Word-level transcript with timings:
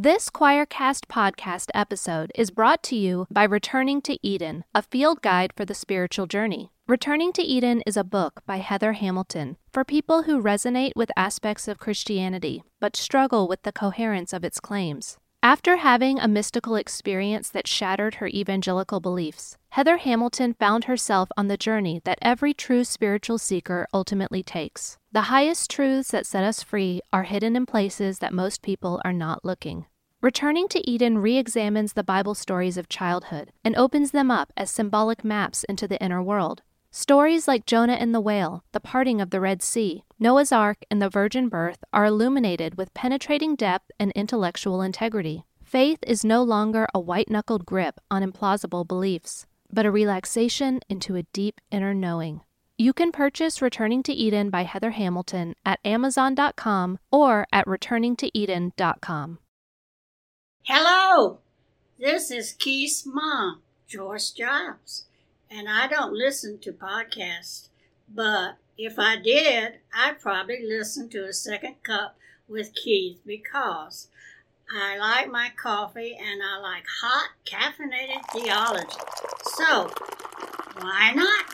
This 0.00 0.30
Quoircast 0.30 1.06
podcast 1.06 1.70
episode 1.74 2.30
is 2.36 2.52
brought 2.52 2.84
to 2.84 2.94
you 2.94 3.26
by 3.32 3.42
Returning 3.42 4.00
to 4.02 4.16
Eden, 4.24 4.62
a 4.72 4.80
field 4.80 5.22
guide 5.22 5.52
for 5.56 5.64
the 5.64 5.74
spiritual 5.74 6.28
journey. 6.28 6.70
Returning 6.86 7.32
to 7.32 7.42
Eden 7.42 7.82
is 7.84 7.96
a 7.96 8.04
book 8.04 8.42
by 8.46 8.58
Heather 8.58 8.92
Hamilton 8.92 9.56
for 9.72 9.82
people 9.82 10.22
who 10.22 10.40
resonate 10.40 10.92
with 10.94 11.10
aspects 11.16 11.66
of 11.66 11.80
Christianity 11.80 12.62
but 12.78 12.94
struggle 12.94 13.48
with 13.48 13.62
the 13.62 13.72
coherence 13.72 14.32
of 14.32 14.44
its 14.44 14.60
claims. 14.60 15.18
After 15.42 15.78
having 15.78 16.20
a 16.20 16.28
mystical 16.28 16.76
experience 16.76 17.50
that 17.50 17.66
shattered 17.66 18.16
her 18.16 18.28
evangelical 18.28 19.00
beliefs, 19.00 19.56
Heather 19.70 19.96
Hamilton 19.96 20.54
found 20.54 20.84
herself 20.84 21.28
on 21.36 21.48
the 21.48 21.56
journey 21.56 22.00
that 22.04 22.20
every 22.22 22.54
true 22.54 22.84
spiritual 22.84 23.38
seeker 23.38 23.88
ultimately 23.92 24.44
takes. 24.44 24.97
The 25.10 25.22
highest 25.22 25.70
truths 25.70 26.10
that 26.10 26.26
set 26.26 26.44
us 26.44 26.62
free 26.62 27.00
are 27.14 27.22
hidden 27.22 27.56
in 27.56 27.64
places 27.64 28.18
that 28.18 28.34
most 28.34 28.60
people 28.60 29.00
are 29.06 29.12
not 29.12 29.42
looking. 29.42 29.86
Returning 30.20 30.68
to 30.68 30.86
Eden 30.90 31.16
re 31.16 31.38
examines 31.38 31.94
the 31.94 32.04
Bible 32.04 32.34
stories 32.34 32.76
of 32.76 32.90
childhood 32.90 33.50
and 33.64 33.74
opens 33.74 34.10
them 34.10 34.30
up 34.30 34.52
as 34.54 34.70
symbolic 34.70 35.24
maps 35.24 35.64
into 35.64 35.88
the 35.88 35.98
inner 36.02 36.22
world. 36.22 36.60
Stories 36.90 37.48
like 37.48 37.64
Jonah 37.64 37.94
and 37.94 38.14
the 38.14 38.20
whale, 38.20 38.64
the 38.72 38.80
parting 38.80 39.18
of 39.18 39.30
the 39.30 39.40
Red 39.40 39.62
Sea, 39.62 40.04
Noah's 40.18 40.52
Ark, 40.52 40.84
and 40.90 41.00
the 41.00 41.08
virgin 41.08 41.48
birth 41.48 41.82
are 41.90 42.04
illuminated 42.04 42.76
with 42.76 42.92
penetrating 42.92 43.56
depth 43.56 43.90
and 43.98 44.12
intellectual 44.12 44.82
integrity. 44.82 45.46
Faith 45.64 46.00
is 46.06 46.22
no 46.22 46.42
longer 46.42 46.86
a 46.92 47.00
white 47.00 47.30
knuckled 47.30 47.64
grip 47.64 47.98
on 48.10 48.22
implausible 48.22 48.86
beliefs, 48.86 49.46
but 49.72 49.86
a 49.86 49.90
relaxation 49.90 50.80
into 50.90 51.16
a 51.16 51.22
deep 51.32 51.62
inner 51.70 51.94
knowing. 51.94 52.42
You 52.78 52.92
can 52.92 53.10
purchase 53.10 53.60
Returning 53.60 54.02
to 54.04 54.12
Eden 54.12 54.50
by 54.50 54.62
Heather 54.62 54.92
Hamilton 54.92 55.54
at 55.66 55.80
Amazon.com 55.84 57.00
or 57.10 57.46
at 57.52 57.66
returningtoeden.com. 57.66 59.38
Hello, 60.62 61.38
this 61.98 62.30
is 62.30 62.52
Keith's 62.52 63.04
mom, 63.04 63.62
Joyce 63.88 64.30
Giles 64.30 65.06
and 65.50 65.68
I 65.68 65.86
don't 65.86 66.12
listen 66.12 66.58
to 66.60 66.72
podcasts, 66.72 67.68
but 68.08 68.56
if 68.76 68.98
I 68.98 69.16
did, 69.16 69.74
I'd 69.94 70.20
probably 70.20 70.62
listen 70.64 71.08
to 71.10 71.24
a 71.24 71.32
second 71.32 71.82
cup 71.82 72.16
with 72.48 72.74
Keith 72.74 73.20
because 73.26 74.08
I 74.70 74.98
like 74.98 75.30
my 75.30 75.50
coffee 75.60 76.16
and 76.20 76.42
I 76.42 76.58
like 76.58 76.84
hot 77.00 77.30
caffeinated 77.44 78.22
theology. 78.32 78.98
So, 79.42 79.90
why 80.80 81.12
not? 81.14 81.46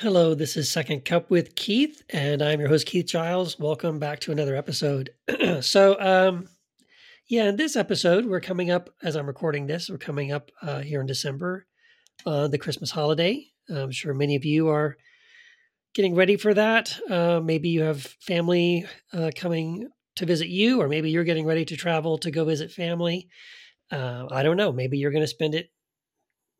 Hello, 0.00 0.34
this 0.34 0.58
is 0.58 0.70
Second 0.70 1.06
Cup 1.06 1.30
with 1.30 1.54
Keith, 1.54 2.02
and 2.10 2.42
I'm 2.42 2.60
your 2.60 2.68
host, 2.68 2.86
Keith 2.86 3.06
Giles. 3.06 3.58
Welcome 3.58 3.98
back 3.98 4.20
to 4.20 4.30
another 4.30 4.54
episode. 4.54 5.08
so, 5.62 5.98
um, 5.98 6.50
yeah, 7.28 7.44
in 7.48 7.56
this 7.56 7.76
episode, 7.76 8.26
we're 8.26 8.42
coming 8.42 8.70
up 8.70 8.90
as 9.02 9.16
I'm 9.16 9.26
recording 9.26 9.66
this. 9.66 9.88
We're 9.88 9.96
coming 9.96 10.32
up 10.32 10.50
uh, 10.60 10.80
here 10.80 11.00
in 11.00 11.06
December, 11.06 11.64
uh, 12.26 12.46
the 12.46 12.58
Christmas 12.58 12.90
holiday. 12.90 13.46
I'm 13.70 13.90
sure 13.90 14.12
many 14.12 14.36
of 14.36 14.44
you 14.44 14.68
are 14.68 14.98
getting 15.94 16.14
ready 16.14 16.36
for 16.36 16.52
that. 16.52 16.94
Uh, 17.08 17.40
maybe 17.42 17.70
you 17.70 17.80
have 17.80 18.02
family 18.20 18.84
uh, 19.14 19.30
coming 19.34 19.88
to 20.16 20.26
visit 20.26 20.48
you, 20.48 20.82
or 20.82 20.88
maybe 20.88 21.10
you're 21.10 21.24
getting 21.24 21.46
ready 21.46 21.64
to 21.64 21.74
travel 21.74 22.18
to 22.18 22.30
go 22.30 22.44
visit 22.44 22.70
family. 22.70 23.30
Uh, 23.90 24.26
I 24.30 24.42
don't 24.42 24.58
know. 24.58 24.72
Maybe 24.72 24.98
you're 24.98 25.10
going 25.10 25.24
to 25.24 25.26
spend 25.26 25.54
it 25.54 25.70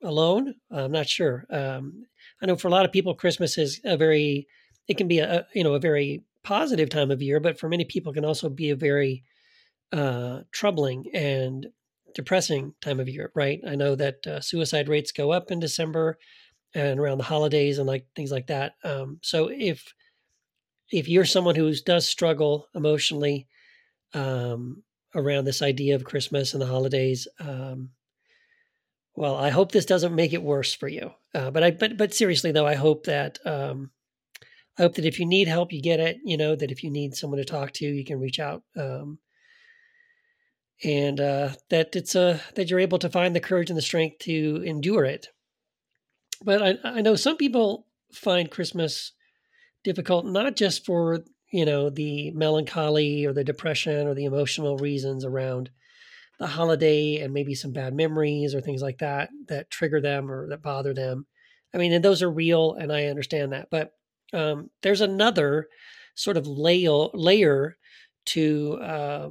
alone. 0.06 0.54
I'm 0.70 0.92
not 0.92 1.08
sure. 1.08 1.44
Um, 1.50 2.06
I 2.40 2.46
know 2.46 2.56
for 2.56 2.68
a 2.68 2.70
lot 2.70 2.84
of 2.84 2.92
people, 2.92 3.14
Christmas 3.14 3.58
is 3.58 3.80
a 3.84 3.96
very 3.96 4.46
it 4.88 4.96
can 4.96 5.08
be 5.08 5.18
a 5.18 5.46
you 5.54 5.64
know 5.64 5.74
a 5.74 5.80
very 5.80 6.22
positive 6.42 6.88
time 6.88 7.10
of 7.10 7.20
year, 7.20 7.40
but 7.40 7.58
for 7.58 7.68
many 7.68 7.84
people, 7.84 8.12
can 8.12 8.24
also 8.24 8.48
be 8.48 8.70
a 8.70 8.76
very 8.76 9.24
uh, 9.92 10.40
troubling 10.52 11.06
and 11.12 11.66
depressing 12.14 12.72
time 12.80 13.00
of 13.00 13.08
year, 13.08 13.30
right? 13.34 13.60
I 13.66 13.74
know 13.74 13.94
that 13.94 14.26
uh, 14.26 14.40
suicide 14.40 14.88
rates 14.88 15.12
go 15.12 15.32
up 15.32 15.50
in 15.50 15.60
December 15.60 16.18
and 16.74 16.98
around 16.98 17.18
the 17.18 17.24
holidays 17.24 17.78
and 17.78 17.86
like 17.86 18.06
things 18.14 18.30
like 18.30 18.46
that. 18.46 18.74
Um, 18.84 19.18
so 19.22 19.50
if 19.52 19.92
if 20.90 21.08
you're 21.08 21.24
someone 21.24 21.56
who 21.56 21.72
does 21.84 22.06
struggle 22.06 22.68
emotionally 22.74 23.48
um, 24.14 24.82
around 25.14 25.44
this 25.44 25.62
idea 25.62 25.96
of 25.96 26.04
Christmas 26.04 26.52
and 26.52 26.62
the 26.62 26.66
holidays, 26.66 27.26
um, 27.40 27.90
well, 29.16 29.34
I 29.34 29.48
hope 29.48 29.72
this 29.72 29.86
doesn't 29.86 30.14
make 30.14 30.32
it 30.32 30.42
worse 30.42 30.74
for 30.74 30.88
you. 30.88 31.12
Uh, 31.34 31.50
but 31.50 31.62
I 31.62 31.70
but 31.70 31.96
but 31.96 32.14
seriously 32.14 32.52
though, 32.52 32.66
I 32.66 32.74
hope 32.74 33.04
that 33.04 33.38
um, 33.46 33.90
I 34.78 34.82
hope 34.82 34.94
that 34.94 35.06
if 35.06 35.18
you 35.18 35.26
need 35.26 35.48
help, 35.48 35.72
you 35.72 35.80
get 35.80 36.00
it. 36.00 36.18
You 36.24 36.36
know 36.36 36.54
that 36.54 36.70
if 36.70 36.84
you 36.84 36.90
need 36.90 37.14
someone 37.14 37.38
to 37.38 37.44
talk 37.44 37.72
to, 37.72 37.86
you 37.86 38.04
can 38.04 38.20
reach 38.20 38.38
out. 38.38 38.62
Um, 38.76 39.18
and 40.84 41.20
uh, 41.20 41.50
that 41.70 41.96
it's 41.96 42.14
a 42.14 42.20
uh, 42.20 42.38
that 42.54 42.68
you're 42.68 42.80
able 42.80 42.98
to 42.98 43.08
find 43.08 43.34
the 43.34 43.40
courage 43.40 43.70
and 43.70 43.78
the 43.78 43.82
strength 43.82 44.18
to 44.20 44.62
endure 44.64 45.04
it. 45.04 45.28
But 46.44 46.62
I, 46.62 46.74
I 46.84 47.00
know 47.00 47.16
some 47.16 47.38
people 47.38 47.86
find 48.12 48.50
Christmas 48.50 49.12
difficult 49.82 50.26
not 50.26 50.56
just 50.56 50.84
for 50.84 51.20
you 51.52 51.64
know 51.64 51.88
the 51.88 52.32
melancholy 52.32 53.24
or 53.24 53.32
the 53.32 53.44
depression 53.44 54.06
or 54.06 54.14
the 54.14 54.24
emotional 54.26 54.76
reasons 54.76 55.24
around 55.24 55.70
the 56.38 56.46
holiday 56.46 57.18
and 57.18 57.32
maybe 57.32 57.54
some 57.54 57.72
bad 57.72 57.94
memories 57.94 58.54
or 58.54 58.60
things 58.60 58.82
like 58.82 58.98
that 58.98 59.30
that 59.48 59.70
trigger 59.70 60.00
them 60.00 60.30
or 60.30 60.48
that 60.48 60.62
bother 60.62 60.92
them. 60.92 61.26
I 61.74 61.78
mean, 61.78 61.92
and 61.92 62.04
those 62.04 62.22
are 62.22 62.30
real, 62.30 62.74
and 62.74 62.92
I 62.92 63.06
understand 63.06 63.52
that. 63.52 63.68
But 63.70 63.92
um, 64.32 64.70
there's 64.82 65.00
another 65.00 65.68
sort 66.14 66.36
of 66.36 66.46
layer 66.46 67.08
layer 67.12 67.76
to 68.26 68.78
uh, 68.82 69.28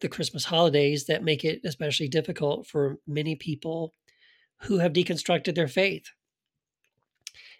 the 0.00 0.08
Christmas 0.08 0.44
holidays 0.44 1.06
that 1.06 1.24
make 1.24 1.44
it 1.44 1.60
especially 1.64 2.08
difficult 2.08 2.66
for 2.66 2.98
many 3.06 3.34
people 3.34 3.94
who 4.62 4.78
have 4.78 4.92
deconstructed 4.92 5.54
their 5.54 5.68
faith. 5.68 6.10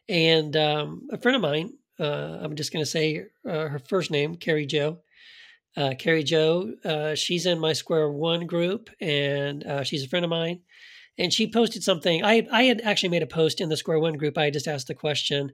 And 0.08 0.56
um, 0.56 1.08
a 1.12 1.18
friend 1.18 1.36
of 1.36 1.42
mine, 1.42 1.72
uh, 1.98 2.38
I'm 2.40 2.56
just 2.56 2.72
going 2.72 2.84
to 2.84 2.90
say 2.90 3.26
uh, 3.46 3.68
her 3.68 3.78
first 3.78 4.10
name, 4.10 4.36
Carrie 4.36 4.66
Joe. 4.66 5.00
Uh, 5.76 5.94
Carrie 5.98 6.24
Joe, 6.24 6.72
uh, 6.84 7.14
she's 7.14 7.46
in 7.46 7.58
my 7.60 7.72
Square 7.72 8.12
One 8.12 8.46
group, 8.46 8.90
and 9.00 9.64
uh, 9.64 9.84
she's 9.84 10.04
a 10.04 10.08
friend 10.08 10.24
of 10.24 10.30
mine. 10.30 10.60
And 11.18 11.32
she 11.32 11.50
posted 11.50 11.82
something. 11.82 12.24
I 12.24 12.46
I 12.50 12.62
had 12.64 12.80
actually 12.82 13.10
made 13.10 13.22
a 13.22 13.26
post 13.26 13.60
in 13.60 13.68
the 13.68 13.76
Square 13.76 14.00
One 14.00 14.14
group. 14.14 14.38
I 14.38 14.50
just 14.50 14.68
asked 14.68 14.88
the 14.88 14.94
question, 14.94 15.52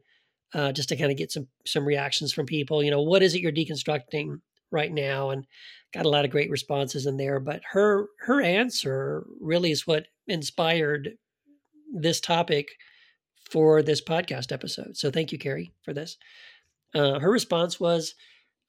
uh, 0.55 0.73
just 0.73 0.89
to 0.91 0.97
kind 0.97 1.11
of 1.11 1.19
get 1.19 1.33
some 1.33 1.49
some 1.67 1.85
reactions 1.87 2.33
from 2.33 2.47
people. 2.47 2.83
You 2.83 2.91
know, 2.91 3.03
what 3.03 3.23
is 3.23 3.35
it 3.35 3.41
you're 3.41 3.53
deconstructing 3.53 4.41
right 4.71 4.93
now? 4.93 5.31
And 5.31 5.47
got 5.93 6.07
a 6.07 6.11
lot 6.11 6.25
of 6.25 6.31
great 6.31 6.51
responses 6.51 7.07
in 7.07 7.17
there. 7.17 7.41
But 7.41 7.63
her 7.73 8.07
her 8.21 8.41
answer 8.41 9.25
really 9.41 9.71
is 9.71 9.87
what 9.87 10.07
inspired 10.27 11.13
this 11.93 12.21
topic 12.21 12.69
for 13.51 13.83
this 13.83 14.03
podcast 14.03 14.53
episode. 14.53 14.97
So 14.97 15.11
thank 15.11 15.33
you, 15.33 15.39
Carrie, 15.39 15.73
for 15.85 15.93
this. 15.93 16.17
Uh, 16.95 17.19
her 17.19 17.31
response 17.31 17.79
was 17.79 18.15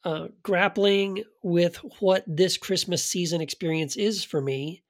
uh, 0.03 0.27
grappling 0.43 1.23
with 1.43 1.77
what 1.99 2.23
this 2.27 2.57
Christmas 2.57 3.03
season 3.03 3.41
experience 3.41 3.95
is 3.95 4.23
for 4.23 4.41
me. 4.41 4.83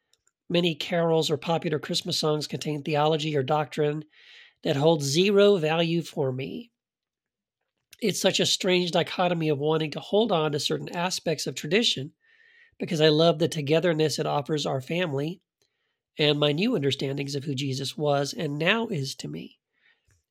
Many 0.49 0.75
carols 0.75 1.29
or 1.29 1.37
popular 1.37 1.79
Christmas 1.79 2.19
songs 2.19 2.47
contain 2.47 2.83
theology 2.83 3.35
or 3.35 3.43
doctrine 3.43 4.05
that 4.63 4.75
holds 4.75 5.05
zero 5.05 5.57
value 5.57 6.01
for 6.01 6.31
me. 6.31 6.71
It's 7.99 8.21
such 8.21 8.39
a 8.39 8.45
strange 8.45 8.91
dichotomy 8.91 9.49
of 9.49 9.57
wanting 9.57 9.91
to 9.91 9.99
hold 9.99 10.31
on 10.31 10.51
to 10.51 10.59
certain 10.59 10.95
aspects 10.95 11.47
of 11.47 11.55
tradition 11.55 12.13
because 12.79 13.01
I 13.01 13.09
love 13.09 13.39
the 13.39 13.47
togetherness 13.47 14.19
it 14.19 14.27
offers 14.27 14.65
our 14.65 14.81
family 14.81 15.41
and 16.19 16.39
my 16.39 16.51
new 16.51 16.75
understandings 16.75 17.35
of 17.35 17.43
who 17.43 17.55
Jesus 17.55 17.97
was 17.97 18.33
and 18.33 18.57
now 18.57 18.87
is 18.87 19.15
to 19.15 19.27
me. 19.27 19.59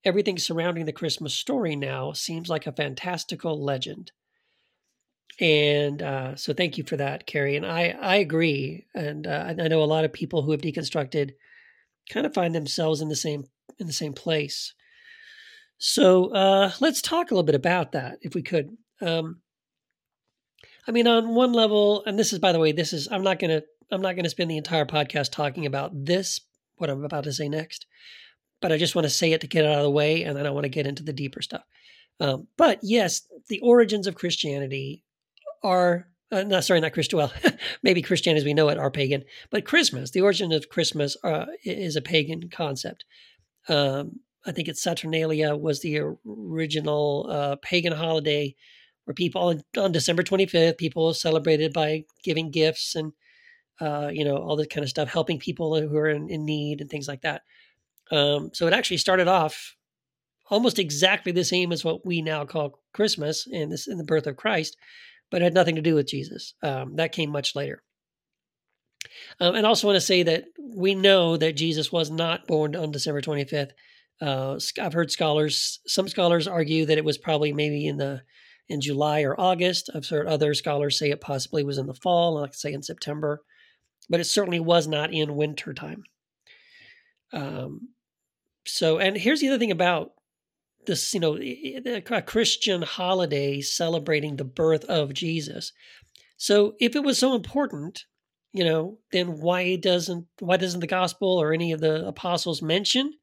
Everything 0.04 0.38
surrounding 0.38 0.84
the 0.84 0.92
Christmas 0.92 1.34
story 1.34 1.74
now 1.74 2.12
seems 2.12 2.48
like 2.48 2.66
a 2.66 2.72
fantastical 2.72 3.62
legend. 3.62 4.12
And 5.38 6.02
uh, 6.02 6.36
so, 6.36 6.54
thank 6.54 6.78
you 6.78 6.84
for 6.84 6.96
that, 6.96 7.26
Carrie. 7.26 7.56
And 7.56 7.66
I, 7.66 7.94
I 8.00 8.16
agree. 8.16 8.86
And 8.94 9.26
uh, 9.26 9.54
I 9.58 9.68
know 9.68 9.82
a 9.82 9.84
lot 9.84 10.04
of 10.04 10.12
people 10.12 10.42
who 10.42 10.52
have 10.52 10.62
deconstructed 10.62 11.32
kind 12.10 12.24
of 12.26 12.34
find 12.34 12.54
themselves 12.54 13.00
in 13.00 13.08
the 13.08 13.16
same 13.16 13.44
in 13.78 13.86
the 13.86 13.92
same 13.92 14.12
place. 14.12 14.74
So 15.78 16.32
uh, 16.32 16.72
let's 16.80 17.02
talk 17.02 17.30
a 17.30 17.34
little 17.34 17.44
bit 17.44 17.54
about 17.54 17.92
that, 17.92 18.18
if 18.22 18.34
we 18.34 18.42
could. 18.42 18.76
Um, 19.02 19.40
I 20.88 20.92
mean, 20.92 21.06
on 21.06 21.34
one 21.34 21.52
level, 21.52 22.02
and 22.06 22.18
this 22.18 22.32
is, 22.32 22.38
by 22.38 22.52
the 22.52 22.58
way, 22.58 22.72
this 22.72 22.92
is, 22.92 23.08
I'm 23.10 23.22
not 23.22 23.38
to, 23.40 23.64
I'm 23.90 24.00
not 24.00 24.16
to 24.16 24.30
spend 24.30 24.50
the 24.50 24.56
entire 24.56 24.86
podcast 24.86 25.32
talking 25.32 25.66
about 25.66 25.90
this, 25.92 26.40
what 26.76 26.88
I'm 26.88 27.04
about 27.04 27.24
to 27.24 27.32
say 27.32 27.48
next, 27.48 27.86
but 28.62 28.72
I 28.72 28.78
just 28.78 28.94
want 28.94 29.04
to 29.04 29.10
say 29.10 29.32
it 29.32 29.42
to 29.42 29.46
get 29.46 29.64
it 29.64 29.70
out 29.70 29.78
of 29.78 29.84
the 29.84 29.90
way, 29.90 30.22
and 30.22 30.36
then 30.36 30.46
I 30.46 30.50
want 30.50 30.64
to 30.64 30.70
get 30.70 30.86
into 30.86 31.02
the 31.02 31.12
deeper 31.12 31.42
stuff. 31.42 31.64
Um, 32.20 32.46
but 32.56 32.78
yes, 32.82 33.26
the 33.48 33.60
origins 33.60 34.06
of 34.06 34.14
Christianity 34.14 35.02
are, 35.66 36.08
uh, 36.30 36.42
no, 36.42 36.60
sorry, 36.60 36.80
not 36.80 36.92
Christian. 36.94 37.18
Well, 37.18 37.32
maybe 37.82 38.02
Christianity 38.02 38.40
as 38.40 38.44
we 38.44 38.54
know 38.54 38.68
it 38.68 38.78
are 38.78 38.90
pagan, 38.90 39.24
but 39.50 39.64
Christmas, 39.64 40.10
the 40.10 40.20
origin 40.20 40.52
of 40.52 40.68
Christmas 40.68 41.16
uh, 41.24 41.46
is 41.64 41.96
a 41.96 42.02
pagan 42.02 42.48
concept. 42.50 43.04
Um, 43.68 44.20
I 44.46 44.52
think 44.52 44.68
it's 44.68 44.82
Saturnalia 44.82 45.56
was 45.56 45.80
the 45.80 46.00
original 46.24 47.26
uh, 47.28 47.56
pagan 47.62 47.92
holiday 47.92 48.54
where 49.04 49.14
people 49.14 49.42
on, 49.42 49.62
on 49.76 49.92
December 49.92 50.22
25th, 50.22 50.78
people 50.78 51.12
celebrated 51.14 51.72
by 51.72 52.04
giving 52.22 52.50
gifts 52.50 52.94
and 52.94 53.12
uh, 53.80 54.08
you 54.12 54.24
know 54.24 54.36
all 54.36 54.56
this 54.56 54.68
kind 54.68 54.84
of 54.84 54.90
stuff, 54.90 55.08
helping 55.08 55.38
people 55.38 55.80
who 55.80 55.96
are 55.96 56.08
in, 56.08 56.28
in 56.30 56.44
need 56.44 56.80
and 56.80 56.88
things 56.90 57.08
like 57.08 57.22
that. 57.22 57.42
Um, 58.10 58.50
so 58.52 58.66
it 58.66 58.72
actually 58.72 58.98
started 58.98 59.28
off 59.28 59.76
almost 60.48 60.78
exactly 60.78 61.32
the 61.32 61.44
same 61.44 61.72
as 61.72 61.84
what 61.84 62.06
we 62.06 62.22
now 62.22 62.44
call 62.44 62.80
Christmas 62.92 63.46
and 63.52 63.72
this 63.72 63.86
in 63.88 63.98
the 63.98 64.04
birth 64.04 64.26
of 64.26 64.36
Christ, 64.36 64.76
but 65.30 65.42
it 65.42 65.44
had 65.44 65.54
nothing 65.54 65.76
to 65.76 65.82
do 65.82 65.94
with 65.94 66.08
Jesus. 66.08 66.54
Um, 66.62 66.96
that 66.96 67.12
came 67.12 67.30
much 67.30 67.54
later. 67.54 67.82
Um, 69.40 69.54
and 69.54 69.66
also 69.66 69.86
want 69.86 69.96
to 69.96 70.00
say 70.00 70.22
that 70.24 70.44
we 70.58 70.94
know 70.94 71.36
that 71.36 71.56
Jesus 71.56 71.92
was 71.92 72.10
not 72.10 72.46
born 72.46 72.74
on 72.74 72.90
December 72.90 73.20
25th. 73.20 73.70
Uh, 74.20 74.58
I've 74.80 74.92
heard 74.92 75.10
scholars, 75.10 75.80
some 75.86 76.08
scholars 76.08 76.48
argue 76.48 76.86
that 76.86 76.98
it 76.98 77.04
was 77.04 77.18
probably 77.18 77.52
maybe 77.52 77.86
in 77.86 77.96
the 77.98 78.22
in 78.68 78.80
July 78.80 79.22
or 79.22 79.38
August. 79.38 79.90
I've 79.94 80.08
heard 80.08 80.26
other 80.26 80.52
scholars 80.54 80.98
say 80.98 81.10
it 81.10 81.20
possibly 81.20 81.62
was 81.62 81.78
in 81.78 81.86
the 81.86 81.94
fall, 81.94 82.34
like 82.40 82.54
say 82.54 82.72
in 82.72 82.82
September, 82.82 83.42
but 84.08 84.20
it 84.20 84.24
certainly 84.24 84.60
was 84.60 84.88
not 84.88 85.12
in 85.12 85.36
winter 85.36 85.72
time. 85.72 86.02
Um, 87.32 87.90
so, 88.66 88.98
and 88.98 89.16
here's 89.16 89.40
the 89.40 89.48
other 89.48 89.58
thing 89.58 89.70
about 89.70 90.12
this, 90.86 91.12
you 91.14 91.20
know, 91.20 91.36
a 91.36 92.22
Christian 92.22 92.82
holiday 92.82 93.60
celebrating 93.60 94.36
the 94.36 94.44
birth 94.44 94.84
of 94.84 95.12
Jesus. 95.12 95.72
So, 96.36 96.74
if 96.80 96.94
it 96.94 97.04
was 97.04 97.18
so 97.18 97.34
important, 97.34 98.04
you 98.52 98.64
know, 98.64 98.98
then 99.12 99.40
why 99.40 99.76
doesn't 99.76 100.26
why 100.38 100.56
doesn't 100.56 100.80
the 100.80 100.86
gospel 100.86 101.28
or 101.28 101.52
any 101.52 101.72
of 101.72 101.80
the 101.80 102.06
apostles 102.06 102.62
mention 102.62 103.14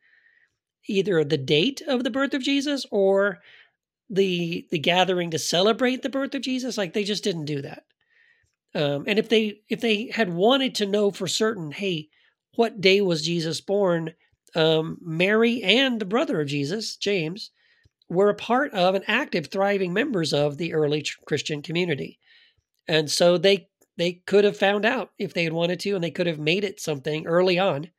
either 0.87 1.23
the 1.23 1.37
date 1.37 1.81
of 1.87 2.03
the 2.03 2.11
birth 2.11 2.33
of 2.33 2.43
Jesus 2.43 2.85
or 2.91 3.39
the 4.09 4.67
the 4.69 4.79
gathering 4.79 5.31
to 5.31 5.39
celebrate 5.39 6.01
the 6.01 6.09
birth 6.09 6.35
of 6.35 6.41
Jesus? 6.41 6.77
Like 6.77 6.93
they 6.93 7.03
just 7.03 7.23
didn't 7.23 7.45
do 7.45 7.61
that. 7.61 7.83
Um, 8.75 9.05
and 9.07 9.19
if 9.19 9.29
they 9.29 9.61
if 9.69 9.81
they 9.81 10.11
had 10.13 10.33
wanted 10.33 10.75
to 10.75 10.85
know 10.85 11.11
for 11.11 11.27
certain, 11.27 11.71
hey, 11.71 12.09
what 12.55 12.81
day 12.81 13.01
was 13.01 13.25
Jesus 13.25 13.61
born? 13.61 14.13
Um, 14.55 14.97
Mary 15.01 15.61
and 15.63 15.99
the 15.99 16.05
brother 16.05 16.39
of 16.41 16.47
Jesus, 16.47 16.95
James, 16.95 17.51
were 18.09 18.29
a 18.29 18.35
part 18.35 18.71
of 18.73 18.95
and 18.95 19.03
active, 19.07 19.47
thriving 19.47 19.93
members 19.93 20.33
of 20.33 20.57
the 20.57 20.73
early 20.73 21.05
Christian 21.25 21.61
community, 21.61 22.19
and 22.87 23.09
so 23.09 23.37
they 23.37 23.69
they 23.97 24.13
could 24.25 24.43
have 24.43 24.57
found 24.57 24.85
out 24.85 25.11
if 25.17 25.33
they 25.33 25.43
had 25.43 25.53
wanted 25.53 25.79
to, 25.81 25.95
and 25.95 26.03
they 26.03 26.11
could 26.11 26.27
have 26.27 26.39
made 26.39 26.63
it 26.63 26.79
something 26.79 27.27
early 27.27 27.59
on, 27.59 27.91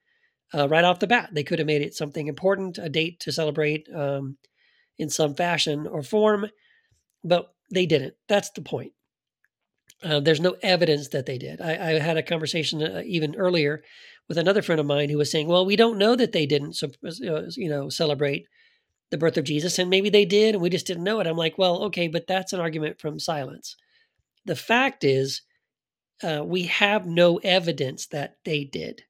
uh, 0.53 0.69
right 0.69 0.85
off 0.85 0.99
the 0.99 1.07
bat. 1.07 1.31
They 1.33 1.45
could 1.45 1.59
have 1.59 1.67
made 1.67 1.83
it 1.83 1.95
something 1.95 2.27
important, 2.27 2.79
a 2.79 2.89
date 2.89 3.21
to 3.21 3.33
celebrate 3.33 3.89
um, 3.95 4.37
in 4.99 5.09
some 5.09 5.35
fashion 5.35 5.87
or 5.87 6.03
form, 6.03 6.47
but 7.23 7.55
they 7.73 7.87
didn't. 7.87 8.15
That's 8.29 8.51
the 8.51 8.63
point. 8.63 8.93
Uh, 10.03 10.21
there's 10.21 10.41
no 10.41 10.57
evidence 10.63 11.09
that 11.09 11.27
they 11.27 11.39
did. 11.39 11.61
I, 11.61 11.73
I 11.73 11.99
had 11.99 12.17
a 12.17 12.23
conversation 12.23 12.83
uh, 12.83 13.03
even 13.07 13.37
earlier 13.37 13.83
with 14.29 14.39
another 14.39 14.63
friend 14.63 14.81
of 14.81 14.87
mine 14.87 15.11
who 15.11 15.19
was 15.19 15.31
saying, 15.31 15.49
"Well, 15.49 15.67
we 15.67 15.77
don't 15.77 15.99
know 15.99 16.17
that 16.17 16.33
they 16.33 16.47
didn't, 16.47 16.83
uh, 16.83 17.43
you 17.57 17.69
know, 17.69 17.89
celebrate 17.89 18.47
the 19.11 19.19
birth 19.19 19.37
of 19.37 19.45
Jesus, 19.45 19.79
and 19.79 19.91
maybe 19.91 20.11
they 20.11 20.25
did, 20.25 20.55
and 20.55 20.63
we 20.63 20.71
just 20.71 20.87
didn't 20.87 21.05
know 21.05 21.21
it." 21.21 21.27
I'm 21.27 21.37
like, 21.37 21.59
"Well, 21.59 21.83
okay, 21.85 22.09
but 22.09 22.27
that's 22.27 22.53
an 22.53 22.61
argument 22.61 23.01
from 23.01 23.19
silence. 23.19 23.77
The 24.45 24.57
fact 24.57 25.05
is, 25.05 25.43
uh, 26.23 26.43
we 26.45 26.65
have 26.65 27.07
no 27.07 27.39
evidence 27.39 28.07
that 28.07 28.37
they 28.45 28.65
did. 28.65 29.03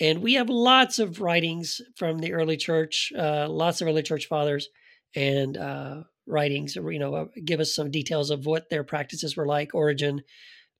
And 0.00 0.22
we 0.22 0.34
have 0.34 0.48
lots 0.48 0.98
of 0.98 1.20
writings 1.20 1.80
from 1.96 2.18
the 2.18 2.32
early 2.32 2.56
church, 2.56 3.12
uh, 3.18 3.48
lots 3.48 3.80
of 3.80 3.88
early 3.88 4.02
church 4.02 4.26
fathers, 4.26 4.68
and 5.16 5.56
uh, 5.56 6.02
writings, 6.26 6.76
you 6.76 6.98
know, 6.98 7.14
uh, 7.14 7.24
give 7.44 7.58
us 7.58 7.74
some 7.74 7.90
details 7.90 8.30
of 8.30 8.46
what 8.46 8.70
their 8.70 8.84
practices 8.84 9.36
were 9.36 9.46
like 9.46 9.74
Origen, 9.74 10.22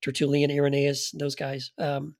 Tertullian, 0.02 0.50
Irenaeus, 0.50 1.10
those 1.12 1.34
guys. 1.34 1.72
Um, 1.78 2.14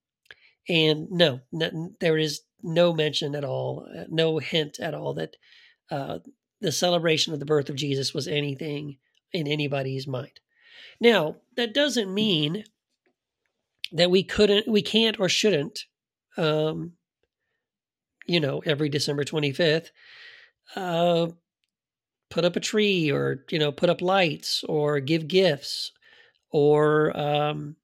and 0.68 1.10
no, 1.10 1.40
no, 1.52 1.92
there 2.00 2.18
is 2.18 2.42
no 2.62 2.92
mention 2.92 3.34
at 3.34 3.44
all, 3.44 3.86
uh, 3.96 4.04
no 4.08 4.38
hint 4.38 4.78
at 4.80 4.94
all 4.94 5.14
that 5.14 5.36
uh, 5.90 6.18
the 6.60 6.72
celebration 6.72 7.32
of 7.32 7.40
the 7.40 7.46
birth 7.46 7.68
of 7.68 7.76
Jesus 7.76 8.12
was 8.12 8.28
anything 8.28 8.98
in 9.32 9.46
anybody's 9.46 10.06
mind. 10.06 10.40
Now, 11.00 11.36
that 11.56 11.74
doesn't 11.74 12.12
mean 12.12 12.64
that 13.92 14.10
we 14.10 14.22
couldn't, 14.22 14.68
we 14.68 14.82
can't, 14.82 15.18
or 15.18 15.28
shouldn't, 15.28 15.84
um, 16.36 16.92
you 18.26 18.40
know, 18.40 18.62
every 18.66 18.88
December 18.88 19.24
25th, 19.24 19.88
uh, 20.76 21.28
put 22.30 22.44
up 22.44 22.56
a 22.56 22.60
tree 22.60 23.10
or, 23.10 23.44
you 23.50 23.58
know, 23.58 23.72
put 23.72 23.88
up 23.88 24.02
lights 24.02 24.64
or 24.68 25.00
give 25.00 25.28
gifts 25.28 25.92
or, 26.50 27.16
um, 27.18 27.76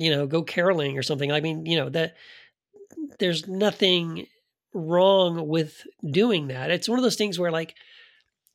you 0.00 0.10
know, 0.10 0.26
go 0.26 0.42
caroling 0.42 0.96
or 0.96 1.02
something. 1.02 1.30
I 1.30 1.42
mean, 1.42 1.66
you 1.66 1.76
know, 1.76 1.90
that 1.90 2.16
there's 3.18 3.46
nothing 3.46 4.26
wrong 4.72 5.46
with 5.46 5.86
doing 6.02 6.48
that. 6.48 6.70
It's 6.70 6.88
one 6.88 6.98
of 6.98 7.02
those 7.02 7.16
things 7.16 7.38
where 7.38 7.50
like, 7.50 7.74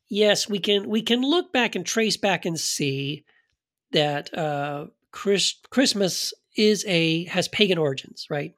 yes, 0.10 0.50
we 0.50 0.58
can, 0.58 0.90
we 0.90 1.04
can 1.04 1.22
look 1.22 1.54
back 1.54 1.76
and 1.76 1.86
trace 1.86 2.18
back 2.18 2.46
and 2.46 2.60
see 2.60 3.26
that, 3.92 4.36
uh, 4.36 4.88
Chris, 5.12 5.54
Christmas 5.70 6.34
is 6.58 6.84
a 6.88 7.26
has 7.26 7.48
pagan 7.48 7.78
origins, 7.78 8.26
right? 8.28 8.56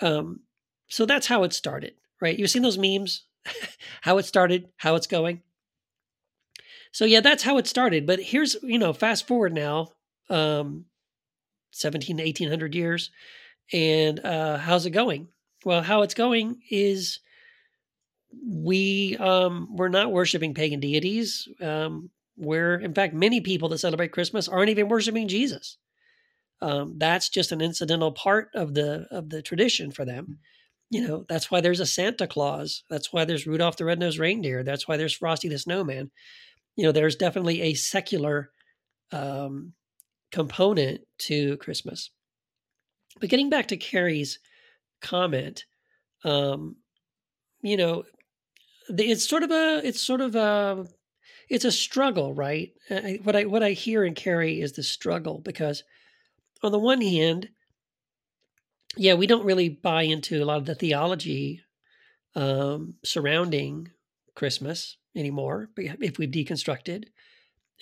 Um, 0.00 0.40
so 0.88 1.06
that's 1.06 1.28
how 1.28 1.44
it 1.44 1.52
started, 1.52 1.94
right? 2.20 2.36
You've 2.36 2.50
seen 2.50 2.62
those 2.62 2.76
memes, 2.76 3.22
how 4.00 4.18
it 4.18 4.24
started, 4.24 4.68
how 4.78 4.96
it's 4.96 5.06
going. 5.06 5.42
So 6.90 7.04
yeah, 7.04 7.20
that's 7.20 7.44
how 7.44 7.56
it 7.58 7.68
started. 7.68 8.04
But 8.04 8.20
here's 8.20 8.56
you 8.64 8.78
know, 8.80 8.92
fast 8.92 9.28
forward 9.28 9.54
now, 9.54 9.92
um, 10.28 10.86
17 11.72 12.18
to 12.18 12.22
1800 12.22 12.74
years, 12.74 13.10
and 13.72 14.20
uh, 14.20 14.58
how's 14.58 14.86
it 14.86 14.90
going? 14.90 15.28
Well, 15.64 15.82
how 15.82 16.02
it's 16.02 16.14
going 16.14 16.60
is 16.70 17.20
we 18.46 19.16
um, 19.18 19.68
we're 19.76 19.88
not 19.88 20.12
worshiping 20.12 20.54
pagan 20.54 20.80
deities. 20.80 21.48
Um, 21.60 22.10
where 22.36 22.74
in 22.76 22.94
fact 22.94 23.14
many 23.14 23.40
people 23.40 23.68
that 23.68 23.78
celebrate 23.78 24.12
Christmas 24.12 24.48
aren't 24.48 24.70
even 24.70 24.88
worshiping 24.88 25.28
Jesus. 25.28 25.78
Um, 26.60 26.94
that's 26.98 27.28
just 27.28 27.52
an 27.52 27.60
incidental 27.60 28.12
part 28.12 28.48
of 28.54 28.74
the 28.74 29.06
of 29.10 29.30
the 29.30 29.42
tradition 29.42 29.90
for 29.90 30.04
them. 30.04 30.38
You 30.90 31.06
know, 31.06 31.24
that's 31.28 31.50
why 31.50 31.60
there's 31.60 31.80
a 31.80 31.86
Santa 31.86 32.26
Claus. 32.26 32.84
That's 32.90 33.12
why 33.12 33.24
there's 33.24 33.46
Rudolph 33.46 33.78
the 33.78 33.84
Red-Nosed 33.84 34.18
Reindeer. 34.18 34.62
That's 34.62 34.86
why 34.86 34.96
there's 34.96 35.14
Frosty 35.14 35.48
the 35.48 35.58
Snowman. 35.58 36.10
You 36.76 36.84
know, 36.84 36.92
there's 36.92 37.16
definitely 37.16 37.62
a 37.62 37.74
secular 37.74 38.50
um, 39.10 39.72
component 40.32 41.02
to 41.18 41.56
Christmas. 41.58 42.10
But 43.20 43.30
getting 43.30 43.50
back 43.50 43.68
to 43.68 43.76
Carrie's 43.76 44.38
comment, 45.00 45.64
um, 46.24 46.76
you 47.62 47.76
know, 47.76 48.04
it's 48.88 49.28
sort 49.28 49.42
of 49.42 49.50
a 49.50 49.80
it's 49.84 50.00
sort 50.00 50.20
of 50.20 50.34
a 50.34 50.86
it's 51.48 51.64
a 51.64 51.72
struggle, 51.72 52.34
right? 52.34 52.72
I, 52.90 53.20
what 53.22 53.36
I 53.36 53.44
what 53.44 53.62
I 53.62 53.72
hear 53.72 54.04
in 54.04 54.14
Carrie 54.14 54.60
is 54.60 54.72
the 54.72 54.82
struggle 54.82 55.38
because 55.38 55.84
on 56.62 56.72
the 56.72 56.78
one 56.78 57.00
hand, 57.00 57.48
yeah, 58.96 59.14
we 59.14 59.26
don't 59.26 59.44
really 59.44 59.68
buy 59.68 60.02
into 60.02 60.42
a 60.42 60.46
lot 60.46 60.58
of 60.58 60.66
the 60.66 60.74
theology 60.74 61.60
um, 62.34 62.94
surrounding 63.04 63.88
Christmas 64.34 64.96
anymore 65.14 65.68
if 65.76 66.18
we've 66.18 66.30
deconstructed. 66.30 67.04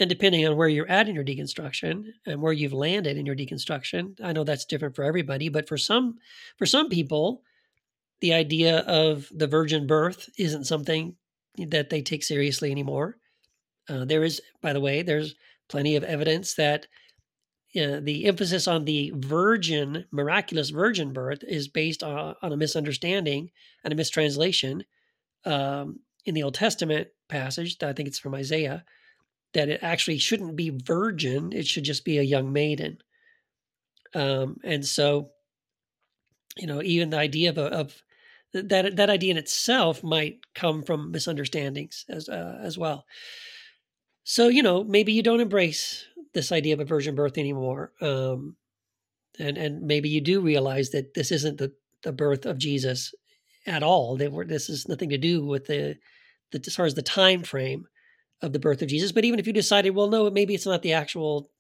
And 0.01 0.09
depending 0.09 0.47
on 0.47 0.57
where 0.57 0.69
you're 0.69 0.89
at 0.89 1.09
in 1.09 1.15
your 1.15 1.25
deconstruction 1.25 2.07
and 2.25 2.41
where 2.41 2.55
you've 2.55 2.73
landed 2.73 3.19
in 3.19 3.27
your 3.27 3.37
deconstruction, 3.37 4.19
I 4.25 4.33
know 4.33 4.45
that's 4.45 4.65
different 4.65 4.97
for 4.97 5.05
everybody, 5.05 5.51
but 5.51 5.69
for 5.69 5.77
some 5.77 6.17
for 6.57 6.65
some 6.65 6.89
people, 6.89 7.43
the 8.23 8.33
idea 8.33 8.79
of 8.79 9.29
the 9.31 9.47
virgin 9.47 9.87
birth 9.87 10.31
isn't 10.39 10.65
something 10.65 11.17
that 11.59 11.91
they 11.91 12.01
take 12.01 12.23
seriously 12.23 12.71
anymore. 12.71 13.19
Uh, 13.91 14.07
there 14.07 14.25
is, 14.25 14.41
by 14.63 14.73
the 14.73 14.81
way, 14.81 15.03
there's 15.03 15.35
plenty 15.69 15.97
of 15.97 16.05
evidence 16.05 16.55
that 16.55 16.87
the 17.75 18.25
emphasis 18.27 18.67
on 18.67 18.85
the 18.85 19.13
virgin, 19.15 20.05
miraculous 20.11 20.71
virgin 20.71 21.13
birth 21.13 21.45
is 21.47 21.69
based 21.69 22.03
on, 22.03 22.35
on 22.43 22.53
a 22.53 22.57
misunderstanding 22.57 23.51
and 23.85 23.93
a 23.93 23.97
mistranslation 23.97 24.83
um, 25.45 26.01
in 26.25 26.35
the 26.35 26.43
Old 26.43 26.55
Testament 26.55 27.09
passage. 27.29 27.77
I 27.83 27.93
think 27.93 28.09
it's 28.09 28.19
from 28.19 28.35
Isaiah 28.35 28.85
that 29.55 29.69
it 29.69 29.81
actually 29.83 30.19
shouldn't 30.19 30.57
be 30.57 30.71
virgin; 30.71 31.53
it 31.53 31.67
should 31.67 31.85
just 31.85 32.05
be 32.05 32.19
a 32.19 32.23
young 32.23 32.53
maiden. 32.53 32.99
Um, 34.15 34.57
and 34.65 34.85
so, 34.85 35.31
you 36.57 36.67
know, 36.67 36.83
even 36.83 37.11
the 37.11 37.19
idea 37.19 37.51
of, 37.51 37.59
of 37.59 38.03
that 38.53 38.97
that 38.97 39.11
idea 39.11 39.31
in 39.31 39.37
itself 39.37 40.03
might 40.03 40.39
come 40.55 40.83
from 40.83 41.13
misunderstandings 41.13 42.05
as 42.09 42.29
uh, 42.29 42.59
as 42.63 42.77
well. 42.77 43.07
So, 44.25 44.49
you 44.49 44.63
know, 44.63 44.85
maybe 44.85 45.13
you 45.13 45.23
don't 45.23 45.41
embrace 45.41 46.05
this 46.35 46.53
idea 46.53 46.75
of 46.75 46.81
a 46.81 46.85
virgin 46.85 47.15
birth 47.15 47.39
anymore. 47.39 47.93
Um, 48.01 48.57
and, 49.39 49.57
and 49.57 49.83
maybe 49.83 50.09
you 50.09 50.21
do 50.21 50.41
realize 50.41 50.91
that 50.91 51.15
this 51.15 51.33
isn't 51.33 51.59
the, 51.59 51.73
the 52.03 52.13
birth 52.13 52.47
of 52.47 52.59
Jesus 52.59 53.15
at 53.67 53.83
all. 53.83 54.17
They 54.17 54.29
were, 54.29 54.45
this 54.45 54.69
is 54.69 54.89
nothing 54.89 55.11
to 55.11 55.19
do 55.19 55.45
with 55.45 55.67
the, 55.67 55.97
the, 56.53 56.63
as 56.65 56.75
far 56.75 56.87
as 56.87 56.95
the 56.95 57.03
time 57.03 57.43
frame. 57.43 57.87
Of 58.43 58.53
the 58.53 58.59
birth 58.59 58.83
of 58.83 58.89
Jesus. 58.89 59.13
But 59.13 59.25
even 59.25 59.39
if 59.39 59.47
you 59.47 59.53
decided, 59.53 59.91
well, 59.91 60.09
no, 60.09 60.31
maybe 60.31 60.55
it's 60.55 60.67
not 60.67 60.83
the 60.83 60.93
actual 60.93 61.51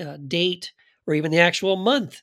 uh, 0.00 0.16
date 0.16 0.72
or 1.06 1.14
even 1.14 1.30
the 1.30 1.40
actual 1.40 1.76
month 1.76 2.22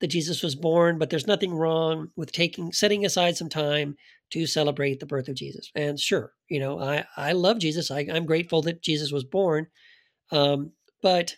that 0.00 0.08
Jesus 0.08 0.42
was 0.42 0.54
born, 0.54 0.98
but 0.98 1.10
there's 1.10 1.26
nothing 1.26 1.54
wrong 1.54 2.10
with 2.16 2.32
taking 2.32 2.72
setting 2.72 3.04
aside 3.04 3.36
some 3.36 3.48
time 3.48 3.96
to 4.30 4.46
celebrate 4.46 5.00
the 5.00 5.06
birth 5.06 5.28
of 5.28 5.36
Jesus. 5.36 5.70
And 5.74 5.98
sure, 5.98 6.32
you 6.48 6.60
know, 6.60 6.80
I 6.80 7.04
I 7.16 7.32
love 7.32 7.58
Jesus. 7.58 7.90
I, 7.90 8.06
I'm 8.12 8.26
grateful 8.26 8.62
that 8.62 8.82
Jesus 8.82 9.10
was 9.12 9.24
born. 9.24 9.68
Um, 10.30 10.72
but 11.02 11.36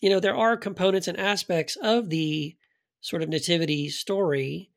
you 0.00 0.10
know, 0.10 0.20
there 0.20 0.36
are 0.36 0.56
components 0.56 1.06
and 1.06 1.18
aspects 1.18 1.76
of 1.76 2.10
the 2.10 2.56
sort 3.00 3.22
of 3.22 3.28
nativity 3.28 3.88
story 3.88 4.70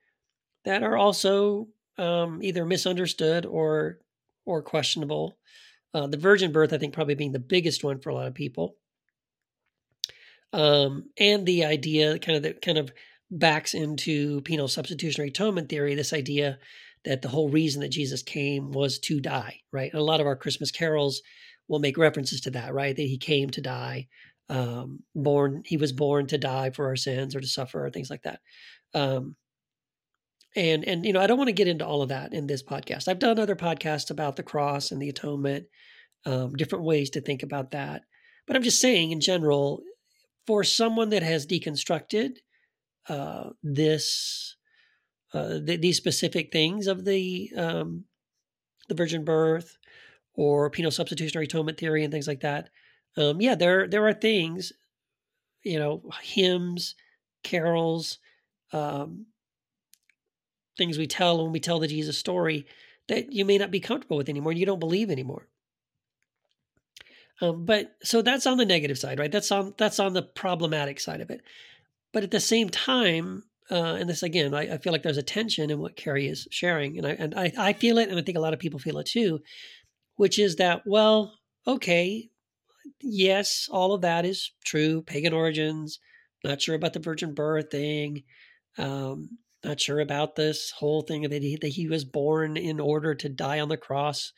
that 0.66 0.84
are 0.84 0.98
also 0.98 1.68
um, 1.98 2.42
either 2.44 2.66
misunderstood 2.66 3.46
or 3.46 4.00
or 4.46 4.62
questionable. 4.62 5.38
Uh, 5.96 6.08
the 6.08 6.18
virgin 6.18 6.52
birth, 6.52 6.74
I 6.74 6.78
think, 6.78 6.94
probably 6.94 7.16
being 7.16 7.32
the 7.32 7.40
biggest 7.40 7.82
one 7.82 8.00
for 8.00 8.10
a 8.10 8.14
lot 8.14 8.28
of 8.28 8.34
people, 8.34 8.76
um, 10.52 11.06
and 11.18 11.46
the 11.46 11.64
idea 11.64 12.20
kind 12.20 12.36
of 12.36 12.44
that 12.44 12.62
kind 12.62 12.78
of 12.78 12.92
backs 13.32 13.74
into 13.74 14.42
penal 14.42 14.68
substitutionary 14.68 15.30
atonement 15.30 15.70
theory. 15.70 15.96
This 15.96 16.12
idea 16.12 16.60
that 17.06 17.22
the 17.22 17.30
whole 17.30 17.50
reason 17.50 17.82
that 17.82 17.90
Jesus 17.92 18.22
came 18.24 18.72
was 18.72 19.00
to 19.00 19.22
die, 19.22 19.62
right? 19.72 19.90
And 19.94 20.00
a 20.02 20.04
lot 20.04 20.20
of 20.20 20.28
our 20.28 20.36
Christmas 20.36 20.70
carols 20.70 21.22
will 21.70 21.80
make 21.80 21.98
references 21.98 22.42
to 22.42 22.52
that, 22.52 22.74
right? 22.74 22.96
That 22.96 23.02
he 23.04 23.18
came 23.18 23.50
to 23.52 23.62
die, 23.62 24.08
um, 24.50 25.00
born, 25.16 25.64
he 25.66 25.78
was 25.78 25.94
born 25.94 26.28
to 26.28 26.38
die 26.38 26.72
for 26.72 26.88
our 26.88 26.98
sins 26.98 27.36
or 27.36 27.40
to 27.40 27.48
suffer 27.48 27.86
or 27.86 27.90
things 27.90 28.10
like 28.10 28.24
that. 28.24 28.42
Um, 28.94 29.38
and 30.56 30.86
and 30.86 31.06
you 31.06 31.14
know, 31.14 31.22
I 31.22 31.28
don't 31.28 31.38
want 31.38 31.50
to 31.50 31.54
get 31.54 31.68
into 31.68 31.86
all 31.86 32.02
of 32.02 32.10
that 32.10 32.34
in 32.34 32.48
this 32.48 32.64
podcast. 32.64 33.08
I've 33.08 33.20
done 33.20 33.40
other 33.40 33.56
podcasts 33.56 34.10
about 34.10 34.36
the 34.36 34.44
cross 34.44 34.92
and 34.92 35.02
the 35.02 35.10
atonement, 35.10 35.66
um, 36.26 36.54
different 36.54 36.86
ways 36.86 37.10
to 37.12 37.22
think 37.22 37.44
about 37.44 37.72
that. 37.72 38.04
But 38.48 38.56
I'm 38.56 38.64
just 38.64 38.82
saying, 38.82 39.12
in 39.12 39.22
general, 39.22 39.82
for 40.48 40.64
someone 40.64 41.10
that 41.10 41.24
has 41.24 41.48
deconstructed 41.48 42.38
uh, 43.10 43.50
this 43.64 44.56
uh, 45.34 45.60
th- 45.66 45.82
these 45.82 45.98
specific 45.98 46.52
things 46.52 46.88
of 46.88 47.06
the 47.06 47.52
um, 47.58 48.06
the 48.88 48.96
virgin 48.96 49.26
birth 49.26 49.78
or 50.34 50.70
penal 50.70 50.92
substitutionary 50.92 51.46
atonement 51.46 51.78
theory 51.78 52.04
and 52.04 52.12
things 52.12 52.28
like 52.28 52.42
that. 52.42 52.70
Um, 53.18 53.42
yeah, 53.42 53.56
there 53.56 53.88
there 53.88 54.08
are 54.08 54.14
things, 54.14 54.72
you 55.64 55.80
know, 55.80 56.04
hymns, 56.22 56.96
carols, 57.44 58.20
um, 58.72 59.26
things 60.78 60.98
we 60.98 61.08
tell 61.08 61.42
when 61.42 61.52
we 61.52 61.60
tell 61.60 61.80
the 61.80 61.88
Jesus 61.88 62.18
story 62.18 62.66
that 63.08 63.32
you 63.32 63.46
may 63.46 63.58
not 63.58 63.72
be 63.72 63.80
comfortable 63.80 64.18
with 64.18 64.30
anymore, 64.30 64.52
and 64.52 64.60
you 64.60 64.66
don't 64.66 64.80
believe 64.80 65.10
anymore. 65.10 65.48
Um, 67.42 67.66
but 67.66 67.96
so 68.04 68.22
that's 68.22 68.48
on 68.48 68.58
the 68.58 68.66
negative 68.66 68.98
side, 68.98 69.20
right? 69.20 69.32
That's 69.32 69.52
on 69.52 69.74
that's 69.78 70.00
on 70.00 70.14
the 70.14 70.24
problematic 70.24 71.00
side 71.00 71.22
of 71.22 71.30
it. 71.30 71.42
But 72.14 72.24
at 72.24 72.32
the 72.32 72.40
same 72.40 72.70
time, 72.70 73.44
uh, 73.70 73.98
and 74.00 74.10
this 74.10 74.24
again, 74.24 74.54
I, 74.54 74.76
I, 74.76 74.78
feel 74.78 74.94
like 74.94 75.04
there's 75.04 75.18
a 75.18 75.24
tension 75.24 75.70
in 75.70 75.80
what 75.80 75.98
Carrie 75.98 76.28
is 76.28 76.48
sharing, 76.52 76.98
and 76.98 77.06
I 77.06 77.12
and 77.12 77.36
I, 77.36 77.52
I 77.58 77.74
feel 77.74 77.98
it, 77.98 78.10
and 78.10 78.18
I 78.18 78.22
think 78.22 78.38
a 78.38 78.42
lot 78.42 78.54
of 78.54 78.60
people 78.60 78.80
feel 78.80 79.00
it 79.00 79.08
too, 79.08 79.40
which 80.16 80.40
is 80.40 80.58
that 80.58 80.84
well, 80.86 81.34
okay, 81.68 82.30
yes, 83.02 83.68
all 83.72 83.94
of 83.94 84.02
that 84.02 84.26
is 84.26 84.52
true. 84.64 85.02
Pagan 85.02 85.34
origins, 85.34 86.00
not 86.44 86.62
sure 86.62 86.76
about 86.76 86.94
the 86.94 87.00
virgin 87.00 87.34
birth 87.34 87.72
thing, 87.72 88.24
um, 88.78 89.38
not 89.66 89.80
sure 89.80 90.00
about 90.00 90.36
this 90.36 90.72
whole 90.72 91.02
thing 91.02 91.24
that 91.24 91.42
he 91.42 91.58
that 91.58 91.68
he 91.68 91.88
was 91.88 92.06
born 92.06 92.58
in 92.58 92.80
order 92.80 93.16
to 93.16 93.30
die 93.30 93.60
on 93.60 93.70
the 93.70 93.78
cross 93.78 94.32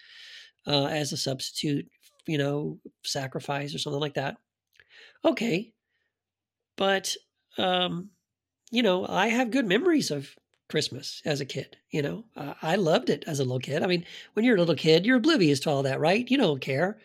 uh, 0.66 0.86
as 0.86 1.12
a 1.12 1.18
substitute, 1.18 1.88
you 2.26 2.38
know, 2.38 2.80
sacrifice 3.04 3.76
or 3.76 3.80
something 3.80 4.02
like 4.02 4.16
that. 4.16 4.38
Okay, 5.26 5.74
but 6.78 7.16
um, 7.58 8.10
you 8.72 8.84
know, 8.84 9.06
I 9.08 9.28
have 9.28 9.52
good 9.52 9.66
memories 9.66 10.12
of 10.12 10.30
Christmas 10.70 11.22
as 11.26 11.42
a 11.42 11.46
kid. 11.46 11.78
You 11.92 12.02
know, 12.02 12.26
uh, 12.36 12.54
I 12.62 12.76
loved 12.76 13.10
it 13.10 13.24
as 13.28 13.40
a 13.40 13.44
little 13.44 13.60
kid. 13.60 13.84
I 13.84 13.88
mean, 13.88 14.06
when 14.34 14.46
you're 14.46 14.58
a 14.58 14.60
little 14.60 14.76
kid, 14.76 15.06
you're 15.06 15.18
oblivious 15.18 15.60
to 15.62 15.70
all 15.70 15.84
that, 15.84 16.00
right? 16.00 16.30
You 16.30 16.38
don't 16.38 16.62
care, 16.62 17.00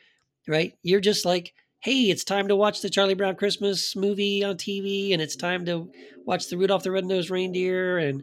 right? 0.49 0.75
You're 0.83 1.01
just 1.01 1.25
like, 1.25 1.55
hey, 1.83 2.11
it's 2.11 2.23
time 2.23 2.47
to 2.47 2.55
watch 2.55 2.81
the 2.81 2.89
Charlie 2.89 3.15
Brown 3.15 3.35
Christmas 3.35 3.97
movie 3.97 4.45
on 4.45 4.57
TV, 4.57 5.13
and 5.13 5.21
it's 5.21 5.35
time 5.35 5.65
to 5.67 5.91
watch 6.25 6.49
the 6.49 6.57
Rudolph 6.57 6.85
the 6.85 6.93
Red-Nosed 6.93 7.29
Reindeer 7.29 7.99
and 7.99 8.23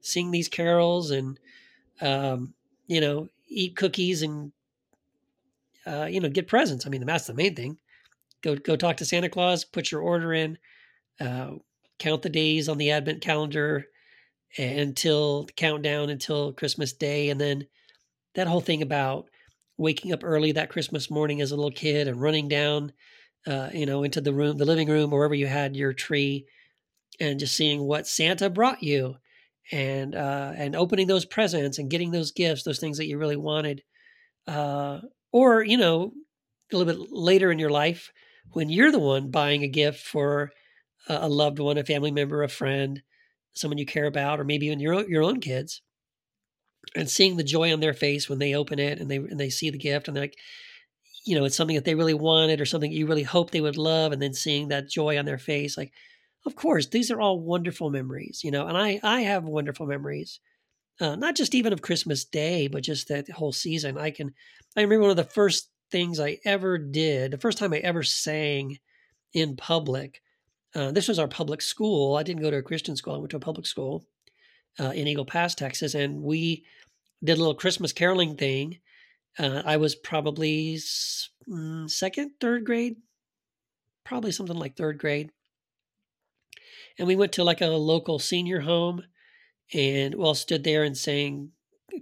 sing 0.00 0.30
these 0.30 0.48
carols 0.48 1.10
and, 1.10 1.38
um, 2.00 2.54
you 2.86 3.00
know, 3.00 3.28
eat 3.48 3.74
cookies 3.74 4.22
and, 4.22 4.52
uh, 5.86 6.06
you 6.08 6.20
know, 6.20 6.28
get 6.28 6.46
presents. 6.46 6.86
I 6.86 6.88
mean, 6.88 7.04
that's 7.04 7.26
the 7.26 7.34
main 7.34 7.56
thing. 7.56 7.78
Go 8.42 8.54
go 8.54 8.76
talk 8.76 8.96
to 8.98 9.04
Santa 9.04 9.28
Claus, 9.28 9.64
put 9.64 9.90
your 9.90 10.02
order 10.02 10.32
in. 10.32 10.56
Uh, 11.18 11.56
count 11.98 12.22
the 12.22 12.30
days 12.30 12.68
on 12.68 12.78
the 12.78 12.92
advent 12.92 13.20
calendar 13.20 13.86
until 14.56 15.44
the 15.44 15.52
countdown 15.52 16.10
until 16.10 16.52
Christmas 16.52 16.92
Day. 16.92 17.28
And 17.28 17.40
then 17.40 17.66
that 18.34 18.46
whole 18.46 18.60
thing 18.60 18.82
about 18.82 19.28
waking 19.80 20.12
up 20.12 20.20
early 20.22 20.52
that 20.52 20.68
Christmas 20.68 21.10
morning 21.10 21.40
as 21.40 21.52
a 21.52 21.56
little 21.56 21.70
kid 21.70 22.06
and 22.06 22.20
running 22.20 22.48
down, 22.48 22.92
uh, 23.46 23.70
you 23.72 23.86
know, 23.86 24.02
into 24.02 24.20
the 24.20 24.32
room, 24.32 24.58
the 24.58 24.66
living 24.66 24.88
room, 24.88 25.10
wherever 25.10 25.34
you 25.34 25.46
had 25.46 25.74
your 25.74 25.94
tree, 25.94 26.46
and 27.18 27.40
just 27.40 27.56
seeing 27.56 27.80
what 27.82 28.06
Santa 28.06 28.50
brought 28.50 28.82
you, 28.82 29.16
and 29.72 30.14
uh, 30.14 30.52
and 30.54 30.76
opening 30.76 31.06
those 31.06 31.24
presents 31.24 31.78
and 31.78 31.90
getting 31.90 32.10
those 32.10 32.32
gifts, 32.32 32.62
those 32.62 32.78
things 32.78 32.98
that 32.98 33.06
you 33.06 33.16
really 33.16 33.36
wanted, 33.36 33.82
uh, 34.46 34.98
or 35.32 35.64
you 35.64 35.78
know, 35.78 36.12
a 36.70 36.76
little 36.76 36.92
bit 36.92 37.10
later 37.10 37.50
in 37.50 37.58
your 37.58 37.70
life 37.70 38.12
when 38.52 38.68
you're 38.68 38.92
the 38.92 38.98
one 38.98 39.30
buying 39.30 39.62
a 39.62 39.68
gift 39.68 40.06
for 40.06 40.50
a 41.08 41.28
loved 41.28 41.58
one, 41.58 41.78
a 41.78 41.84
family 41.84 42.10
member, 42.10 42.42
a 42.42 42.48
friend, 42.48 43.02
someone 43.54 43.78
you 43.78 43.86
care 43.86 44.06
about, 44.06 44.40
or 44.40 44.44
maybe 44.44 44.66
even 44.66 44.80
your 44.80 44.94
own, 44.94 45.08
your 45.08 45.22
own 45.22 45.40
kids, 45.40 45.80
and 46.96 47.08
seeing 47.08 47.36
the 47.36 47.44
joy 47.44 47.72
on 47.72 47.80
their 47.80 47.94
face 47.94 48.28
when 48.28 48.38
they 48.38 48.54
open 48.54 48.78
it 48.78 48.98
and 49.00 49.10
they 49.10 49.16
and 49.16 49.38
they 49.38 49.50
see 49.50 49.70
the 49.70 49.78
gift 49.78 50.08
and 50.08 50.16
they're 50.16 50.24
like, 50.24 50.38
you 51.24 51.38
know, 51.38 51.44
it's 51.44 51.56
something 51.56 51.76
that 51.76 51.84
they 51.84 51.94
really 51.94 52.14
wanted 52.14 52.60
or 52.60 52.66
something 52.66 52.92
you 52.92 53.06
really 53.06 53.22
hope 53.22 53.50
they 53.50 53.60
would 53.60 53.76
love, 53.76 54.12
and 54.12 54.22
then 54.22 54.34
seeing 54.34 54.68
that 54.68 54.88
joy 54.88 55.18
on 55.18 55.24
their 55.26 55.38
face, 55.38 55.76
like, 55.76 55.92
of 56.46 56.56
course, 56.56 56.86
these 56.88 57.10
are 57.10 57.20
all 57.20 57.40
wonderful 57.40 57.90
memories, 57.90 58.40
you 58.44 58.50
know, 58.50 58.66
and 58.66 58.76
I 58.76 59.00
I 59.02 59.22
have 59.22 59.44
wonderful 59.44 59.86
memories. 59.86 60.40
Uh, 61.00 61.16
not 61.16 61.34
just 61.34 61.54
even 61.54 61.72
of 61.72 61.82
Christmas 61.82 62.24
Day, 62.26 62.68
but 62.68 62.82
just 62.82 63.08
that 63.08 63.28
whole 63.30 63.52
season. 63.52 63.96
I 63.96 64.10
can, 64.10 64.34
I 64.76 64.82
remember 64.82 65.02
one 65.02 65.10
of 65.10 65.16
the 65.16 65.24
first 65.24 65.70
things 65.90 66.20
I 66.20 66.38
ever 66.44 66.76
did, 66.76 67.32
the 67.32 67.38
first 67.38 67.56
time 67.56 67.72
I 67.72 67.78
ever 67.78 68.02
sang 68.02 68.78
in 69.32 69.56
public 69.56 70.20
uh, 70.74 70.92
this 70.92 71.08
was 71.08 71.18
our 71.18 71.28
public 71.28 71.62
school. 71.62 72.16
I 72.16 72.22
didn't 72.22 72.42
go 72.42 72.50
to 72.50 72.58
a 72.58 72.62
Christian 72.62 72.96
school. 72.96 73.14
I 73.14 73.18
went 73.18 73.30
to 73.30 73.36
a 73.36 73.40
public 73.40 73.66
school 73.66 74.04
uh, 74.78 74.90
in 74.90 75.08
Eagle 75.08 75.24
Pass, 75.24 75.54
Texas, 75.54 75.94
and 75.94 76.22
we 76.22 76.64
did 77.22 77.36
a 77.36 77.40
little 77.40 77.54
Christmas 77.54 77.92
caroling 77.92 78.36
thing. 78.36 78.78
Uh, 79.38 79.62
I 79.64 79.76
was 79.76 79.94
probably 79.94 80.78
mm, 81.48 81.90
second, 81.90 82.32
third 82.40 82.64
grade, 82.64 82.96
probably 84.04 84.32
something 84.32 84.56
like 84.56 84.76
third 84.76 84.98
grade. 84.98 85.30
And 86.98 87.06
we 87.06 87.16
went 87.16 87.32
to 87.32 87.44
like 87.44 87.60
a 87.60 87.66
local 87.68 88.18
senior 88.18 88.60
home 88.60 89.04
and 89.72 90.14
well 90.14 90.34
stood 90.34 90.64
there 90.64 90.82
and 90.84 90.96
sang 90.96 91.52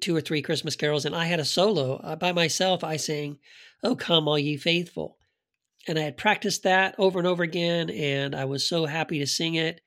two 0.00 0.16
or 0.16 0.20
three 0.20 0.42
Christmas 0.42 0.76
carols. 0.76 1.04
And 1.04 1.14
I 1.14 1.26
had 1.26 1.40
a 1.40 1.44
solo 1.44 1.96
uh, 1.96 2.16
by 2.16 2.32
myself. 2.32 2.82
I 2.82 2.96
sang, 2.96 3.38
"Oh 3.82 3.94
come, 3.94 4.26
all 4.26 4.38
ye 4.38 4.56
faithful," 4.56 5.18
and 5.86 5.98
I 5.98 6.02
had 6.02 6.16
practiced 6.16 6.62
that 6.62 6.94
over 6.98 7.18
and 7.18 7.28
over 7.28 7.42
again, 7.42 7.90
and 7.90 8.34
I 8.34 8.44
was 8.44 8.68
so 8.68 8.86
happy 8.86 9.18
to 9.18 9.26
sing 9.26 9.54
it. 9.54 9.80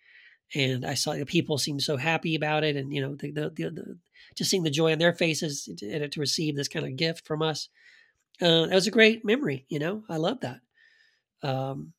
And 0.53 0.85
I 0.85 0.95
saw 0.95 1.13
the 1.13 1.25
people 1.25 1.57
seemed 1.57 1.81
so 1.81 1.97
happy 1.97 2.35
about 2.35 2.63
it, 2.63 2.75
and 2.75 2.93
you 2.93 3.01
know, 3.01 3.15
the 3.15 3.31
the, 3.31 3.49
the, 3.49 3.69
the 3.69 3.97
just 4.35 4.49
seeing 4.49 4.63
the 4.63 4.69
joy 4.69 4.91
on 4.91 4.99
their 4.99 5.13
faces 5.13 5.69
to, 5.77 6.07
to 6.07 6.19
receive 6.19 6.55
this 6.55 6.67
kind 6.67 6.85
of 6.85 6.95
gift 6.95 7.25
from 7.25 7.41
us. 7.41 7.69
Uh, 8.41 8.65
that 8.65 8.75
was 8.75 8.87
a 8.87 8.91
great 8.91 9.23
memory. 9.23 9.65
You 9.69 9.79
know, 9.79 10.03
I 10.09 10.17
love 10.17 10.39
that. 10.41 10.59
Um, 11.43 11.93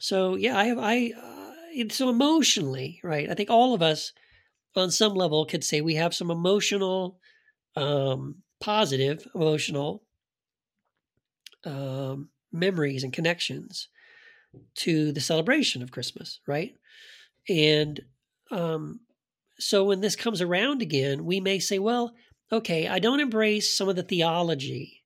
so 0.00 0.36
yeah, 0.36 0.56
I 0.56 0.64
have 0.64 0.78
I 0.78 1.12
uh, 1.16 1.88
so 1.90 2.08
emotionally, 2.08 3.00
right? 3.02 3.30
I 3.30 3.34
think 3.34 3.50
all 3.50 3.74
of 3.74 3.82
us, 3.82 4.12
on 4.74 4.90
some 4.90 5.14
level, 5.14 5.46
could 5.46 5.64
say 5.64 5.80
we 5.80 5.94
have 5.94 6.14
some 6.14 6.30
emotional, 6.30 7.18
um, 7.76 8.36
positive 8.60 9.26
emotional 9.34 10.02
um, 11.64 12.30
memories 12.52 13.04
and 13.04 13.12
connections 13.12 13.88
to 14.74 15.12
the 15.12 15.20
celebration 15.20 15.82
of 15.82 15.90
Christmas, 15.90 16.40
right? 16.46 16.74
And 17.48 18.00
um, 18.50 19.00
so 19.58 19.84
when 19.84 20.00
this 20.00 20.16
comes 20.16 20.40
around 20.40 20.82
again, 20.82 21.24
we 21.24 21.40
may 21.40 21.58
say, 21.58 21.78
well, 21.78 22.14
okay, 22.50 22.88
I 22.88 22.98
don't 22.98 23.20
embrace 23.20 23.76
some 23.76 23.88
of 23.88 23.96
the 23.96 24.02
theology 24.02 25.04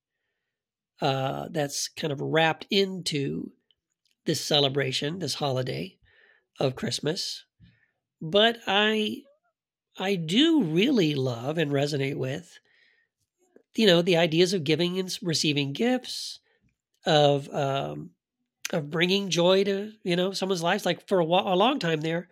uh, 1.01 1.49
that's 1.51 1.89
kind 1.89 2.13
of 2.13 2.21
wrapped 2.21 2.67
into 2.71 3.53
this 4.27 4.41
celebration, 4.41 5.19
this 5.19 5.35
holiday 5.35 5.97
of 6.59 6.77
Christmas, 6.77 7.45
but 8.21 8.59
I 8.67 9.23
I 9.99 10.15
do 10.15 10.63
really 10.63 11.15
love 11.15 11.59
and 11.59 11.71
resonate 11.71 12.17
with, 12.17 12.59
you 13.75 13.87
know, 13.87 14.03
the 14.03 14.17
ideas 14.17 14.53
of 14.53 14.65
giving 14.65 14.99
and 14.99 15.19
receiving 15.23 15.73
gifts, 15.73 16.39
of 17.07 17.49
um, 17.55 18.11
of 18.73 18.91
bringing 18.91 19.31
joy 19.31 19.65
to 19.65 19.93
you 20.03 20.17
know 20.17 20.33
someone's 20.33 20.63
lives. 20.63 20.87
Like 20.87 21.07
for 21.09 21.21
a, 21.21 21.25
a 21.25 21.57
long 21.57 21.79
time 21.79 22.01
there, 22.01 22.29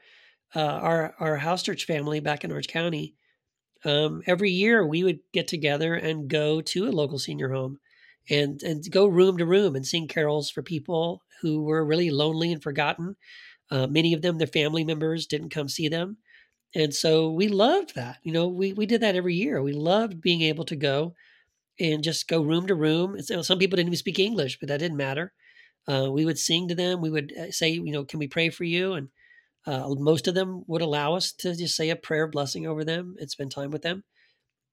uh, 0.54 0.60
our 0.60 1.14
our 1.20 1.36
house 1.36 1.62
church 1.62 1.86
family 1.86 2.20
back 2.20 2.44
in 2.44 2.52
Orange 2.52 2.68
County, 2.68 3.14
um, 3.84 4.22
every 4.26 4.50
year 4.50 4.86
we 4.86 5.04
would 5.04 5.20
get 5.32 5.48
together 5.48 5.94
and 5.94 6.28
go 6.28 6.60
to 6.60 6.88
a 6.88 6.90
local 6.92 7.18
senior 7.18 7.50
home, 7.52 7.78
and 8.30 8.62
and 8.62 8.84
go 8.90 9.06
room 9.06 9.38
to 9.38 9.46
room 9.46 9.76
and 9.76 9.86
sing 9.86 10.08
carols 10.08 10.50
for 10.50 10.62
people 10.62 11.22
who 11.42 11.62
were 11.62 11.84
really 11.84 12.10
lonely 12.10 12.52
and 12.52 12.62
forgotten. 12.62 13.16
Uh, 13.70 13.86
many 13.86 14.14
of 14.14 14.22
them, 14.22 14.38
their 14.38 14.46
family 14.46 14.84
members 14.84 15.26
didn't 15.26 15.50
come 15.50 15.68
see 15.68 15.88
them, 15.88 16.18
and 16.74 16.94
so 16.94 17.30
we 17.32 17.48
loved 17.48 17.94
that. 17.96 18.18
You 18.24 18.32
know, 18.32 18.48
we 18.48 18.72
we 18.74 18.86
did 18.86 19.02
that 19.02 19.16
every 19.16 19.34
year. 19.34 19.62
We 19.62 19.72
loved 19.72 20.20
being 20.20 20.42
able 20.42 20.64
to 20.66 20.76
go 20.76 21.14
and 21.80 22.02
just 22.02 22.28
go 22.28 22.42
room 22.42 22.66
to 22.66 22.74
room. 22.74 23.20
Some 23.20 23.58
people 23.58 23.76
didn't 23.76 23.88
even 23.88 23.96
speak 23.96 24.18
English, 24.18 24.58
but 24.58 24.68
that 24.68 24.78
didn't 24.80 24.96
matter. 24.96 25.32
Uh, 25.88 26.08
we 26.10 26.24
would 26.24 26.38
sing 26.38 26.68
to 26.68 26.74
them. 26.74 27.00
We 27.00 27.10
would 27.10 27.32
uh, 27.32 27.50
say, 27.50 27.70
you 27.70 27.92
know, 27.92 28.04
can 28.04 28.18
we 28.18 28.28
pray 28.28 28.50
for 28.50 28.64
you? 28.64 28.92
And 28.92 29.08
uh, 29.66 29.88
most 29.98 30.28
of 30.28 30.34
them 30.34 30.64
would 30.66 30.82
allow 30.82 31.14
us 31.14 31.32
to 31.32 31.54
just 31.54 31.76
say 31.76 31.90
a 31.90 31.96
prayer 31.96 32.26
blessing 32.26 32.66
over 32.66 32.84
them 32.84 33.16
and 33.18 33.30
spend 33.30 33.50
time 33.50 33.70
with 33.70 33.82
them. 33.82 34.04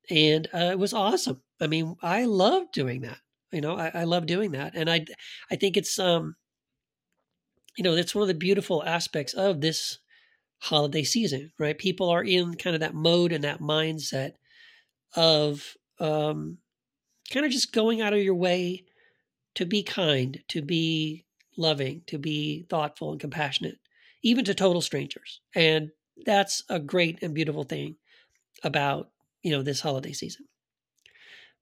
And 0.09 0.47
uh, 0.53 0.71
it 0.71 0.79
was 0.79 0.93
awesome. 0.93 1.41
I 1.59 1.67
mean, 1.67 1.95
I 2.01 2.25
love 2.25 2.71
doing 2.71 3.01
that. 3.01 3.17
You 3.51 3.61
know, 3.61 3.77
I, 3.77 3.91
I 3.93 4.03
love 4.03 4.25
doing 4.25 4.51
that, 4.51 4.73
and 4.75 4.89
I, 4.89 5.05
I 5.49 5.55
think 5.55 5.77
it's, 5.77 5.97
um, 5.97 6.35
you 7.77 7.83
know, 7.83 7.95
that's 7.95 8.13
one 8.13 8.23
of 8.23 8.27
the 8.27 8.33
beautiful 8.33 8.83
aspects 8.83 9.33
of 9.33 9.61
this 9.61 9.99
holiday 10.59 11.03
season, 11.03 11.51
right? 11.57 11.77
People 11.77 12.09
are 12.09 12.23
in 12.23 12.55
kind 12.55 12.75
of 12.75 12.81
that 12.81 12.93
mode 12.93 13.31
and 13.31 13.43
that 13.43 13.61
mindset 13.61 14.31
of 15.15 15.75
um, 15.99 16.57
kind 17.31 17.45
of 17.45 17.51
just 17.51 17.71
going 17.71 18.01
out 18.01 18.13
of 18.13 18.19
your 18.19 18.35
way 18.35 18.83
to 19.55 19.65
be 19.65 19.83
kind, 19.83 20.41
to 20.49 20.61
be 20.61 21.25
loving, 21.57 22.01
to 22.07 22.17
be 22.17 22.65
thoughtful 22.69 23.11
and 23.11 23.19
compassionate, 23.19 23.79
even 24.21 24.45
to 24.45 24.53
total 24.53 24.81
strangers. 24.81 25.41
And 25.55 25.91
that's 26.25 26.63
a 26.69 26.79
great 26.79 27.19
and 27.21 27.33
beautiful 27.33 27.63
thing 27.63 27.95
about, 28.63 29.09
you 29.41 29.51
know, 29.51 29.61
this 29.61 29.81
holiday 29.81 30.13
season. 30.13 30.45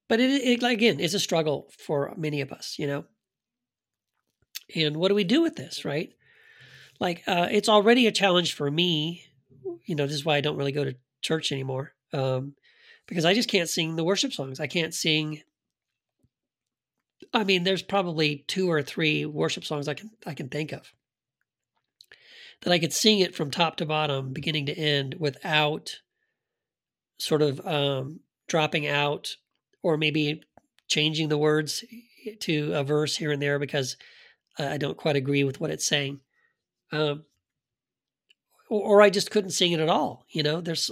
But 0.09 0.19
it, 0.19 0.29
it 0.29 0.63
again, 0.63 0.99
is 0.99 1.13
a 1.13 1.19
struggle 1.19 1.71
for 1.77 2.13
many 2.17 2.41
of 2.41 2.51
us, 2.51 2.75
you 2.77 2.87
know. 2.87 3.05
And 4.75 4.97
what 4.97 5.09
do 5.09 5.15
we 5.15 5.23
do 5.23 5.41
with 5.41 5.55
this, 5.55 5.85
right? 5.85 6.13
Like, 6.99 7.23
uh, 7.27 7.47
it's 7.51 7.69
already 7.69 8.07
a 8.07 8.11
challenge 8.11 8.53
for 8.53 8.69
me. 8.69 9.23
You 9.85 9.95
know, 9.95 10.05
this 10.05 10.15
is 10.15 10.25
why 10.25 10.37
I 10.37 10.41
don't 10.41 10.57
really 10.57 10.71
go 10.71 10.83
to 10.83 10.95
church 11.21 11.51
anymore. 11.51 11.93
Um, 12.11 12.55
because 13.07 13.25
I 13.25 13.33
just 13.33 13.49
can't 13.49 13.69
sing 13.69 13.95
the 13.95 14.03
worship 14.03 14.33
songs. 14.33 14.59
I 14.59 14.67
can't 14.67 14.93
sing 14.93 15.41
I 17.33 17.43
mean, 17.43 17.63
there's 17.63 17.83
probably 17.83 18.43
two 18.47 18.71
or 18.71 18.81
three 18.81 19.25
worship 19.25 19.65
songs 19.65 19.87
I 19.87 19.93
can 19.93 20.11
I 20.25 20.33
can 20.33 20.49
think 20.49 20.71
of 20.71 20.93
that 22.61 22.71
I 22.71 22.79
could 22.79 22.93
sing 22.93 23.19
it 23.19 23.35
from 23.35 23.51
top 23.51 23.77
to 23.77 23.85
bottom, 23.85 24.33
beginning 24.33 24.65
to 24.67 24.77
end, 24.77 25.15
without 25.19 25.99
sort 27.17 27.41
of 27.41 27.65
um, 27.65 28.21
dropping 28.47 28.87
out 28.87 29.35
or 29.81 29.97
maybe 29.97 30.41
changing 30.87 31.29
the 31.29 31.37
words 31.37 31.83
to 32.39 32.73
a 32.73 32.83
verse 32.83 33.17
here 33.17 33.31
and 33.31 33.41
there 33.41 33.59
because 33.59 33.97
I 34.57 34.77
don't 34.77 34.97
quite 34.97 35.15
agree 35.15 35.43
with 35.43 35.59
what 35.59 35.71
it's 35.71 35.87
saying. 35.87 36.19
Um, 36.91 37.25
or, 38.69 38.81
or 38.81 39.01
I 39.01 39.09
just 39.09 39.31
couldn't 39.31 39.51
sing 39.51 39.71
it 39.71 39.79
at 39.79 39.89
all. 39.89 40.25
You 40.29 40.43
know, 40.43 40.61
there's 40.61 40.89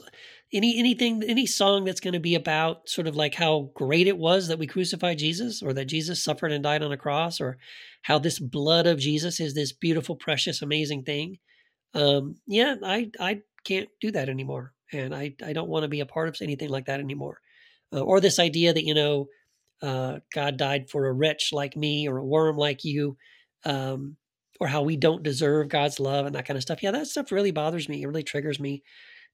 any 0.53 0.77
anything 0.77 1.23
any 1.23 1.45
song 1.45 1.85
that's 1.85 2.01
going 2.01 2.13
to 2.13 2.19
be 2.19 2.35
about 2.35 2.89
sort 2.89 3.07
of 3.07 3.15
like 3.15 3.35
how 3.35 3.71
great 3.73 4.07
it 4.07 4.17
was 4.17 4.47
that 4.47 4.59
we 4.59 4.67
crucified 4.67 5.17
Jesus 5.17 5.61
or 5.61 5.73
that 5.73 5.85
Jesus 5.85 6.23
suffered 6.23 6.51
and 6.51 6.63
died 6.63 6.83
on 6.83 6.91
a 6.91 6.97
cross 6.97 7.39
or 7.39 7.57
how 8.03 8.19
this 8.19 8.39
blood 8.39 8.87
of 8.87 8.99
Jesus 8.99 9.39
is 9.39 9.53
this 9.53 9.71
beautiful 9.71 10.15
precious 10.15 10.61
amazing 10.61 11.03
thing 11.03 11.37
um 11.93 12.35
yeah 12.47 12.75
I 12.83 13.11
I 13.19 13.41
can't 13.63 13.89
do 13.99 14.11
that 14.11 14.29
anymore. 14.29 14.73
And 14.91 15.15
I 15.15 15.33
I 15.45 15.53
don't 15.53 15.69
want 15.69 15.83
to 15.83 15.89
be 15.89 15.99
a 16.01 16.05
part 16.05 16.27
of 16.27 16.37
anything 16.41 16.69
like 16.69 16.85
that 16.85 16.99
anymore. 16.99 17.39
Uh, 17.93 18.01
or 18.01 18.19
this 18.19 18.39
idea 18.39 18.73
that 18.73 18.85
you 18.85 18.93
know 18.93 19.27
uh 19.81 20.19
God 20.33 20.57
died 20.57 20.89
for 20.89 21.07
a 21.07 21.13
wretch 21.13 21.49
like 21.53 21.75
me 21.75 22.07
or 22.07 22.17
a 22.17 22.25
worm 22.25 22.57
like 22.57 22.83
you 22.83 23.17
um 23.65 24.17
or 24.59 24.67
how 24.67 24.83
we 24.83 24.95
don't 24.95 25.23
deserve 25.23 25.69
God's 25.69 25.99
love 25.99 26.25
and 26.25 26.35
that 26.35 26.45
kind 26.45 26.57
of 26.57 26.63
stuff. 26.63 26.83
Yeah 26.83 26.91
that 26.91 27.07
stuff 27.07 27.31
really 27.31 27.51
bothers 27.51 27.87
me. 27.89 28.01
It 28.03 28.07
really 28.07 28.23
triggers 28.23 28.59
me 28.59 28.83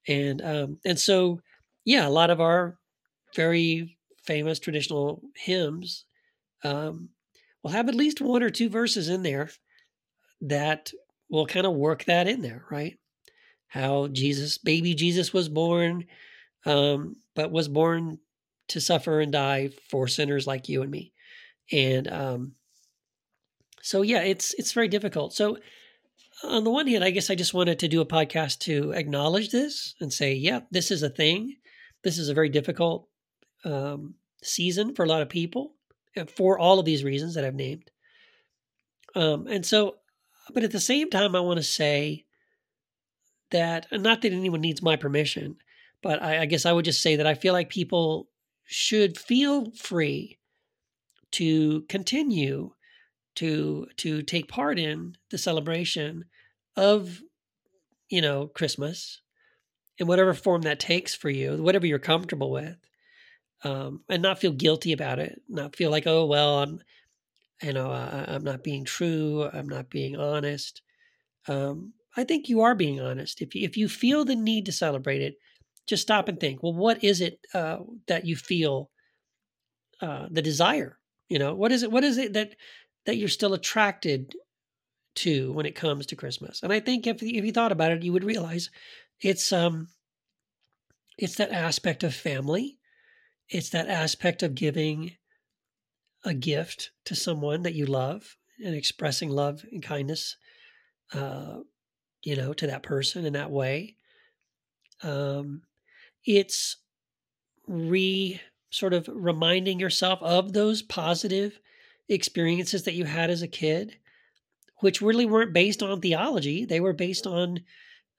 and 0.06 0.42
um, 0.42 0.78
and 0.84 0.98
so 0.98 1.40
yeah, 1.84 2.06
a 2.06 2.10
lot 2.10 2.30
of 2.30 2.40
our 2.40 2.76
very 3.34 3.96
famous 4.24 4.58
traditional 4.58 5.22
hymns 5.36 6.04
um, 6.64 7.08
will 7.62 7.70
have 7.70 7.88
at 7.88 7.94
least 7.94 8.20
one 8.20 8.42
or 8.42 8.50
two 8.50 8.68
verses 8.68 9.08
in 9.08 9.22
there 9.22 9.50
that 10.42 10.92
will 11.30 11.46
kind 11.46 11.66
of 11.66 11.74
work 11.74 12.04
that 12.04 12.28
in 12.28 12.42
there, 12.42 12.64
right? 12.70 12.98
How 13.68 14.08
Jesus, 14.08 14.58
baby 14.58 14.94
Jesus, 14.94 15.32
was 15.32 15.48
born, 15.48 16.04
um, 16.64 17.16
but 17.34 17.50
was 17.50 17.68
born 17.68 18.18
to 18.68 18.80
suffer 18.80 19.20
and 19.20 19.32
die 19.32 19.70
for 19.90 20.08
sinners 20.08 20.46
like 20.46 20.68
you 20.68 20.82
and 20.82 20.90
me, 20.90 21.12
and 21.72 22.08
um, 22.08 22.52
so 23.82 24.02
yeah, 24.02 24.20
it's 24.20 24.54
it's 24.54 24.72
very 24.72 24.88
difficult. 24.88 25.32
So 25.32 25.58
on 26.44 26.64
the 26.64 26.70
one 26.70 26.86
hand, 26.86 27.04
I 27.04 27.10
guess 27.10 27.30
I 27.30 27.34
just 27.34 27.54
wanted 27.54 27.78
to 27.80 27.88
do 27.88 28.00
a 28.00 28.06
podcast 28.06 28.60
to 28.60 28.92
acknowledge 28.92 29.50
this 29.50 29.94
and 30.00 30.12
say, 30.12 30.34
yeah, 30.34 30.60
this 30.70 30.90
is 30.90 31.02
a 31.02 31.10
thing. 31.10 31.56
This 32.04 32.18
is 32.18 32.28
a 32.28 32.34
very 32.34 32.48
difficult 32.48 33.08
um, 33.64 34.14
season 34.42 34.94
for 34.94 35.04
a 35.04 35.08
lot 35.08 35.22
of 35.22 35.28
people 35.28 35.74
uh, 36.16 36.24
for 36.24 36.58
all 36.58 36.78
of 36.78 36.84
these 36.84 37.04
reasons 37.04 37.34
that 37.34 37.44
I've 37.44 37.54
named. 37.54 37.90
Um, 39.14 39.46
and 39.46 39.66
so, 39.66 39.96
but 40.54 40.62
at 40.62 40.70
the 40.70 40.80
same 40.80 41.10
time, 41.10 41.34
I 41.34 41.40
want 41.40 41.58
to 41.58 41.64
say 41.64 42.24
that, 43.50 43.86
not 43.90 44.22
that 44.22 44.32
anyone 44.32 44.60
needs 44.60 44.82
my 44.82 44.96
permission, 44.96 45.56
but 46.02 46.22
I, 46.22 46.42
I 46.42 46.46
guess 46.46 46.66
I 46.66 46.72
would 46.72 46.84
just 46.84 47.02
say 47.02 47.16
that 47.16 47.26
I 47.26 47.34
feel 47.34 47.52
like 47.52 47.68
people 47.68 48.28
should 48.64 49.18
feel 49.18 49.70
free 49.72 50.38
to 51.32 51.82
continue 51.88 52.70
to 53.38 53.86
to 53.96 54.22
take 54.22 54.48
part 54.48 54.80
in 54.80 55.16
the 55.30 55.38
celebration 55.38 56.24
of 56.76 57.20
you 58.08 58.20
know 58.20 58.48
Christmas 58.48 59.20
in 59.98 60.08
whatever 60.08 60.34
form 60.34 60.62
that 60.62 60.80
takes 60.80 61.14
for 61.14 61.30
you, 61.30 61.62
whatever 61.62 61.86
you're 61.86 62.00
comfortable 62.00 62.50
with, 62.50 62.76
um, 63.62 64.02
and 64.08 64.22
not 64.22 64.40
feel 64.40 64.50
guilty 64.50 64.92
about 64.92 65.20
it. 65.20 65.40
Not 65.48 65.76
feel 65.76 65.90
like 65.90 66.06
oh 66.06 66.26
well 66.26 66.58
I'm 66.58 66.80
you 67.62 67.72
know 67.72 67.92
I, 67.92 68.34
am 68.34 68.42
not 68.42 68.64
being 68.64 68.84
true. 68.84 69.48
I'm 69.52 69.68
not 69.68 69.88
being 69.88 70.16
honest. 70.16 70.82
Um, 71.46 71.92
I 72.16 72.24
think 72.24 72.48
you 72.48 72.62
are 72.62 72.74
being 72.74 73.00
honest. 73.00 73.40
If 73.40 73.54
you, 73.54 73.62
if 73.64 73.76
you 73.76 73.88
feel 73.88 74.24
the 74.24 74.34
need 74.34 74.66
to 74.66 74.72
celebrate 74.72 75.22
it, 75.22 75.36
just 75.86 76.02
stop 76.02 76.26
and 76.26 76.40
think. 76.40 76.60
Well, 76.60 76.74
what 76.74 77.04
is 77.04 77.20
it 77.20 77.38
uh, 77.54 77.78
that 78.08 78.26
you 78.26 78.34
feel 78.34 78.90
uh, 80.02 80.26
the 80.28 80.42
desire? 80.42 80.98
You 81.28 81.38
know, 81.38 81.54
what 81.54 81.70
is 81.70 81.84
it? 81.84 81.92
What 81.92 82.02
is 82.02 82.18
it 82.18 82.32
that 82.32 82.56
that 83.08 83.16
you're 83.16 83.26
still 83.26 83.54
attracted 83.54 84.34
to 85.14 85.50
when 85.54 85.64
it 85.64 85.74
comes 85.74 86.04
to 86.04 86.14
Christmas. 86.14 86.62
And 86.62 86.70
I 86.70 86.78
think 86.78 87.06
if 87.06 87.22
if 87.22 87.42
you 87.42 87.52
thought 87.52 87.72
about 87.72 87.90
it, 87.90 88.02
you 88.02 88.12
would 88.12 88.22
realize 88.22 88.68
it's 89.22 89.50
um 89.50 89.88
it's 91.16 91.36
that 91.36 91.50
aspect 91.50 92.02
of 92.04 92.14
family. 92.14 92.78
It's 93.48 93.70
that 93.70 93.88
aspect 93.88 94.42
of 94.42 94.54
giving 94.54 95.16
a 96.22 96.34
gift 96.34 96.90
to 97.06 97.14
someone 97.14 97.62
that 97.62 97.74
you 97.74 97.86
love 97.86 98.36
and 98.62 98.74
expressing 98.74 99.30
love 99.30 99.64
and 99.72 99.82
kindness 99.82 100.36
uh 101.14 101.60
you 102.22 102.36
know 102.36 102.52
to 102.52 102.66
that 102.66 102.82
person 102.82 103.24
in 103.24 103.32
that 103.32 103.50
way. 103.50 103.96
Um 105.02 105.62
it's 106.26 106.76
re 107.66 108.38
sort 108.68 108.92
of 108.92 109.08
reminding 109.10 109.80
yourself 109.80 110.22
of 110.22 110.52
those 110.52 110.82
positive 110.82 111.58
experiences 112.08 112.84
that 112.84 112.94
you 112.94 113.04
had 113.04 113.30
as 113.30 113.42
a 113.42 113.48
kid, 113.48 113.96
which 114.80 115.02
really 115.02 115.26
weren't 115.26 115.52
based 115.52 115.82
on 115.82 116.00
theology. 116.00 116.64
They 116.64 116.80
were 116.80 116.92
based 116.92 117.26
on 117.26 117.60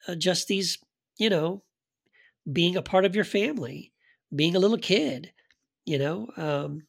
uh, 0.07 0.15
just 0.15 0.47
these, 0.47 0.77
you 1.17 1.29
know, 1.29 1.63
being 2.51 2.75
a 2.75 2.81
part 2.81 3.05
of 3.05 3.15
your 3.15 3.25
family, 3.25 3.91
being 4.35 4.55
a 4.55 4.59
little 4.59 4.77
kid, 4.77 5.31
you 5.85 5.97
know, 5.97 6.29
um, 6.37 6.83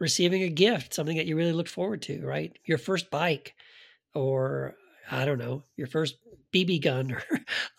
receiving 0.00 0.42
a 0.42 0.48
gift, 0.48 0.94
something 0.94 1.16
that 1.16 1.26
you 1.26 1.36
really 1.36 1.52
looked 1.52 1.70
forward 1.70 2.02
to, 2.02 2.24
right? 2.24 2.56
Your 2.64 2.78
first 2.78 3.10
bike, 3.10 3.54
or 4.14 4.76
I 5.10 5.24
don't 5.24 5.38
know, 5.38 5.64
your 5.76 5.86
first 5.86 6.16
BB 6.52 6.82
gun, 6.82 7.12
or 7.12 7.22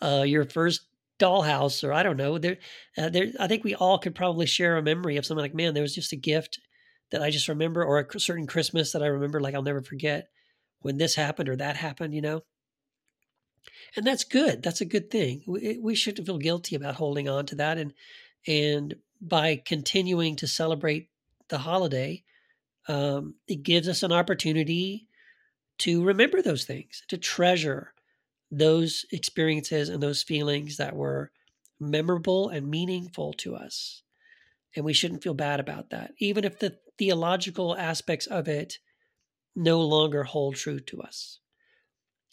uh, 0.02 0.22
your 0.22 0.44
first 0.44 0.82
dollhouse, 1.18 1.86
or 1.86 1.92
I 1.92 2.02
don't 2.02 2.16
know. 2.16 2.38
There, 2.38 2.58
uh, 2.96 3.08
there. 3.08 3.28
I 3.38 3.46
think 3.46 3.64
we 3.64 3.74
all 3.74 3.98
could 3.98 4.14
probably 4.14 4.46
share 4.46 4.76
a 4.76 4.82
memory 4.82 5.16
of 5.16 5.26
something 5.26 5.42
like, 5.42 5.54
man, 5.54 5.74
there 5.74 5.82
was 5.82 5.94
just 5.94 6.12
a 6.12 6.16
gift 6.16 6.58
that 7.10 7.22
I 7.22 7.30
just 7.30 7.48
remember, 7.48 7.84
or 7.84 7.98
a 7.98 8.20
certain 8.20 8.46
Christmas 8.46 8.92
that 8.92 9.02
I 9.02 9.06
remember, 9.06 9.40
like 9.40 9.54
I'll 9.54 9.62
never 9.62 9.82
forget 9.82 10.28
when 10.80 10.96
this 10.96 11.14
happened 11.14 11.48
or 11.48 11.56
that 11.56 11.76
happened, 11.76 12.14
you 12.14 12.22
know? 12.22 12.42
And 13.96 14.06
that's 14.06 14.24
good. 14.24 14.62
That's 14.62 14.80
a 14.80 14.86
good 14.86 15.10
thing. 15.10 15.42
We, 15.46 15.78
we 15.78 15.94
shouldn't 15.94 16.26
feel 16.26 16.38
guilty 16.38 16.76
about 16.76 16.94
holding 16.94 17.28
on 17.28 17.46
to 17.46 17.56
that. 17.56 17.78
And, 17.78 17.92
and 18.46 18.94
by 19.20 19.60
continuing 19.64 20.36
to 20.36 20.46
celebrate 20.46 21.10
the 21.48 21.58
holiday, 21.58 22.22
um, 22.88 23.34
it 23.46 23.62
gives 23.62 23.88
us 23.88 24.02
an 24.02 24.12
opportunity 24.12 25.06
to 25.78 26.02
remember 26.04 26.40
those 26.40 26.64
things, 26.64 27.02
to 27.08 27.18
treasure 27.18 27.92
those 28.50 29.04
experiences 29.12 29.88
and 29.88 30.02
those 30.02 30.22
feelings 30.22 30.76
that 30.76 30.96
were 30.96 31.30
memorable 31.78 32.48
and 32.48 32.68
meaningful 32.68 33.32
to 33.34 33.56
us. 33.56 34.02
And 34.76 34.84
we 34.84 34.92
shouldn't 34.92 35.22
feel 35.22 35.34
bad 35.34 35.60
about 35.60 35.90
that, 35.90 36.12
even 36.18 36.44
if 36.44 36.58
the 36.58 36.76
theological 37.00 37.74
aspects 37.76 38.26
of 38.26 38.46
it 38.46 38.78
no 39.56 39.80
longer 39.80 40.22
hold 40.22 40.54
true 40.54 40.78
to 40.78 41.00
us. 41.00 41.40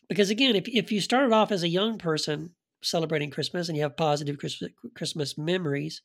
Because 0.09 0.29
again, 0.29 0.55
if, 0.55 0.67
if 0.67 0.91
you 0.91 0.99
started 0.99 1.33
off 1.33 1.51
as 1.51 1.63
a 1.63 1.69
young 1.69 1.97
person 1.97 2.51
celebrating 2.83 3.31
Christmas 3.31 3.69
and 3.69 3.77
you 3.77 3.83
have 3.83 3.95
positive 3.95 4.37
Christmas, 4.37 4.71
Christmas 4.93 5.37
memories, 5.37 6.01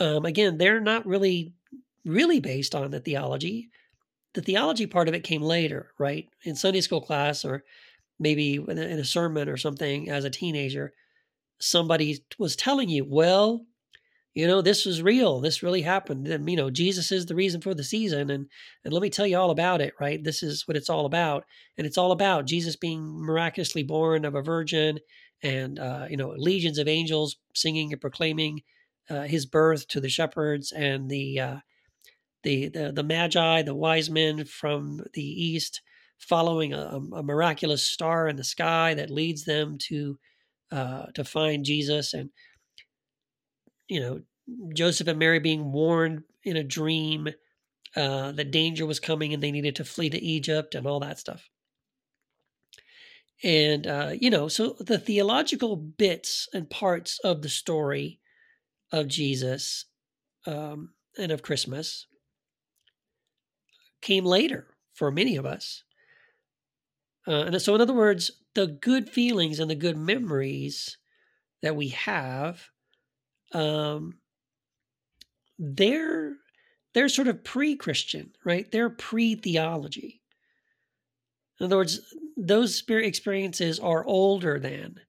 um, 0.00 0.24
again, 0.24 0.56
they're 0.56 0.80
not 0.80 1.06
really 1.06 1.52
really 2.06 2.40
based 2.40 2.74
on 2.74 2.90
the 2.90 3.00
theology. 3.00 3.68
The 4.34 4.40
theology 4.40 4.86
part 4.86 5.08
of 5.08 5.14
it 5.14 5.24
came 5.24 5.42
later, 5.42 5.90
right? 5.98 6.28
In 6.44 6.54
Sunday 6.54 6.80
school 6.80 7.00
class 7.00 7.44
or 7.44 7.64
maybe 8.18 8.54
in 8.54 8.78
a 8.78 9.04
sermon 9.04 9.48
or 9.48 9.56
something 9.56 10.08
as 10.08 10.24
a 10.24 10.30
teenager, 10.30 10.92
somebody 11.58 12.24
was 12.38 12.54
telling 12.54 12.88
you, 12.88 13.04
well, 13.04 13.66
you 14.36 14.46
know, 14.46 14.60
this 14.60 14.84
was 14.84 15.02
real. 15.02 15.40
This 15.40 15.62
really 15.62 15.80
happened. 15.80 16.28
And, 16.28 16.48
you 16.48 16.56
know, 16.56 16.68
Jesus 16.68 17.10
is 17.10 17.24
the 17.24 17.34
reason 17.34 17.62
for 17.62 17.72
the 17.74 17.82
season. 17.82 18.30
And, 18.30 18.46
and 18.84 18.92
let 18.92 19.02
me 19.02 19.08
tell 19.08 19.26
you 19.26 19.38
all 19.38 19.50
about 19.50 19.80
it, 19.80 19.94
right? 19.98 20.22
This 20.22 20.42
is 20.42 20.68
what 20.68 20.76
it's 20.76 20.90
all 20.90 21.06
about. 21.06 21.44
And 21.78 21.86
it's 21.86 21.96
all 21.96 22.12
about 22.12 22.44
Jesus 22.44 22.76
being 22.76 23.02
miraculously 23.18 23.82
born 23.82 24.26
of 24.26 24.34
a 24.34 24.42
virgin 24.42 24.98
and, 25.42 25.78
uh, 25.78 26.06
you 26.10 26.18
know, 26.18 26.34
legions 26.36 26.76
of 26.76 26.86
angels 26.86 27.36
singing 27.54 27.92
and 27.92 28.00
proclaiming 28.00 28.60
uh, 29.08 29.22
his 29.22 29.46
birth 29.46 29.88
to 29.88 30.00
the 30.00 30.10
shepherds 30.10 30.70
and 30.70 31.08
the, 31.08 31.40
uh, 31.40 31.56
the, 32.42 32.68
the, 32.68 32.92
the 32.92 33.02
magi, 33.02 33.62
the 33.62 33.74
wise 33.74 34.10
men 34.10 34.44
from 34.44 35.00
the 35.14 35.24
east, 35.24 35.80
following 36.18 36.74
a, 36.74 37.00
a 37.14 37.22
miraculous 37.22 37.84
star 37.84 38.28
in 38.28 38.36
the 38.36 38.44
sky 38.44 38.92
that 38.92 39.10
leads 39.10 39.44
them 39.44 39.78
to 39.88 40.18
uh, 40.72 41.06
to 41.14 41.24
find 41.24 41.64
Jesus, 41.64 42.12
and 42.12 42.30
you 43.88 44.00
know 44.00 44.20
Joseph 44.74 45.08
and 45.08 45.18
Mary 45.18 45.38
being 45.38 45.72
warned 45.72 46.22
in 46.44 46.56
a 46.56 46.64
dream 46.64 47.28
uh, 47.96 48.32
that 48.32 48.50
danger 48.50 48.86
was 48.86 49.00
coming 49.00 49.32
and 49.32 49.42
they 49.42 49.50
needed 49.50 49.76
to 49.76 49.84
flee 49.84 50.10
to 50.10 50.22
Egypt 50.22 50.74
and 50.74 50.86
all 50.86 51.00
that 51.00 51.18
stuff. 51.18 51.48
And 53.42 53.86
uh, 53.86 54.12
you 54.18 54.30
know, 54.30 54.48
so 54.48 54.76
the 54.80 54.98
theological 54.98 55.76
bits 55.76 56.48
and 56.54 56.70
parts 56.70 57.18
of 57.20 57.42
the 57.42 57.48
story 57.48 58.20
of 58.92 59.08
Jesus 59.08 59.86
um, 60.46 60.90
and 61.18 61.32
of 61.32 61.42
Christmas 61.42 62.06
came 64.00 64.24
later 64.24 64.68
for 64.94 65.10
many 65.10 65.36
of 65.36 65.44
us. 65.44 65.82
Uh, 67.26 67.44
and 67.46 67.60
so, 67.60 67.74
in 67.74 67.80
other 67.80 67.92
words, 67.92 68.30
the 68.54 68.66
good 68.66 69.10
feelings 69.10 69.58
and 69.58 69.70
the 69.70 69.74
good 69.74 69.96
memories 69.96 70.96
that 71.62 71.76
we 71.76 71.88
have, 71.88 72.68
um, 73.52 74.18
they're 75.58 76.34
they're 76.94 77.08
sort 77.08 77.28
of 77.28 77.44
pre-Christian, 77.44 78.32
right? 78.44 78.70
They're 78.72 78.88
pre-theology. 78.88 80.22
In 81.60 81.66
other 81.66 81.76
words, 81.76 82.00
those 82.36 82.74
spirit 82.74 83.06
experiences 83.06 83.78
are 83.78 84.04
older 84.06 84.58
than 84.58 85.00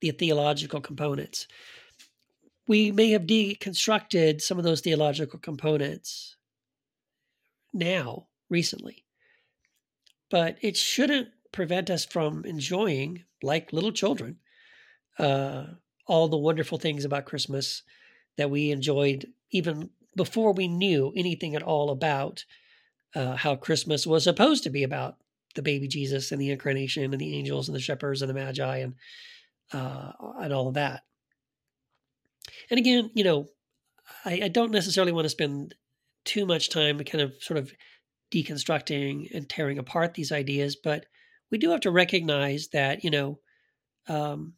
the 0.00 0.12
theological 0.12 0.80
components. 0.80 1.46
We 2.66 2.90
may 2.90 3.10
have 3.10 3.22
deconstructed 3.22 4.40
some 4.40 4.56
of 4.58 4.64
those 4.64 4.80
theological 4.80 5.38
components 5.38 6.36
now, 7.72 8.28
recently. 8.48 9.04
But 10.30 10.56
it 10.62 10.76
shouldn't 10.76 11.28
prevent 11.52 11.90
us 11.90 12.04
from 12.04 12.44
enjoying, 12.44 13.24
like 13.42 13.72
little 13.72 13.92
children, 13.92 14.36
uh, 15.18 15.64
all 16.10 16.26
the 16.26 16.36
wonderful 16.36 16.76
things 16.76 17.04
about 17.04 17.24
Christmas 17.24 17.84
that 18.36 18.50
we 18.50 18.72
enjoyed 18.72 19.28
even 19.52 19.90
before 20.16 20.52
we 20.52 20.66
knew 20.66 21.12
anything 21.14 21.54
at 21.54 21.62
all 21.62 21.90
about 21.90 22.44
uh, 23.14 23.36
how 23.36 23.54
Christmas 23.54 24.08
was 24.08 24.24
supposed 24.24 24.64
to 24.64 24.70
be 24.70 24.82
about 24.82 25.18
the 25.54 25.62
baby 25.62 25.86
Jesus 25.86 26.32
and 26.32 26.40
the 26.40 26.50
incarnation 26.50 27.04
and 27.04 27.20
the 27.20 27.36
angels 27.38 27.68
and 27.68 27.76
the 27.76 27.80
shepherds 27.80 28.22
and 28.22 28.28
the 28.28 28.34
magi 28.34 28.78
and 28.78 28.94
uh, 29.72 30.10
and 30.40 30.52
all 30.52 30.66
of 30.66 30.74
that. 30.74 31.02
And 32.70 32.78
again, 32.78 33.10
you 33.14 33.22
know, 33.22 33.48
I, 34.24 34.40
I 34.44 34.48
don't 34.48 34.72
necessarily 34.72 35.12
want 35.12 35.26
to 35.26 35.30
spend 35.30 35.76
too 36.24 36.44
much 36.44 36.70
time 36.70 36.98
kind 37.04 37.22
of 37.22 37.34
sort 37.40 37.56
of 37.56 37.72
deconstructing 38.32 39.32
and 39.32 39.48
tearing 39.48 39.78
apart 39.78 40.14
these 40.14 40.32
ideas, 40.32 40.74
but 40.74 41.06
we 41.52 41.58
do 41.58 41.70
have 41.70 41.80
to 41.82 41.92
recognize 41.92 42.66
that, 42.72 43.04
you 43.04 43.10
know, 43.10 43.38
um, 44.08 44.54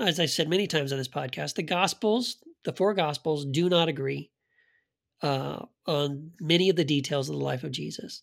as 0.00 0.20
I 0.20 0.26
said 0.26 0.48
many 0.48 0.66
times 0.66 0.92
on 0.92 0.98
this 0.98 1.08
podcast, 1.08 1.54
the 1.54 1.62
Gospels, 1.62 2.36
the 2.64 2.72
four 2.72 2.94
Gospels, 2.94 3.44
do 3.44 3.68
not 3.68 3.88
agree 3.88 4.30
uh, 5.22 5.64
on 5.86 6.32
many 6.40 6.68
of 6.68 6.76
the 6.76 6.84
details 6.84 7.28
of 7.28 7.36
the 7.36 7.44
life 7.44 7.64
of 7.64 7.72
Jesus. 7.72 8.22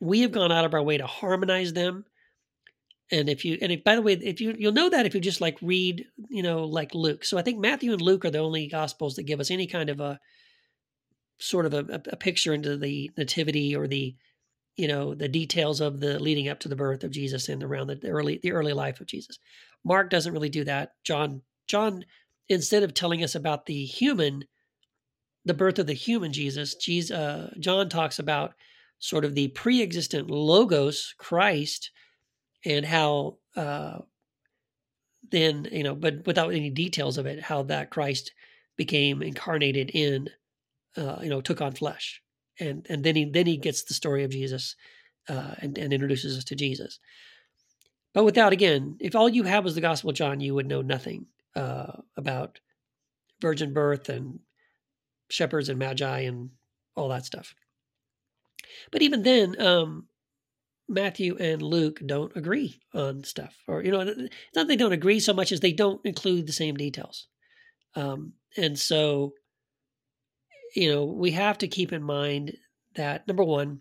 We 0.00 0.20
have 0.20 0.32
gone 0.32 0.52
out 0.52 0.64
of 0.64 0.74
our 0.74 0.82
way 0.82 0.98
to 0.98 1.06
harmonize 1.06 1.72
them. 1.72 2.04
And 3.10 3.28
if 3.28 3.44
you, 3.44 3.58
and 3.60 3.70
if, 3.70 3.84
by 3.84 3.94
the 3.94 4.02
way, 4.02 4.14
if 4.14 4.40
you, 4.40 4.54
you'll 4.58 4.72
know 4.72 4.88
that 4.88 5.06
if 5.06 5.14
you 5.14 5.20
just 5.20 5.40
like 5.40 5.58
read, 5.60 6.06
you 6.30 6.42
know, 6.42 6.64
like 6.64 6.94
Luke. 6.94 7.24
So 7.24 7.36
I 7.36 7.42
think 7.42 7.58
Matthew 7.58 7.92
and 7.92 8.00
Luke 8.00 8.24
are 8.24 8.30
the 8.30 8.38
only 8.38 8.66
Gospels 8.68 9.16
that 9.16 9.24
give 9.24 9.38
us 9.38 9.50
any 9.50 9.66
kind 9.66 9.90
of 9.90 10.00
a, 10.00 10.18
sort 11.38 11.66
of 11.66 11.74
a, 11.74 12.00
a 12.10 12.16
picture 12.16 12.54
into 12.54 12.76
the 12.76 13.10
nativity 13.16 13.74
or 13.74 13.86
the 13.86 14.14
you 14.76 14.88
know 14.88 15.14
the 15.14 15.28
details 15.28 15.80
of 15.80 16.00
the 16.00 16.18
leading 16.18 16.48
up 16.48 16.60
to 16.60 16.68
the 16.68 16.76
birth 16.76 17.04
of 17.04 17.10
Jesus 17.10 17.48
and 17.48 17.62
around 17.62 17.88
the 17.88 18.08
early 18.08 18.40
the 18.42 18.52
early 18.52 18.72
life 18.72 19.00
of 19.00 19.06
Jesus. 19.06 19.38
Mark 19.84 20.10
doesn't 20.10 20.32
really 20.32 20.48
do 20.48 20.64
that. 20.64 20.92
John 21.04 21.42
John 21.66 22.04
instead 22.48 22.82
of 22.82 22.94
telling 22.94 23.22
us 23.22 23.34
about 23.34 23.66
the 23.66 23.84
human 23.84 24.44
the 25.44 25.54
birth 25.54 25.78
of 25.78 25.86
the 25.86 25.92
human 25.92 26.32
Jesus, 26.32 26.74
Jesus 26.76 27.16
uh, 27.16 27.52
John 27.58 27.88
talks 27.88 28.18
about 28.18 28.54
sort 28.98 29.24
of 29.24 29.34
the 29.34 29.48
pre-existent 29.48 30.30
logos 30.30 31.14
Christ 31.18 31.90
and 32.64 32.86
how 32.86 33.38
uh, 33.56 33.98
then 35.30 35.68
you 35.70 35.82
know 35.82 35.94
but 35.94 36.26
without 36.26 36.54
any 36.54 36.70
details 36.70 37.18
of 37.18 37.26
it 37.26 37.42
how 37.42 37.64
that 37.64 37.90
Christ 37.90 38.32
became 38.76 39.22
incarnated 39.22 39.90
in 39.90 40.28
uh, 40.96 41.18
you 41.22 41.28
know, 41.28 41.40
took 41.40 41.60
on 41.60 41.72
flesh, 41.72 42.21
and 42.62 42.86
and 42.88 43.04
then 43.04 43.16
he 43.16 43.24
then 43.24 43.46
he 43.46 43.56
gets 43.56 43.82
the 43.82 43.94
story 43.94 44.24
of 44.24 44.30
Jesus, 44.30 44.76
uh, 45.28 45.54
and 45.58 45.76
and 45.76 45.92
introduces 45.92 46.38
us 46.38 46.44
to 46.44 46.54
Jesus. 46.54 46.98
But 48.14 48.24
without 48.24 48.52
again, 48.52 48.96
if 49.00 49.14
all 49.14 49.28
you 49.28 49.44
have 49.44 49.64
was 49.64 49.74
the 49.74 49.80
Gospel 49.80 50.10
of 50.10 50.16
John, 50.16 50.40
you 50.40 50.54
would 50.54 50.66
know 50.66 50.82
nothing 50.82 51.26
uh, 51.56 51.92
about 52.16 52.60
virgin 53.40 53.72
birth 53.72 54.08
and 54.08 54.40
shepherds 55.30 55.68
and 55.68 55.78
magi 55.78 56.20
and 56.20 56.50
all 56.94 57.08
that 57.08 57.24
stuff. 57.24 57.54
But 58.90 59.02
even 59.02 59.22
then, 59.22 59.60
um, 59.60 60.06
Matthew 60.88 61.36
and 61.38 61.62
Luke 61.62 62.00
don't 62.04 62.36
agree 62.36 62.80
on 62.94 63.24
stuff, 63.24 63.56
or 63.66 63.82
you 63.82 63.90
know, 63.90 64.28
not 64.54 64.68
they 64.68 64.76
don't 64.76 64.92
agree 64.92 65.20
so 65.20 65.32
much 65.32 65.52
as 65.52 65.60
they 65.60 65.72
don't 65.72 66.04
include 66.04 66.46
the 66.46 66.52
same 66.52 66.76
details. 66.76 67.28
Um, 67.94 68.34
and 68.56 68.78
so 68.78 69.32
you 70.74 70.92
know, 70.92 71.04
we 71.04 71.32
have 71.32 71.58
to 71.58 71.68
keep 71.68 71.92
in 71.92 72.02
mind 72.02 72.56
that 72.94 73.26
number 73.26 73.44
one, 73.44 73.80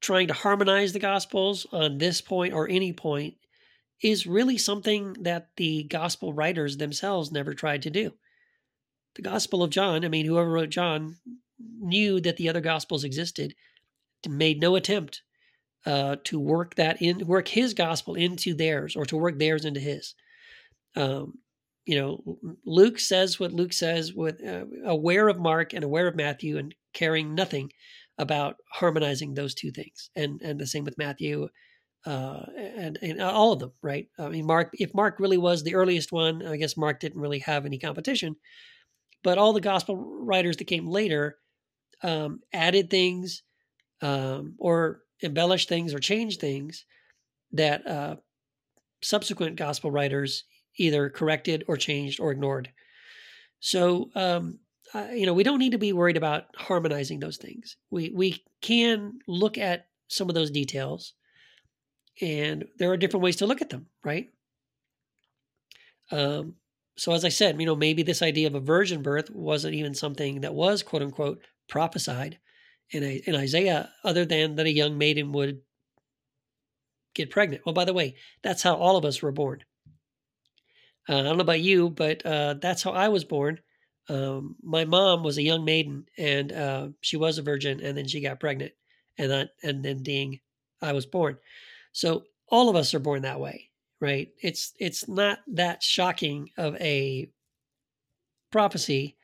trying 0.00 0.28
to 0.28 0.34
harmonize 0.34 0.92
the 0.92 0.98
gospels 0.98 1.66
on 1.72 1.98
this 1.98 2.20
point 2.20 2.52
or 2.52 2.68
any 2.68 2.92
point 2.92 3.34
is 4.02 4.26
really 4.26 4.58
something 4.58 5.14
that 5.20 5.48
the 5.56 5.84
gospel 5.84 6.32
writers 6.32 6.76
themselves 6.76 7.32
never 7.32 7.54
tried 7.54 7.82
to 7.82 7.90
do. 7.90 8.12
The 9.14 9.22
Gospel 9.22 9.62
of 9.62 9.70
John, 9.70 10.04
I 10.04 10.08
mean, 10.08 10.26
whoever 10.26 10.50
wrote 10.50 10.70
John 10.70 11.16
knew 11.58 12.20
that 12.20 12.36
the 12.36 12.48
other 12.48 12.60
gospels 12.60 13.04
existed, 13.04 13.54
made 14.28 14.60
no 14.60 14.74
attempt 14.74 15.22
uh, 15.86 16.16
to 16.24 16.40
work 16.40 16.74
that 16.74 17.00
in, 17.00 17.26
work 17.26 17.48
his 17.48 17.74
gospel 17.74 18.14
into 18.14 18.54
theirs 18.54 18.96
or 18.96 19.04
to 19.06 19.16
work 19.16 19.38
theirs 19.38 19.64
into 19.64 19.80
his. 19.80 20.14
Um, 20.96 21.38
you 21.86 21.98
know, 21.98 22.38
Luke 22.64 22.98
says 22.98 23.38
what 23.38 23.52
Luke 23.52 23.72
says, 23.72 24.14
with 24.14 24.44
uh, 24.46 24.64
aware 24.84 25.28
of 25.28 25.38
Mark 25.38 25.74
and 25.74 25.84
aware 25.84 26.06
of 26.06 26.16
Matthew, 26.16 26.58
and 26.58 26.74
caring 26.92 27.34
nothing 27.34 27.70
about 28.18 28.56
harmonizing 28.70 29.34
those 29.34 29.54
two 29.54 29.70
things. 29.70 30.10
And 30.16 30.40
and 30.42 30.58
the 30.58 30.66
same 30.66 30.84
with 30.84 30.98
Matthew, 30.98 31.48
uh, 32.06 32.44
and 32.56 32.98
and 33.02 33.20
all 33.20 33.52
of 33.52 33.58
them, 33.58 33.72
right? 33.82 34.08
I 34.18 34.28
mean, 34.28 34.46
Mark. 34.46 34.70
If 34.74 34.94
Mark 34.94 35.20
really 35.20 35.38
was 35.38 35.62
the 35.62 35.74
earliest 35.74 36.12
one, 36.12 36.46
I 36.46 36.56
guess 36.56 36.76
Mark 36.76 37.00
didn't 37.00 37.20
really 37.20 37.40
have 37.40 37.66
any 37.66 37.78
competition. 37.78 38.36
But 39.22 39.38
all 39.38 39.52
the 39.52 39.60
gospel 39.60 39.96
writers 39.96 40.56
that 40.58 40.66
came 40.66 40.86
later 40.86 41.38
um, 42.02 42.40
added 42.52 42.90
things, 42.90 43.42
um, 44.02 44.54
or 44.58 45.02
embellished 45.22 45.68
things, 45.68 45.92
or 45.94 45.98
changed 45.98 46.40
things 46.40 46.84
that 47.52 47.86
uh, 47.86 48.16
subsequent 49.02 49.56
gospel 49.56 49.90
writers 49.90 50.44
either 50.76 51.10
corrected 51.10 51.64
or 51.68 51.76
changed 51.76 52.20
or 52.20 52.32
ignored. 52.32 52.70
So 53.60 54.10
um, 54.14 54.58
uh, 54.94 55.08
you 55.12 55.26
know, 55.26 55.34
we 55.34 55.42
don't 55.42 55.58
need 55.58 55.72
to 55.72 55.78
be 55.78 55.92
worried 55.92 56.16
about 56.16 56.44
harmonizing 56.56 57.18
those 57.18 57.36
things. 57.36 57.76
We 57.90 58.12
we 58.14 58.44
can 58.60 59.18
look 59.26 59.58
at 59.58 59.88
some 60.08 60.28
of 60.28 60.34
those 60.34 60.50
details, 60.50 61.14
and 62.20 62.64
there 62.78 62.90
are 62.92 62.96
different 62.96 63.24
ways 63.24 63.36
to 63.36 63.46
look 63.46 63.60
at 63.60 63.70
them, 63.70 63.86
right? 64.04 64.28
Um, 66.12 66.54
so 66.96 67.12
as 67.12 67.24
I 67.24 67.28
said, 67.28 67.58
you 67.58 67.66
know, 67.66 67.74
maybe 67.74 68.04
this 68.04 68.22
idea 68.22 68.46
of 68.46 68.54
a 68.54 68.60
virgin 68.60 69.02
birth 69.02 69.30
wasn't 69.30 69.74
even 69.74 69.94
something 69.94 70.42
that 70.42 70.54
was 70.54 70.84
quote 70.84 71.02
unquote 71.02 71.40
prophesied 71.68 72.38
in 72.90 73.02
a, 73.02 73.22
in 73.26 73.34
Isaiah, 73.34 73.90
other 74.04 74.24
than 74.24 74.54
that 74.56 74.66
a 74.66 74.70
young 74.70 74.96
maiden 74.96 75.32
would 75.32 75.62
get 77.14 77.30
pregnant. 77.30 77.66
Well, 77.66 77.72
by 77.72 77.84
the 77.84 77.94
way, 77.94 78.14
that's 78.42 78.62
how 78.62 78.76
all 78.76 78.96
of 78.96 79.04
us 79.04 79.22
were 79.22 79.32
born. 79.32 79.64
Uh, 81.08 81.18
I 81.18 81.22
don't 81.22 81.36
know 81.36 81.42
about 81.42 81.60
you, 81.60 81.90
but 81.90 82.24
uh, 82.24 82.54
that's 82.54 82.82
how 82.82 82.92
I 82.92 83.08
was 83.08 83.24
born. 83.24 83.60
Um, 84.08 84.56
my 84.62 84.84
mom 84.84 85.22
was 85.22 85.38
a 85.38 85.42
young 85.42 85.64
maiden, 85.64 86.06
and 86.18 86.52
uh, 86.52 86.88
she 87.00 87.16
was 87.16 87.38
a 87.38 87.42
virgin, 87.42 87.80
and 87.80 87.96
then 87.96 88.06
she 88.06 88.20
got 88.20 88.40
pregnant, 88.40 88.72
and 89.18 89.30
that, 89.30 89.50
and 89.62 89.84
then 89.84 90.02
ding, 90.02 90.40
I 90.82 90.92
was 90.92 91.06
born. 91.06 91.38
So 91.92 92.24
all 92.48 92.68
of 92.68 92.76
us 92.76 92.94
are 92.94 92.98
born 92.98 93.22
that 93.22 93.40
way, 93.40 93.70
right? 94.00 94.28
It's 94.42 94.72
it's 94.78 95.08
not 95.08 95.40
that 95.48 95.82
shocking 95.82 96.50
of 96.56 96.76
a 96.76 97.30
prophecy 98.50 99.16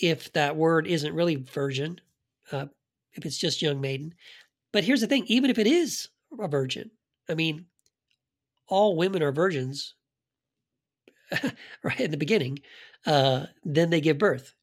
if 0.00 0.32
that 0.32 0.56
word 0.56 0.86
isn't 0.86 1.14
really 1.14 1.36
virgin, 1.36 2.00
uh, 2.52 2.66
if 3.14 3.26
it's 3.26 3.38
just 3.38 3.62
young 3.62 3.80
maiden. 3.80 4.14
But 4.72 4.84
here's 4.84 5.00
the 5.00 5.06
thing: 5.06 5.24
even 5.26 5.50
if 5.50 5.58
it 5.58 5.66
is 5.66 6.08
a 6.38 6.48
virgin, 6.48 6.90
I 7.28 7.34
mean, 7.34 7.66
all 8.68 8.96
women 8.96 9.22
are 9.22 9.32
virgins 9.32 9.94
right 11.82 12.00
in 12.00 12.10
the 12.10 12.16
beginning, 12.16 12.60
uh, 13.06 13.46
then 13.64 13.90
they 13.90 14.00
give 14.00 14.18
birth. 14.18 14.54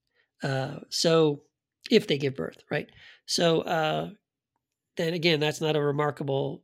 Uh, 0.41 0.79
so 0.89 1.41
if 1.89 2.07
they 2.07 2.17
give 2.17 2.35
birth, 2.35 2.63
right? 2.69 2.89
So 3.25 3.61
uh, 3.61 4.09
then 4.97 5.13
again, 5.13 5.39
that's 5.39 5.61
not 5.61 5.75
a 5.75 5.81
remarkable 5.81 6.63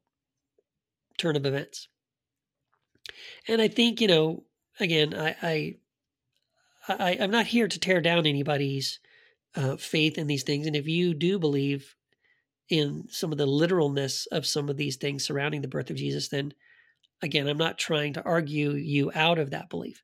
turn 1.17 1.35
of 1.35 1.45
events. 1.45 1.87
And 3.47 3.61
I 3.61 3.67
think 3.67 4.01
you 4.01 4.07
know, 4.07 4.43
again, 4.79 5.13
I, 5.13 5.35
I, 5.41 5.75
I 6.87 7.11
am 7.13 7.31
not 7.31 7.47
here 7.47 7.67
to 7.67 7.79
tear 7.79 8.01
down 8.01 8.25
anybody's 8.25 8.99
uh, 9.55 9.77
faith 9.77 10.17
in 10.17 10.27
these 10.27 10.43
things. 10.43 10.67
And 10.67 10.75
if 10.75 10.87
you 10.87 11.13
do 11.13 11.39
believe 11.39 11.95
in 12.69 13.05
some 13.09 13.31
of 13.31 13.37
the 13.37 13.45
literalness 13.45 14.27
of 14.27 14.45
some 14.45 14.69
of 14.69 14.77
these 14.77 14.95
things 14.95 15.25
surrounding 15.25 15.61
the 15.61 15.67
birth 15.67 15.89
of 15.89 15.95
Jesus, 15.95 16.29
then 16.29 16.53
again, 17.21 17.47
I'm 17.47 17.57
not 17.57 17.77
trying 17.77 18.13
to 18.13 18.23
argue 18.23 18.71
you 18.71 19.11
out 19.13 19.39
of 19.39 19.51
that 19.51 19.69
belief. 19.69 20.03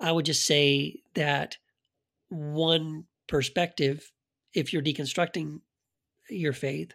I 0.00 0.10
would 0.10 0.26
just 0.26 0.46
say 0.46 1.00
that 1.14 1.56
one 2.28 3.04
perspective, 3.28 4.10
if 4.54 4.72
you're 4.72 4.82
deconstructing 4.82 5.60
your 6.28 6.52
faith 6.52 6.92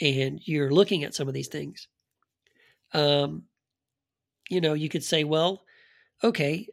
and 0.00 0.40
you're 0.44 0.72
looking 0.72 1.04
at 1.04 1.14
some 1.14 1.28
of 1.28 1.34
these 1.34 1.48
things, 1.48 1.88
um, 2.94 3.44
you 4.48 4.60
know, 4.60 4.74
you 4.74 4.88
could 4.88 5.04
say, 5.04 5.24
well, 5.24 5.62
okay, 6.24 6.66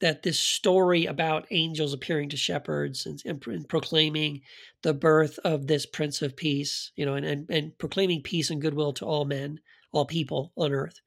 that 0.00 0.22
this 0.22 0.38
story 0.38 1.04
about 1.06 1.46
angels 1.50 1.92
appearing 1.92 2.30
to 2.30 2.36
shepherds 2.36 3.06
and, 3.06 3.22
and, 3.24 3.46
and, 3.46 3.68
proclaiming 3.68 4.40
the 4.82 4.94
birth 4.94 5.38
of 5.44 5.66
this 5.66 5.84
Prince 5.84 6.22
of 6.22 6.36
Peace, 6.36 6.90
you 6.96 7.04
know, 7.04 7.14
and, 7.14 7.26
and, 7.26 7.50
and 7.50 7.78
proclaiming 7.78 8.22
peace 8.22 8.50
and 8.50 8.62
goodwill 8.62 8.94
to 8.94 9.04
all 9.04 9.26
men, 9.26 9.60
all 9.92 10.06
people 10.06 10.52
on 10.56 10.72
earth. 10.72 11.00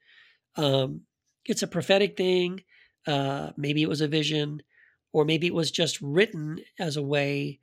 Um, 0.55 1.01
it's 1.45 1.63
a 1.63 1.67
prophetic 1.67 2.17
thing. 2.17 2.61
Uh, 3.05 3.51
maybe 3.57 3.81
it 3.81 3.89
was 3.89 4.01
a 4.01 4.07
vision, 4.07 4.61
or 5.11 5.25
maybe 5.25 5.47
it 5.47 5.53
was 5.53 5.71
just 5.71 6.01
written 6.01 6.59
as 6.79 6.97
a 6.97 7.01
way 7.01 7.59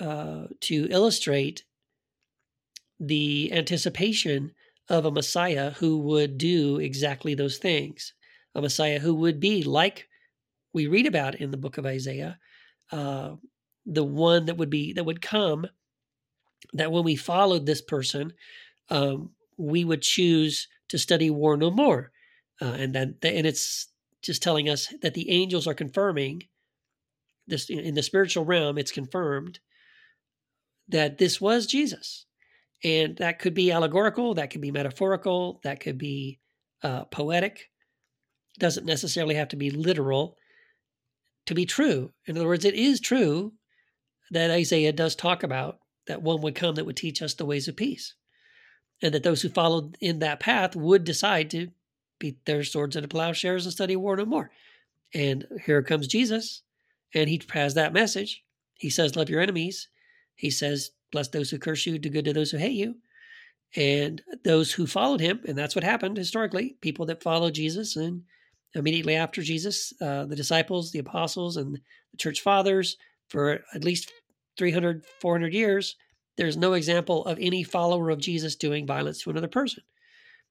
uh, 0.00 0.44
to 0.60 0.88
illustrate 0.90 1.64
the 2.98 3.52
anticipation 3.52 4.52
of 4.88 5.04
a 5.04 5.10
Messiah 5.10 5.70
who 5.70 5.98
would 5.98 6.38
do 6.38 6.78
exactly 6.78 7.34
those 7.34 7.58
things. 7.58 8.12
A 8.54 8.60
Messiah 8.60 8.98
who 8.98 9.14
would 9.14 9.40
be 9.40 9.62
like 9.62 10.08
we 10.72 10.86
read 10.86 11.06
about 11.06 11.36
in 11.36 11.50
the 11.50 11.56
book 11.56 11.78
of 11.78 11.86
Isaiah, 11.86 12.38
uh, 12.92 13.34
the 13.86 14.04
one 14.04 14.46
that 14.46 14.56
would 14.56 14.70
be 14.70 14.92
that 14.92 15.04
would 15.04 15.22
come. 15.22 15.66
That 16.74 16.92
when 16.92 17.04
we 17.04 17.16
followed 17.16 17.66
this 17.66 17.80
person, 17.80 18.32
um, 18.90 19.30
we 19.56 19.84
would 19.84 20.02
choose 20.02 20.68
to 20.90 20.98
study 20.98 21.30
war 21.30 21.56
no 21.56 21.70
more, 21.70 22.12
uh, 22.60 22.76
and 22.78 22.94
then 22.94 23.16
and 23.22 23.46
it's 23.46 23.88
just 24.22 24.42
telling 24.42 24.68
us 24.68 24.92
that 25.02 25.14
the 25.14 25.30
angels 25.30 25.66
are 25.66 25.74
confirming 25.74 26.42
this 27.46 27.70
in 27.70 27.94
the 27.94 28.02
spiritual 28.02 28.44
realm. 28.44 28.78
It's 28.78 28.92
confirmed 28.92 29.58
that 30.88 31.18
this 31.18 31.40
was 31.40 31.66
Jesus, 31.66 32.26
and 32.84 33.16
that 33.16 33.38
could 33.38 33.54
be 33.54 33.72
allegorical, 33.72 34.34
that 34.34 34.50
could 34.50 34.60
be 34.60 34.70
metaphorical, 34.70 35.60
that 35.64 35.80
could 35.80 35.98
be 35.98 36.38
uh, 36.82 37.04
poetic. 37.06 37.70
It 38.56 38.60
doesn't 38.60 38.86
necessarily 38.86 39.34
have 39.36 39.48
to 39.48 39.56
be 39.56 39.70
literal 39.70 40.36
to 41.46 41.54
be 41.54 41.66
true. 41.66 42.12
In 42.26 42.36
other 42.36 42.46
words, 42.46 42.64
it 42.64 42.74
is 42.74 43.00
true 43.00 43.52
that 44.30 44.50
Isaiah 44.50 44.92
does 44.92 45.16
talk 45.16 45.42
about 45.42 45.78
that 46.06 46.22
one 46.22 46.40
would 46.42 46.54
come 46.54 46.74
that 46.74 46.86
would 46.86 46.96
teach 46.96 47.22
us 47.22 47.34
the 47.34 47.44
ways 47.44 47.68
of 47.68 47.76
peace, 47.76 48.14
and 49.02 49.14
that 49.14 49.22
those 49.22 49.42
who 49.42 49.48
followed 49.48 49.96
in 50.00 50.18
that 50.18 50.40
path 50.40 50.76
would 50.76 51.04
decide 51.04 51.50
to 51.50 51.70
beat 52.18 52.44
their 52.44 52.62
swords 52.64 52.96
into 52.96 53.08
plowshares 53.08 53.64
and 53.64 53.72
study 53.72 53.96
war 53.96 54.16
no 54.16 54.26
more. 54.26 54.50
And 55.14 55.46
here 55.66 55.82
comes 55.82 56.06
Jesus, 56.06 56.62
and 57.14 57.28
he 57.28 57.40
has 57.52 57.74
that 57.74 57.92
message. 57.92 58.44
He 58.74 58.90
says, 58.90 59.16
Love 59.16 59.30
your 59.30 59.40
enemies. 59.40 59.88
He 60.34 60.50
says, 60.50 60.90
Bless 61.10 61.28
those 61.28 61.50
who 61.50 61.58
curse 61.58 61.86
you, 61.86 61.98
do 61.98 62.08
good 62.08 62.24
to 62.26 62.32
those 62.32 62.50
who 62.50 62.58
hate 62.58 62.72
you. 62.72 62.96
And 63.76 64.22
those 64.44 64.72
who 64.72 64.86
followed 64.86 65.20
him, 65.20 65.40
and 65.46 65.56
that's 65.56 65.74
what 65.74 65.84
happened 65.84 66.16
historically, 66.16 66.76
people 66.80 67.06
that 67.06 67.22
followed 67.22 67.54
Jesus 67.54 67.96
and 67.96 68.22
immediately 68.74 69.16
after 69.16 69.42
Jesus, 69.42 69.92
uh, 70.00 70.24
the 70.24 70.36
disciples, 70.36 70.90
the 70.90 70.98
apostles, 70.98 71.56
and 71.56 71.76
the 71.76 72.16
church 72.16 72.40
fathers 72.40 72.96
for 73.28 73.60
at 73.74 73.84
least 73.84 74.12
300, 74.58 75.04
400 75.20 75.54
years, 75.54 75.96
there's 76.36 76.56
no 76.56 76.72
example 76.72 77.24
of 77.26 77.38
any 77.40 77.62
follower 77.62 78.10
of 78.10 78.20
Jesus 78.20 78.56
doing 78.56 78.86
violence 78.86 79.22
to 79.22 79.30
another 79.30 79.48
person. 79.48 79.82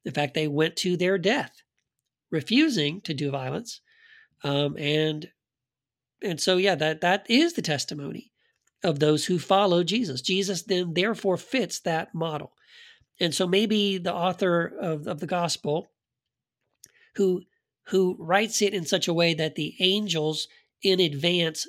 In 0.05 0.13
fact, 0.13 0.33
they 0.33 0.47
went 0.47 0.75
to 0.77 0.95
their 0.95 1.17
death, 1.17 1.61
refusing 2.31 3.01
to 3.01 3.13
do 3.13 3.31
violence. 3.31 3.81
Um, 4.43 4.77
and 4.77 5.29
and 6.21 6.39
so 6.39 6.57
yeah, 6.57 6.75
that 6.75 7.01
that 7.01 7.25
is 7.29 7.53
the 7.53 7.61
testimony 7.61 8.31
of 8.83 8.99
those 8.99 9.25
who 9.25 9.39
follow 9.39 9.83
Jesus. 9.83 10.21
Jesus 10.21 10.63
then 10.63 10.93
therefore 10.93 11.37
fits 11.37 11.79
that 11.81 12.13
model. 12.13 12.53
And 13.19 13.35
so 13.35 13.47
maybe 13.47 13.97
the 13.97 14.13
author 14.13 14.65
of, 14.79 15.07
of 15.07 15.19
the 15.19 15.27
gospel 15.27 15.91
who 17.15 17.41
who 17.87 18.15
writes 18.19 18.61
it 18.61 18.73
in 18.73 18.85
such 18.85 19.07
a 19.07 19.13
way 19.13 19.33
that 19.33 19.55
the 19.55 19.75
angels 19.79 20.47
in 20.83 20.99
advance, 20.99 21.67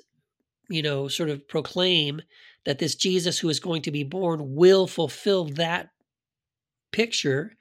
you 0.68 0.82
know, 0.82 1.08
sort 1.08 1.30
of 1.30 1.48
proclaim 1.48 2.20
that 2.64 2.78
this 2.78 2.94
Jesus 2.94 3.38
who 3.38 3.48
is 3.48 3.60
going 3.60 3.82
to 3.82 3.90
be 3.90 4.04
born 4.04 4.54
will 4.54 4.86
fulfill 4.86 5.44
that 5.44 5.90
picture, 6.92 7.56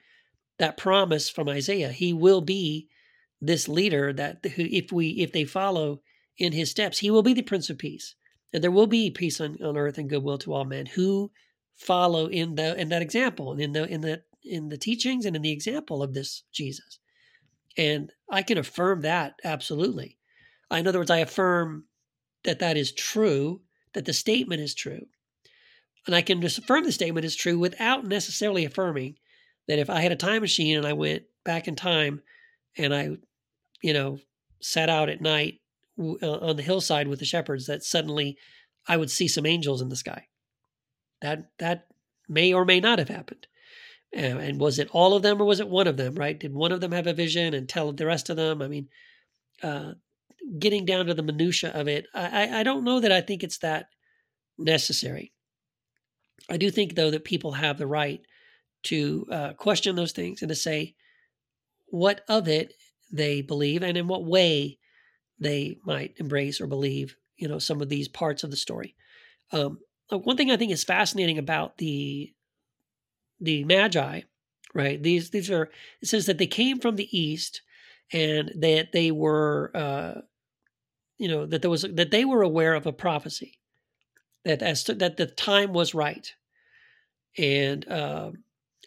that 0.58 0.76
promise 0.76 1.30
from 1.30 1.48
Isaiah. 1.48 1.90
He 1.90 2.12
will 2.12 2.40
be 2.40 2.88
this 3.40 3.68
leader 3.68 4.12
that 4.12 4.40
if 4.44 4.92
we 4.92 5.10
if 5.10 5.32
they 5.32 5.44
follow 5.44 6.02
in 6.36 6.52
his 6.52 6.70
steps, 6.70 6.98
he 6.98 7.10
will 7.10 7.22
be 7.22 7.34
the 7.34 7.42
Prince 7.42 7.70
of 7.70 7.78
Peace. 7.78 8.14
And 8.52 8.62
there 8.64 8.70
will 8.70 8.86
be 8.86 9.10
peace 9.10 9.40
on, 9.40 9.56
on 9.62 9.76
earth 9.76 9.96
and 9.96 10.10
goodwill 10.10 10.38
to 10.38 10.52
all 10.52 10.64
men 10.64 10.86
who 10.86 11.30
follow 11.76 12.26
in 12.26 12.56
the 12.56 12.78
in 12.78 12.88
that 12.90 13.02
example 13.02 13.52
and 13.52 13.60
in 13.60 13.72
the 13.72 13.86
in 13.86 14.00
the 14.00 14.22
in 14.42 14.68
the 14.68 14.78
teachings 14.78 15.24
and 15.24 15.36
in 15.36 15.42
the 15.42 15.52
example 15.52 16.02
of 16.02 16.14
this 16.14 16.42
Jesus. 16.52 16.98
And 17.76 18.12
I 18.28 18.42
can 18.42 18.58
affirm 18.58 19.02
that 19.02 19.34
absolutely. 19.44 20.18
In 20.70 20.86
other 20.86 20.98
words, 20.98 21.10
I 21.10 21.18
affirm 21.18 21.84
that 22.44 22.58
that 22.60 22.76
is 22.76 22.92
true, 22.92 23.60
that 23.94 24.04
the 24.04 24.12
statement 24.12 24.60
is 24.60 24.74
true. 24.74 25.06
And 26.06 26.14
I 26.14 26.22
can 26.22 26.40
just 26.40 26.58
affirm 26.58 26.84
the 26.84 26.92
statement 26.92 27.26
is 27.26 27.36
true 27.36 27.58
without 27.58 28.06
necessarily 28.06 28.64
affirming 28.64 29.16
that 29.68 29.78
if 29.78 29.90
I 29.90 30.00
had 30.00 30.12
a 30.12 30.16
time 30.16 30.42
machine 30.42 30.76
and 30.76 30.86
I 30.86 30.92
went 30.92 31.24
back 31.44 31.68
in 31.68 31.76
time 31.76 32.22
and 32.76 32.94
I, 32.94 33.10
you 33.82 33.92
know, 33.92 34.18
sat 34.60 34.88
out 34.88 35.08
at 35.08 35.20
night 35.20 35.60
uh, 35.98 36.38
on 36.38 36.56
the 36.56 36.62
hillside 36.62 37.08
with 37.08 37.18
the 37.18 37.24
shepherds, 37.24 37.66
that 37.66 37.82
suddenly 37.82 38.38
I 38.88 38.96
would 38.96 39.10
see 39.10 39.28
some 39.28 39.46
angels 39.46 39.82
in 39.82 39.88
the 39.88 39.96
sky. 39.96 40.26
That 41.20 41.50
that 41.58 41.86
may 42.28 42.52
or 42.52 42.64
may 42.64 42.80
not 42.80 42.98
have 42.98 43.08
happened. 43.08 43.46
And 44.12 44.58
was 44.58 44.78
it 44.78 44.88
all 44.90 45.14
of 45.14 45.22
them 45.22 45.40
or 45.40 45.44
was 45.44 45.60
it 45.60 45.68
one 45.68 45.86
of 45.86 45.96
them, 45.96 46.14
right? 46.14 46.38
Did 46.38 46.52
one 46.52 46.72
of 46.72 46.80
them 46.80 46.92
have 46.92 47.06
a 47.06 47.12
vision 47.12 47.54
and 47.54 47.68
tell 47.68 47.92
the 47.92 48.06
rest 48.06 48.28
of 48.28 48.36
them? 48.36 48.60
I 48.60 48.66
mean, 48.66 48.88
uh, 49.62 49.92
getting 50.58 50.84
down 50.84 51.06
to 51.06 51.14
the 51.14 51.22
minutia 51.22 51.70
of 51.70 51.88
it, 51.88 52.06
I, 52.14 52.60
I 52.60 52.62
don't 52.62 52.84
know 52.84 53.00
that 53.00 53.12
I 53.12 53.20
think 53.20 53.42
it's 53.42 53.58
that 53.58 53.86
necessary. 54.58 55.32
I 56.48 56.56
do 56.56 56.70
think, 56.70 56.94
though, 56.94 57.10
that 57.10 57.24
people 57.24 57.52
have 57.52 57.78
the 57.78 57.86
right 57.86 58.20
to 58.84 59.26
uh, 59.30 59.52
question 59.54 59.94
those 59.94 60.12
things 60.12 60.42
and 60.42 60.48
to 60.48 60.54
say 60.54 60.94
what 61.86 62.22
of 62.28 62.48
it 62.48 62.74
they 63.12 63.42
believe 63.42 63.82
and 63.82 63.96
in 63.96 64.08
what 64.08 64.24
way 64.24 64.78
they 65.38 65.78
might 65.84 66.14
embrace 66.18 66.60
or 66.60 66.66
believe 66.66 67.16
you 67.36 67.48
know 67.48 67.58
some 67.58 67.80
of 67.80 67.88
these 67.88 68.08
parts 68.08 68.44
of 68.44 68.50
the 68.50 68.56
story. 68.56 68.94
Um, 69.52 69.78
uh, 70.12 70.18
one 70.18 70.36
thing 70.36 70.50
I 70.50 70.56
think 70.56 70.70
is 70.70 70.84
fascinating 70.84 71.38
about 71.38 71.78
the 71.78 72.32
the 73.40 73.64
Magi, 73.64 74.20
right? 74.74 75.02
These 75.02 75.30
these 75.30 75.50
are 75.50 75.70
it 76.00 76.08
says 76.08 76.26
that 76.26 76.38
they 76.38 76.46
came 76.46 76.78
from 76.78 76.96
the 76.96 77.18
east 77.18 77.62
and 78.12 78.52
that 78.58 78.92
they 78.92 79.10
were 79.10 79.70
uh, 79.74 80.20
you 81.20 81.28
know 81.28 81.44
that 81.44 81.60
there 81.60 81.70
was 81.70 81.82
that 81.82 82.10
they 82.10 82.24
were 82.24 82.42
aware 82.42 82.74
of 82.74 82.86
a 82.86 82.92
prophecy 82.92 83.58
that 84.46 84.62
as 84.62 84.84
to, 84.84 84.94
that 84.94 85.18
the 85.18 85.26
time 85.26 85.74
was 85.74 85.94
right. 85.94 86.32
And 87.36 87.86
uh, 87.86 88.32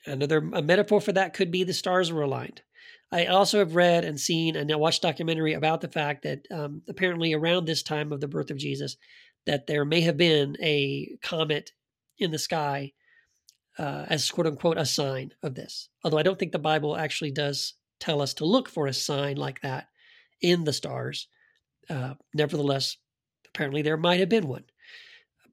another 0.08 0.40
a 0.40 0.64
metaphor 0.64 1.00
for 1.00 1.12
that 1.14 1.36
could 1.36 1.52
be 1.52 1.64
the 1.64 1.74
stars 1.74 2.12
were 2.12 2.24
aligned. 2.24 2.62
I 3.12 3.28
also 3.28 3.60
have 3.60 3.76
read 3.76 4.04
and 4.04 4.20
seen 4.20 4.56
and 4.56 4.74
watched 4.80 5.04
documentary 5.04 5.54
about 5.54 5.82
the 5.82 5.88
fact 5.88 6.24
that 6.24 6.48
um, 6.52 6.82
apparently 6.90 7.34
around 7.34 7.66
this 7.66 7.84
time 7.84 8.12
of 8.12 8.20
the 8.20 8.28
birth 8.28 8.50
of 8.50 8.58
jesus 8.58 8.98
that 9.46 9.68
there 9.68 9.86
may 9.86 10.02
have 10.02 10.18
been 10.18 10.58
a 10.60 11.16
comet 11.22 11.74
in 12.18 12.32
the 12.32 12.40
sky 12.40 12.94
uh, 13.78 14.06
as 14.10 14.32
quote 14.32 14.48
unquote 14.48 14.78
a 14.80 14.86
sign 14.86 15.34
of 15.44 15.54
this. 15.54 15.90
Although 16.04 16.18
i 16.18 16.24
don't 16.24 16.40
think 16.40 16.52
the 16.52 16.60
bible 16.60 16.98
actually 16.98 17.32
does 17.32 17.76
tell 18.00 18.20
us 18.20 18.34
to 18.36 18.46
look 18.46 18.68
for 18.68 18.88
a 18.88 18.94
sign 18.94 19.38
like 19.38 19.62
that 19.62 19.90
in 20.42 20.64
the 20.64 20.74
stars 20.74 21.28
uh, 21.90 22.14
nevertheless, 22.34 22.98
apparently 23.48 23.82
there 23.82 23.98
might 23.98 24.20
have 24.20 24.30
been 24.30 24.48
one. 24.48 24.66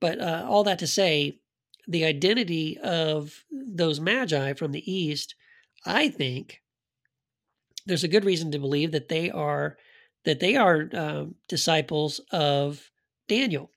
But 0.00 0.20
uh, 0.20 0.46
all 0.48 0.64
that 0.64 0.78
to 0.78 0.86
say, 0.86 1.38
the 1.86 2.04
identity 2.04 2.78
of 2.78 3.44
those 3.50 4.00
magi 4.00 4.54
from 4.54 4.72
the 4.72 4.90
east, 4.90 5.34
I 5.84 6.08
think 6.08 6.60
there's 7.86 8.04
a 8.04 8.08
good 8.08 8.24
reason 8.24 8.50
to 8.52 8.58
believe 8.58 8.92
that 8.92 9.08
they 9.08 9.30
are 9.30 9.76
that 10.24 10.40
they 10.40 10.54
are 10.56 10.88
uh, 10.92 11.24
disciples 11.48 12.20
of 12.30 12.90
Daniel, 13.26 13.70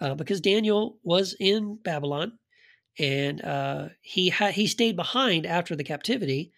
uh, 0.00 0.14
because 0.14 0.42
Daniel 0.42 0.98
was 1.02 1.34
in 1.40 1.78
Babylon, 1.82 2.38
and 2.98 3.42
uh, 3.42 3.88
he 4.02 4.28
ha- 4.28 4.50
he 4.50 4.66
stayed 4.66 4.96
behind 4.96 5.46
after 5.46 5.74
the 5.74 5.84
captivity, 5.84 6.52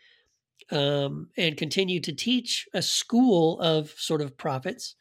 um, 0.70 1.28
and 1.37 1.56
continued 1.56 2.04
to 2.04 2.12
teach 2.12 2.68
a 2.74 2.83
school 2.83 3.61
of 3.61 3.90
sort 3.96 4.20
of 4.20 4.37
prophets. 4.37 4.94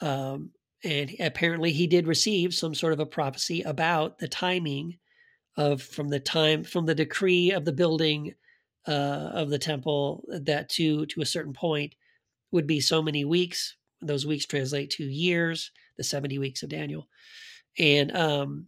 Um, 0.00 0.50
and 0.84 1.10
apparently, 1.18 1.72
he 1.72 1.86
did 1.86 2.06
receive 2.06 2.54
some 2.54 2.74
sort 2.74 2.92
of 2.92 3.00
a 3.00 3.06
prophecy 3.06 3.62
about 3.62 4.18
the 4.18 4.28
timing 4.28 4.98
of 5.56 5.80
from 5.80 6.08
the 6.08 6.20
time 6.20 6.64
from 6.64 6.84
the 6.84 6.94
decree 6.94 7.52
of 7.52 7.64
the 7.64 7.72
building 7.72 8.34
uh, 8.86 9.30
of 9.32 9.50
the 9.50 9.58
temple 9.58 10.24
that 10.28 10.68
to 10.68 11.06
to 11.06 11.22
a 11.22 11.26
certain 11.26 11.52
point 11.52 11.94
would 12.50 12.66
be 12.66 12.80
so 12.80 13.02
many 13.02 13.24
weeks. 13.24 13.76
Those 14.02 14.26
weeks 14.26 14.44
translate 14.44 14.90
to 14.90 15.04
years, 15.04 15.70
the 15.96 16.04
seventy 16.04 16.38
weeks 16.38 16.62
of 16.62 16.68
Daniel, 16.68 17.08
and 17.78 18.14
um, 18.14 18.66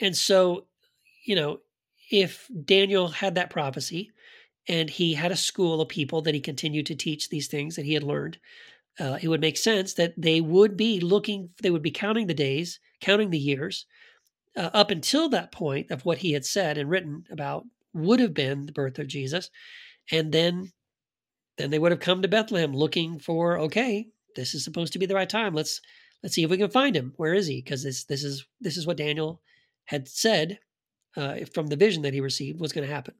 and 0.00 0.16
so 0.16 0.66
you 1.26 1.34
know 1.34 1.58
if 2.10 2.48
Daniel 2.64 3.08
had 3.08 3.34
that 3.34 3.50
prophecy 3.50 4.10
and 4.68 4.90
he 4.90 5.14
had 5.14 5.32
a 5.32 5.36
school 5.36 5.80
of 5.80 5.88
people 5.88 6.22
that 6.22 6.34
he 6.34 6.40
continued 6.40 6.86
to 6.86 6.94
teach 6.94 7.28
these 7.28 7.46
things 7.46 7.76
that 7.76 7.84
he 7.84 7.94
had 7.94 8.02
learned. 8.02 8.38
Uh, 8.98 9.18
it 9.20 9.28
would 9.28 9.40
make 9.40 9.56
sense 9.56 9.94
that 9.94 10.14
they 10.16 10.40
would 10.40 10.76
be 10.76 11.00
looking, 11.00 11.50
they 11.62 11.70
would 11.70 11.82
be 11.82 11.90
counting 11.90 12.26
the 12.26 12.34
days, 12.34 12.80
counting 13.00 13.30
the 13.30 13.38
years 13.38 13.86
uh, 14.56 14.70
up 14.72 14.90
until 14.90 15.28
that 15.28 15.52
point 15.52 15.90
of 15.90 16.04
what 16.04 16.18
he 16.18 16.32
had 16.32 16.44
said 16.44 16.78
and 16.78 16.90
written 16.90 17.24
about 17.30 17.64
would 17.92 18.20
have 18.20 18.34
been 18.34 18.66
the 18.66 18.72
birth 18.72 18.98
of 18.98 19.06
Jesus. 19.06 19.50
And 20.10 20.32
then, 20.32 20.72
then 21.58 21.70
they 21.70 21.78
would 21.78 21.92
have 21.92 22.00
come 22.00 22.22
to 22.22 22.28
Bethlehem 22.28 22.72
looking 22.72 23.18
for, 23.18 23.58
okay, 23.58 24.08
this 24.34 24.54
is 24.54 24.64
supposed 24.64 24.92
to 24.94 24.98
be 24.98 25.06
the 25.06 25.14
right 25.14 25.28
time. 25.28 25.54
Let's, 25.54 25.80
let's 26.22 26.34
see 26.34 26.42
if 26.42 26.50
we 26.50 26.58
can 26.58 26.70
find 26.70 26.96
him. 26.96 27.12
Where 27.16 27.34
is 27.34 27.46
he? 27.46 27.60
Because 27.60 27.82
this, 27.82 28.04
this 28.04 28.24
is, 28.24 28.46
this 28.60 28.76
is 28.76 28.86
what 28.86 28.96
Daniel 28.96 29.40
had 29.84 30.08
said 30.08 30.58
uh, 31.16 31.36
from 31.54 31.66
the 31.66 31.76
vision 31.76 32.02
that 32.02 32.14
he 32.14 32.20
received 32.20 32.60
was 32.60 32.72
going 32.72 32.86
to 32.86 32.92
happen. 32.92 33.14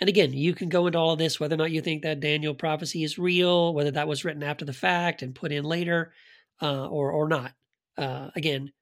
And 0.00 0.08
again, 0.08 0.32
you 0.32 0.54
can 0.54 0.68
go 0.68 0.86
into 0.86 0.98
all 0.98 1.12
of 1.12 1.18
this, 1.18 1.38
whether 1.38 1.54
or 1.54 1.58
not 1.58 1.70
you 1.70 1.80
think 1.80 2.02
that 2.02 2.20
Daniel 2.20 2.54
prophecy 2.54 3.04
is 3.04 3.18
real, 3.18 3.72
whether 3.72 3.92
that 3.92 4.08
was 4.08 4.24
written 4.24 4.42
after 4.42 4.64
the 4.64 4.72
fact 4.72 5.22
and 5.22 5.34
put 5.34 5.52
in 5.52 5.64
later, 5.64 6.12
uh, 6.60 6.88
or 6.88 7.12
or 7.12 7.28
not. 7.28 7.52
Uh, 7.96 8.30
again, 8.34 8.72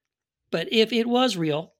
but 0.51 0.67
if 0.71 0.91
it 0.91 1.07
was 1.07 1.37
real, 1.37 1.73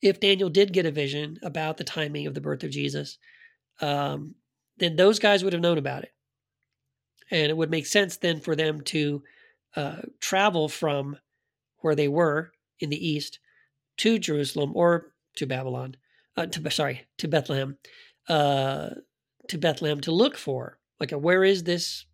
if 0.00 0.18
Daniel 0.18 0.50
did 0.50 0.72
get 0.72 0.86
a 0.86 0.90
vision 0.90 1.38
about 1.42 1.76
the 1.76 1.84
timing 1.84 2.26
of 2.26 2.34
the 2.34 2.40
birth 2.40 2.64
of 2.64 2.70
Jesus, 2.70 3.18
um, 3.80 4.34
then 4.78 4.96
those 4.96 5.20
guys 5.20 5.44
would 5.44 5.52
have 5.52 5.62
known 5.62 5.78
about 5.78 6.02
it, 6.02 6.12
and 7.30 7.50
it 7.50 7.56
would 7.56 7.70
make 7.70 7.86
sense 7.86 8.16
then 8.16 8.40
for 8.40 8.56
them 8.56 8.80
to 8.80 9.22
uh, 9.76 10.02
travel 10.20 10.68
from 10.68 11.16
where 11.78 11.94
they 11.94 12.08
were 12.08 12.52
in 12.80 12.90
the 12.90 13.08
east 13.08 13.38
to 13.98 14.18
Jerusalem 14.18 14.72
or 14.74 15.12
to 15.36 15.46
Babylon, 15.46 15.96
uh, 16.36 16.46
to 16.46 16.70
sorry 16.70 17.02
to 17.18 17.28
Bethlehem, 17.28 17.78
uh, 18.28 18.90
to 19.48 19.58
Bethlehem 19.58 20.00
to 20.02 20.12
look 20.12 20.36
for. 20.36 20.78
Like, 21.00 21.10
where 21.10 21.44
is 21.44 21.64
this 21.64 22.06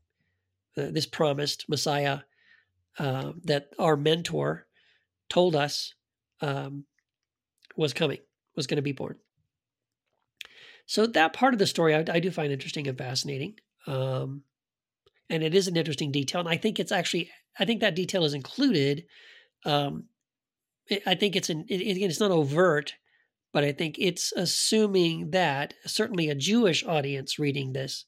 uh, 0.76 0.90
this 0.90 1.06
promised 1.06 1.68
Messiah 1.68 2.20
uh, 2.98 3.32
that 3.44 3.70
our 3.78 3.96
mentor 3.96 4.66
told 5.28 5.54
us 5.54 5.94
um, 6.40 6.84
was 7.76 7.92
coming, 7.92 8.18
was 8.56 8.66
going 8.66 8.76
to 8.76 8.82
be 8.82 8.92
born? 8.92 9.16
So 10.86 11.06
that 11.06 11.34
part 11.34 11.52
of 11.52 11.58
the 11.58 11.66
story 11.66 11.94
I, 11.94 12.04
I 12.10 12.20
do 12.20 12.30
find 12.30 12.50
interesting 12.50 12.88
and 12.88 12.96
fascinating, 12.96 13.56
um, 13.86 14.42
and 15.28 15.42
it 15.42 15.54
is 15.54 15.68
an 15.68 15.76
interesting 15.76 16.10
detail. 16.10 16.40
And 16.40 16.48
I 16.48 16.56
think 16.56 16.80
it's 16.80 16.92
actually 16.92 17.30
I 17.58 17.64
think 17.64 17.80
that 17.80 17.94
detail 17.94 18.24
is 18.24 18.34
included. 18.34 19.04
Um, 19.64 20.04
I 21.06 21.14
think 21.14 21.36
it's 21.36 21.50
an 21.50 21.66
it, 21.68 21.82
it's 21.82 22.20
not 22.20 22.30
overt, 22.30 22.94
but 23.52 23.64
I 23.64 23.72
think 23.72 23.96
it's 23.98 24.32
assuming 24.32 25.30
that 25.30 25.74
certainly 25.86 26.28
a 26.28 26.34
Jewish 26.34 26.84
audience 26.84 27.38
reading 27.38 27.72
this 27.72 28.04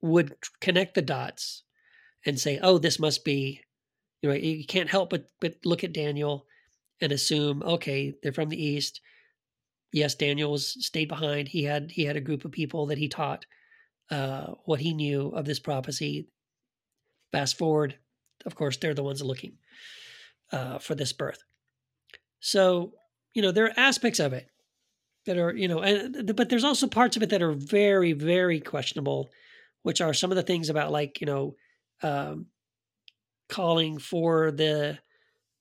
would 0.00 0.36
connect 0.60 0.94
the 0.94 1.02
dots 1.02 1.64
and 2.24 2.38
say, 2.38 2.58
"Oh, 2.62 2.78
this 2.78 2.98
must 2.98 3.24
be," 3.24 3.62
you 4.22 4.28
know, 4.28 4.34
you 4.34 4.64
can't 4.64 4.90
help 4.90 5.10
but 5.10 5.26
but 5.40 5.56
look 5.64 5.82
at 5.82 5.92
Daniel 5.92 6.46
and 7.00 7.12
assume, 7.12 7.62
okay, 7.62 8.14
they're 8.22 8.32
from 8.32 8.48
the 8.48 8.62
east. 8.62 9.00
Yes, 9.92 10.14
Daniel 10.14 10.52
was 10.52 10.84
stayed 10.84 11.08
behind. 11.08 11.48
He 11.48 11.64
had 11.64 11.90
he 11.90 12.04
had 12.04 12.16
a 12.16 12.20
group 12.20 12.44
of 12.44 12.52
people 12.52 12.86
that 12.86 12.98
he 12.98 13.08
taught 13.08 13.46
uh, 14.10 14.54
what 14.64 14.80
he 14.80 14.94
knew 14.94 15.28
of 15.28 15.44
this 15.44 15.58
prophecy. 15.58 16.28
Fast 17.32 17.58
forward, 17.58 17.98
of 18.46 18.54
course, 18.54 18.76
they're 18.76 18.94
the 18.94 19.02
ones 19.02 19.22
looking 19.22 19.58
uh, 20.52 20.78
for 20.78 20.94
this 20.94 21.12
birth. 21.12 21.42
So, 22.40 22.94
you 23.34 23.42
know, 23.42 23.50
there 23.50 23.66
are 23.66 23.78
aspects 23.78 24.20
of 24.20 24.32
it 24.32 24.48
that 25.28 25.38
are 25.38 25.54
you 25.54 25.68
know 25.68 25.80
and 25.80 26.34
but 26.34 26.48
there's 26.48 26.64
also 26.64 26.86
parts 26.86 27.16
of 27.16 27.22
it 27.22 27.30
that 27.30 27.42
are 27.42 27.52
very 27.52 28.12
very 28.12 28.60
questionable 28.60 29.30
which 29.82 30.00
are 30.00 30.12
some 30.12 30.32
of 30.32 30.36
the 30.36 30.42
things 30.42 30.68
about 30.68 30.90
like 30.90 31.20
you 31.20 31.26
know 31.26 31.54
um, 32.02 32.46
calling 33.48 33.98
for 33.98 34.50
the 34.50 34.98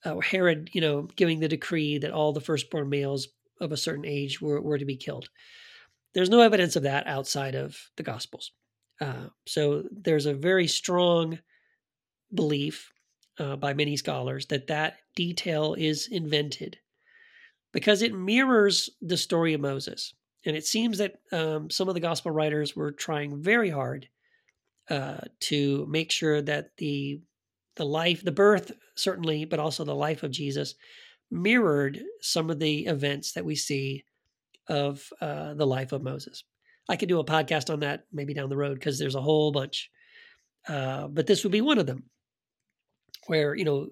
uh, 0.05 0.19
herod 0.19 0.69
you 0.73 0.81
know 0.81 1.07
giving 1.15 1.39
the 1.39 1.47
decree 1.47 1.97
that 1.97 2.11
all 2.11 2.33
the 2.33 2.41
firstborn 2.41 2.89
males 2.89 3.27
of 3.59 3.71
a 3.71 3.77
certain 3.77 4.05
age 4.05 4.41
were, 4.41 4.61
were 4.61 4.77
to 4.77 4.85
be 4.85 4.95
killed. 4.95 5.29
There's 6.13 6.29
no 6.29 6.41
evidence 6.41 6.75
of 6.75 6.83
that 6.83 7.07
outside 7.07 7.55
of 7.55 7.77
the 7.95 8.03
gospels. 8.03 8.51
Uh, 8.99 9.27
so 9.45 9.83
there's 9.91 10.25
a 10.25 10.33
very 10.33 10.67
strong 10.67 11.39
belief 12.33 12.91
uh, 13.39 13.55
by 13.55 13.73
many 13.73 13.95
scholars 13.97 14.47
that 14.47 14.67
that 14.67 14.97
detail 15.15 15.75
is 15.77 16.07
invented 16.11 16.77
because 17.77 18.01
it 18.01 18.11
mirrors 18.11 18.89
the 19.03 19.15
story 19.15 19.53
of 19.53 19.61
Moses. 19.61 20.15
And 20.47 20.57
it 20.57 20.65
seems 20.65 20.97
that 20.97 21.19
um, 21.31 21.69
some 21.69 21.87
of 21.87 21.93
the 21.93 21.99
gospel 21.99 22.31
writers 22.31 22.75
were 22.75 22.91
trying 22.91 23.39
very 23.39 23.69
hard 23.69 24.07
uh, 24.89 25.19
to 25.41 25.85
make 25.87 26.11
sure 26.11 26.41
that 26.41 26.71
the 26.77 27.21
the 27.75 27.85
life, 27.85 28.23
the 28.23 28.31
birth 28.31 28.71
certainly, 28.95 29.45
but 29.45 29.59
also 29.59 29.83
the 29.83 29.93
life 29.93 30.23
of 30.23 30.31
Jesus 30.31 30.73
mirrored 31.29 32.01
some 32.19 32.49
of 32.49 32.57
the 32.57 32.87
events 32.87 33.33
that 33.33 33.45
we 33.45 33.53
see 33.53 34.03
of 34.67 35.07
uh, 35.21 35.53
the 35.53 35.67
life 35.67 35.91
of 35.91 36.01
Moses. 36.01 36.45
I 36.89 36.95
could 36.95 37.09
do 37.09 37.19
a 37.19 37.23
podcast 37.23 37.71
on 37.71 37.81
that 37.81 38.05
maybe 38.11 38.33
down 38.33 38.49
the 38.49 38.57
road 38.57 38.73
because 38.79 38.97
there's 38.97 39.13
a 39.13 39.21
whole 39.21 39.51
bunch, 39.51 39.91
uh, 40.67 41.09
but 41.09 41.27
this 41.27 41.43
would 41.43 41.51
be 41.51 41.61
one 41.61 41.77
of 41.77 41.85
them, 41.85 42.05
where 43.27 43.53
you 43.53 43.65
know 43.65 43.89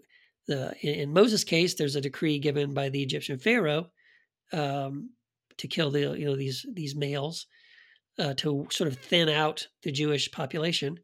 the 0.47 0.75
in 0.81 1.13
Moses' 1.13 1.43
case, 1.43 1.73
there's 1.73 1.95
a 1.95 2.01
decree 2.01 2.39
given 2.39 2.73
by 2.73 2.89
the 2.89 3.01
Egyptian 3.01 3.39
Pharaoh 3.39 3.89
um, 4.53 5.11
to 5.57 5.67
kill 5.67 5.91
the 5.91 6.17
you 6.17 6.25
know 6.25 6.35
these 6.35 6.65
these 6.71 6.95
males 6.95 7.47
uh, 8.19 8.33
to 8.35 8.67
sort 8.71 8.87
of 8.87 8.97
thin 8.97 9.29
out 9.29 9.67
the 9.83 9.91
Jewish 9.91 10.31
population, 10.31 10.99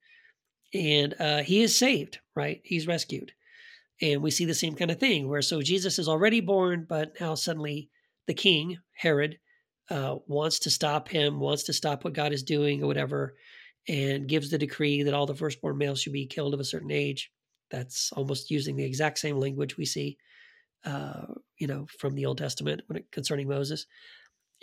and 0.73 1.15
uh, 1.19 1.43
he 1.43 1.61
is 1.61 1.75
saved. 1.75 2.19
Right, 2.35 2.61
he's 2.63 2.87
rescued, 2.87 3.31
and 4.01 4.21
we 4.21 4.31
see 4.31 4.45
the 4.45 4.53
same 4.53 4.75
kind 4.75 4.91
of 4.91 4.99
thing 4.99 5.27
where 5.27 5.41
so 5.41 5.61
Jesus 5.61 5.99
is 5.99 6.07
already 6.07 6.41
born, 6.41 6.85
but 6.87 7.13
now 7.19 7.35
suddenly 7.35 7.89
the 8.27 8.33
king 8.33 8.77
Herod 8.93 9.39
uh, 9.89 10.17
wants 10.27 10.59
to 10.59 10.69
stop 10.69 11.09
him, 11.09 11.39
wants 11.39 11.63
to 11.63 11.73
stop 11.73 12.03
what 12.03 12.13
God 12.13 12.31
is 12.31 12.43
doing 12.43 12.83
or 12.83 12.87
whatever, 12.87 13.33
and 13.87 14.27
gives 14.27 14.51
the 14.51 14.57
decree 14.57 15.03
that 15.03 15.13
all 15.13 15.25
the 15.25 15.35
firstborn 15.35 15.77
males 15.77 16.01
should 16.01 16.13
be 16.13 16.27
killed 16.27 16.53
of 16.53 16.59
a 16.59 16.65
certain 16.65 16.91
age 16.91 17.31
That's 17.71 18.11
almost 18.13 18.51
using 18.51 18.75
the 18.75 18.85
exact 18.85 19.17
same 19.17 19.37
language 19.37 19.77
we 19.77 19.85
see, 19.85 20.17
uh, 20.85 21.25
you 21.57 21.67
know, 21.67 21.87
from 21.99 22.15
the 22.15 22.25
Old 22.25 22.37
Testament 22.37 22.81
when 22.87 22.97
it, 22.97 23.11
concerning 23.11 23.47
Moses. 23.47 23.85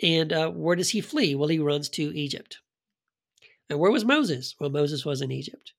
And 0.01 0.31
uh, 0.31 0.49
where 0.51 0.75
does 0.75 0.91
he 0.91 1.01
flee? 1.01 1.35
Well, 1.35 1.49
he 1.49 1.59
runs 1.59 1.89
to 1.89 2.15
Egypt. 2.15 2.59
And 3.69 3.79
where 3.79 3.91
was 3.91 4.05
Moses? 4.05 4.55
Well, 4.59 4.69
Moses 4.69 5.05
was 5.05 5.21
in 5.21 5.31
Egypt. 5.31 5.73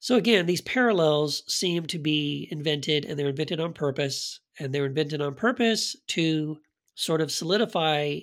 So 0.00 0.16
again, 0.16 0.46
these 0.46 0.60
parallels 0.60 1.42
seem 1.52 1.86
to 1.86 1.98
be 1.98 2.48
invented, 2.50 3.04
and 3.04 3.18
they're 3.18 3.28
invented 3.28 3.60
on 3.60 3.72
purpose, 3.72 4.40
and 4.58 4.72
they're 4.72 4.86
invented 4.86 5.20
on 5.20 5.34
purpose 5.34 5.96
to 6.08 6.58
sort 6.94 7.20
of 7.20 7.32
solidify 7.32 8.20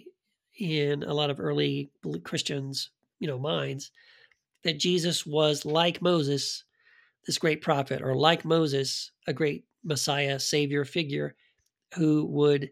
in 0.57 1.03
a 1.03 1.13
lot 1.13 1.29
of 1.29 1.39
early 1.39 1.91
Christians, 2.23 2.91
you 3.19 3.27
know, 3.27 3.39
minds 3.39 3.91
that 4.65 4.79
Jesus 4.79 5.25
was 5.25 5.63
like 5.63 6.01
Moses, 6.01 6.64
this 7.25 7.37
great 7.37 7.61
prophet, 7.61 8.01
or 8.01 8.15
like 8.15 8.45
Moses, 8.45 9.11
a 9.27 9.33
great 9.33 9.65
Messiah, 9.83 10.39
Savior 10.39 10.85
figure 10.85 11.35
who 11.95 12.25
would, 12.25 12.71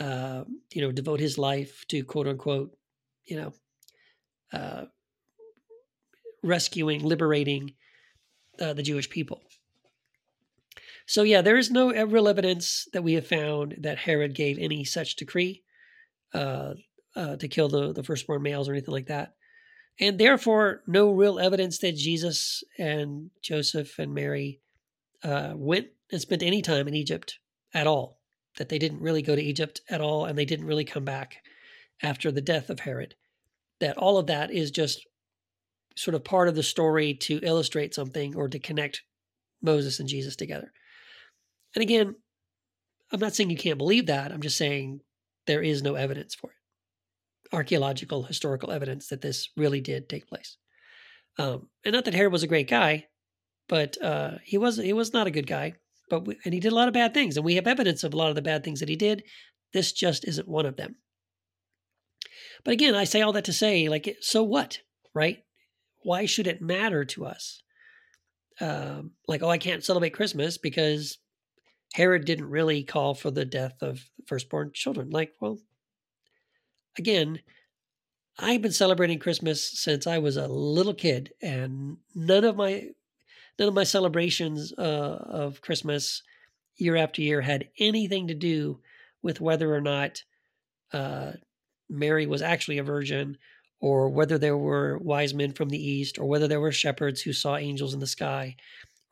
uh, 0.00 0.44
you 0.72 0.82
know, 0.82 0.92
devote 0.92 1.20
his 1.20 1.38
life 1.38 1.84
to 1.88 2.04
quote 2.04 2.26
unquote, 2.26 2.76
you 3.24 3.36
know, 3.36 3.52
uh, 4.52 4.84
rescuing, 6.42 7.02
liberating 7.02 7.74
uh, 8.60 8.72
the 8.72 8.82
Jewish 8.82 9.08
people. 9.08 9.42
So, 11.06 11.22
yeah, 11.22 11.40
there 11.40 11.56
is 11.56 11.70
no 11.70 11.92
real 12.06 12.28
evidence 12.28 12.88
that 12.92 13.04
we 13.04 13.14
have 13.14 13.26
found 13.26 13.76
that 13.80 13.98
Herod 13.98 14.34
gave 14.34 14.58
any 14.58 14.84
such 14.84 15.16
decree 15.16 15.62
uh, 16.34 16.74
uh, 17.14 17.36
to 17.36 17.48
kill 17.48 17.68
the, 17.68 17.92
the 17.92 18.02
firstborn 18.02 18.42
males 18.42 18.68
or 18.68 18.72
anything 18.72 18.92
like 18.92 19.06
that. 19.06 19.34
And 19.98 20.18
therefore, 20.18 20.82
no 20.86 21.10
real 21.10 21.38
evidence 21.38 21.78
that 21.78 21.96
Jesus 21.96 22.62
and 22.78 23.30
Joseph 23.42 23.98
and 23.98 24.12
Mary 24.12 24.60
uh, 25.24 25.52
went 25.54 25.88
and 26.12 26.20
spent 26.20 26.42
any 26.42 26.60
time 26.60 26.86
in 26.86 26.94
Egypt 26.94 27.38
at 27.72 27.86
all, 27.86 28.20
that 28.58 28.68
they 28.68 28.78
didn't 28.78 29.00
really 29.00 29.22
go 29.22 29.34
to 29.34 29.42
Egypt 29.42 29.80
at 29.88 30.00
all, 30.00 30.26
and 30.26 30.38
they 30.38 30.44
didn't 30.44 30.66
really 30.66 30.84
come 30.84 31.04
back 31.04 31.38
after 32.02 32.30
the 32.30 32.42
death 32.42 32.68
of 32.68 32.80
Herod. 32.80 33.14
That 33.80 33.96
all 33.96 34.18
of 34.18 34.26
that 34.26 34.50
is 34.50 34.70
just 34.70 35.06
sort 35.96 36.14
of 36.14 36.24
part 36.24 36.48
of 36.48 36.54
the 36.54 36.62
story 36.62 37.14
to 37.14 37.40
illustrate 37.42 37.94
something 37.94 38.36
or 38.36 38.48
to 38.48 38.58
connect 38.58 39.02
Moses 39.62 39.98
and 39.98 40.08
Jesus 40.08 40.36
together. 40.36 40.72
And 41.74 41.82
again, 41.82 42.14
I'm 43.10 43.20
not 43.20 43.34
saying 43.34 43.50
you 43.50 43.56
can't 43.56 43.78
believe 43.78 44.06
that. 44.06 44.30
I'm 44.30 44.42
just 44.42 44.58
saying 44.58 45.00
there 45.46 45.62
is 45.62 45.82
no 45.82 45.94
evidence 45.94 46.34
for 46.34 46.50
it. 46.50 46.56
Archaeological, 47.56 48.22
historical 48.22 48.70
evidence 48.70 49.08
that 49.08 49.22
this 49.22 49.48
really 49.56 49.80
did 49.80 50.08
take 50.08 50.28
place. 50.28 50.56
Um, 51.38 51.68
and 51.84 51.92
not 51.92 52.04
that 52.04 52.14
Herod 52.14 52.32
was 52.32 52.44
a 52.44 52.48
great 52.48 52.68
guy, 52.68 53.06
but 53.68 54.00
uh, 54.02 54.32
he 54.44 54.58
was 54.58 54.76
he 54.76 54.92
was 54.92 55.12
not 55.12 55.26
a 55.26 55.32
good 55.32 55.46
guy. 55.46 55.74
But 56.08 56.26
we, 56.26 56.36
and 56.44 56.54
he 56.54 56.60
did 56.60 56.70
a 56.70 56.74
lot 56.74 56.86
of 56.86 56.94
bad 56.94 57.14
things, 57.14 57.36
and 57.36 57.44
we 57.44 57.56
have 57.56 57.66
evidence 57.66 58.04
of 58.04 58.14
a 58.14 58.16
lot 58.16 58.28
of 58.28 58.36
the 58.36 58.42
bad 58.42 58.62
things 58.62 58.78
that 58.78 58.88
he 58.88 58.94
did. 58.94 59.24
This 59.72 59.92
just 59.92 60.26
isn't 60.28 60.46
one 60.46 60.66
of 60.66 60.76
them. 60.76 60.96
But 62.64 62.72
again, 62.72 62.94
I 62.94 63.04
say 63.04 63.22
all 63.22 63.32
that 63.32 63.46
to 63.46 63.52
say, 63.52 63.88
like, 63.88 64.16
so 64.20 64.44
what, 64.44 64.78
right? 65.14 65.38
why 66.06 66.24
should 66.24 66.46
it 66.46 66.62
matter 66.62 67.04
to 67.04 67.26
us? 67.26 67.62
Um, 68.60 69.10
like, 69.26 69.42
oh, 69.42 69.48
I 69.48 69.58
can't 69.58 69.82
celebrate 69.82 70.14
Christmas 70.14 70.56
because 70.56 71.18
Herod 71.94 72.24
didn't 72.24 72.48
really 72.48 72.84
call 72.84 73.14
for 73.14 73.32
the 73.32 73.44
death 73.44 73.82
of 73.82 74.08
firstborn 74.28 74.70
children. 74.72 75.10
Like, 75.10 75.32
well, 75.40 75.58
again, 76.98 77.40
I've 78.38 78.62
been 78.62 78.72
celebrating 78.72 79.18
Christmas 79.18 79.64
since 79.80 80.06
I 80.06 80.18
was 80.18 80.36
a 80.36 80.46
little 80.46 80.94
kid, 80.94 81.32
and 81.40 81.96
none 82.14 82.44
of 82.44 82.56
my 82.56 82.90
none 83.58 83.68
of 83.68 83.74
my 83.74 83.84
celebrations 83.84 84.72
uh, 84.76 84.80
of 84.80 85.62
Christmas 85.62 86.22
year 86.76 86.96
after 86.96 87.22
year 87.22 87.40
had 87.40 87.68
anything 87.78 88.28
to 88.28 88.34
do 88.34 88.80
with 89.22 89.40
whether 89.40 89.74
or 89.74 89.80
not 89.80 90.22
uh, 90.92 91.32
Mary 91.88 92.26
was 92.26 92.42
actually 92.42 92.78
a 92.78 92.82
virgin 92.82 93.38
or 93.80 94.08
whether 94.08 94.38
there 94.38 94.56
were 94.56 94.98
wise 94.98 95.34
men 95.34 95.52
from 95.52 95.68
the 95.68 95.78
east, 95.78 96.18
or 96.18 96.24
whether 96.26 96.48
there 96.48 96.60
were 96.60 96.72
shepherds 96.72 97.20
who 97.20 97.32
saw 97.32 97.56
angels 97.56 97.92
in 97.92 98.00
the 98.00 98.06
sky, 98.06 98.56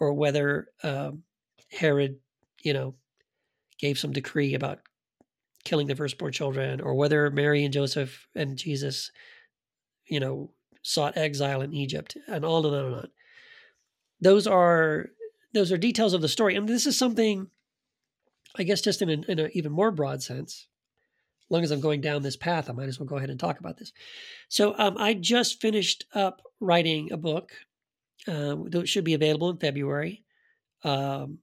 or 0.00 0.12
whether 0.14 0.68
um, 0.82 1.22
Herod, 1.70 2.16
you 2.62 2.72
know, 2.72 2.94
gave 3.78 3.98
some 3.98 4.12
decree 4.12 4.54
about 4.54 4.80
killing 5.64 5.86
the 5.86 5.96
firstborn 5.96 6.32
children, 6.32 6.80
or 6.80 6.94
whether 6.94 7.30
Mary 7.30 7.64
and 7.64 7.72
Joseph 7.72 8.26
and 8.34 8.56
Jesus, 8.56 9.10
you 10.06 10.20
know, 10.20 10.50
sought 10.82 11.16
exile 11.16 11.62
in 11.62 11.72
Egypt, 11.72 12.16
and 12.28 12.44
on 12.44 12.64
and 12.66 12.74
on 12.74 12.84
and 12.84 12.94
on. 12.94 13.08
Those 14.20 14.46
are 14.46 15.06
those 15.54 15.72
are 15.72 15.78
details 15.78 16.12
of 16.14 16.20
the 16.20 16.28
story, 16.28 16.56
and 16.56 16.68
this 16.68 16.86
is 16.86 16.98
something, 16.98 17.48
I 18.56 18.64
guess, 18.64 18.80
just 18.80 19.02
in 19.02 19.08
an, 19.08 19.24
in 19.28 19.50
even 19.54 19.72
more 19.72 19.90
broad 19.90 20.22
sense 20.22 20.66
As 21.46 21.50
long 21.50 21.62
as 21.62 21.70
I'm 21.70 21.80
going 21.80 22.00
down 22.00 22.22
this 22.22 22.36
path, 22.36 22.70
I 22.70 22.72
might 22.72 22.88
as 22.88 22.98
well 22.98 23.06
go 23.06 23.16
ahead 23.16 23.30
and 23.30 23.38
talk 23.38 23.60
about 23.60 23.76
this. 23.76 23.92
So 24.48 24.74
um, 24.78 24.96
I 24.98 25.14
just 25.14 25.60
finished 25.60 26.06
up 26.14 26.40
writing 26.58 27.12
a 27.12 27.16
book 27.16 27.52
um, 28.26 28.70
that 28.70 28.88
should 28.88 29.04
be 29.04 29.14
available 29.14 29.50
in 29.50 29.58
February, 29.58 30.24
um, 30.84 31.38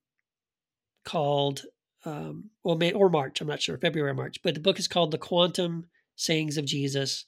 called 1.06 1.64
um, 2.06 2.50
well, 2.64 2.78
May 2.78 2.92
or 2.92 3.10
March. 3.10 3.42
I'm 3.42 3.48
not 3.48 3.62
sure, 3.62 3.78
February 3.78 4.12
or 4.12 4.16
March. 4.16 4.38
But 4.44 4.56
the 4.56 4.60
book 4.60 4.80
is 4.80 4.88
called 4.88 5.12
"The 5.12 5.18
Quantum 5.18 5.88
Sayings 6.16 6.58
of 6.58 6.66
Jesus." 6.66 7.26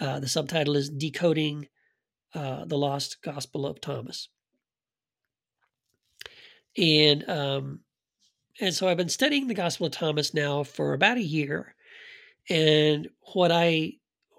Uh, 0.00 0.20
the 0.20 0.28
subtitle 0.28 0.76
is 0.76 0.90
"Decoding 0.90 1.68
uh, 2.34 2.64
the 2.64 2.78
Lost 2.78 3.18
Gospel 3.22 3.66
of 3.66 3.80
Thomas." 3.80 4.28
And 6.76 7.28
um, 7.28 7.80
and 8.60 8.74
so 8.74 8.88
I've 8.88 8.96
been 8.96 9.08
studying 9.08 9.48
the 9.48 9.54
Gospel 9.54 9.86
of 9.86 9.92
Thomas 9.92 10.34
now 10.34 10.62
for 10.62 10.92
about 10.92 11.16
a 11.16 11.22
year, 11.22 11.74
and 12.48 13.08
what 13.34 13.50
I 13.50 13.94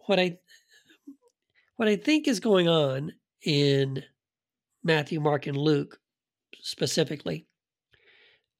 what 0.05 0.19
I 0.19 0.37
what 1.75 1.87
I 1.87 1.95
think 1.95 2.27
is 2.27 2.39
going 2.39 2.67
on 2.67 3.11
in 3.43 4.03
Matthew, 4.83 5.19
Mark, 5.19 5.47
and 5.47 5.57
Luke 5.57 5.99
specifically, 6.61 7.45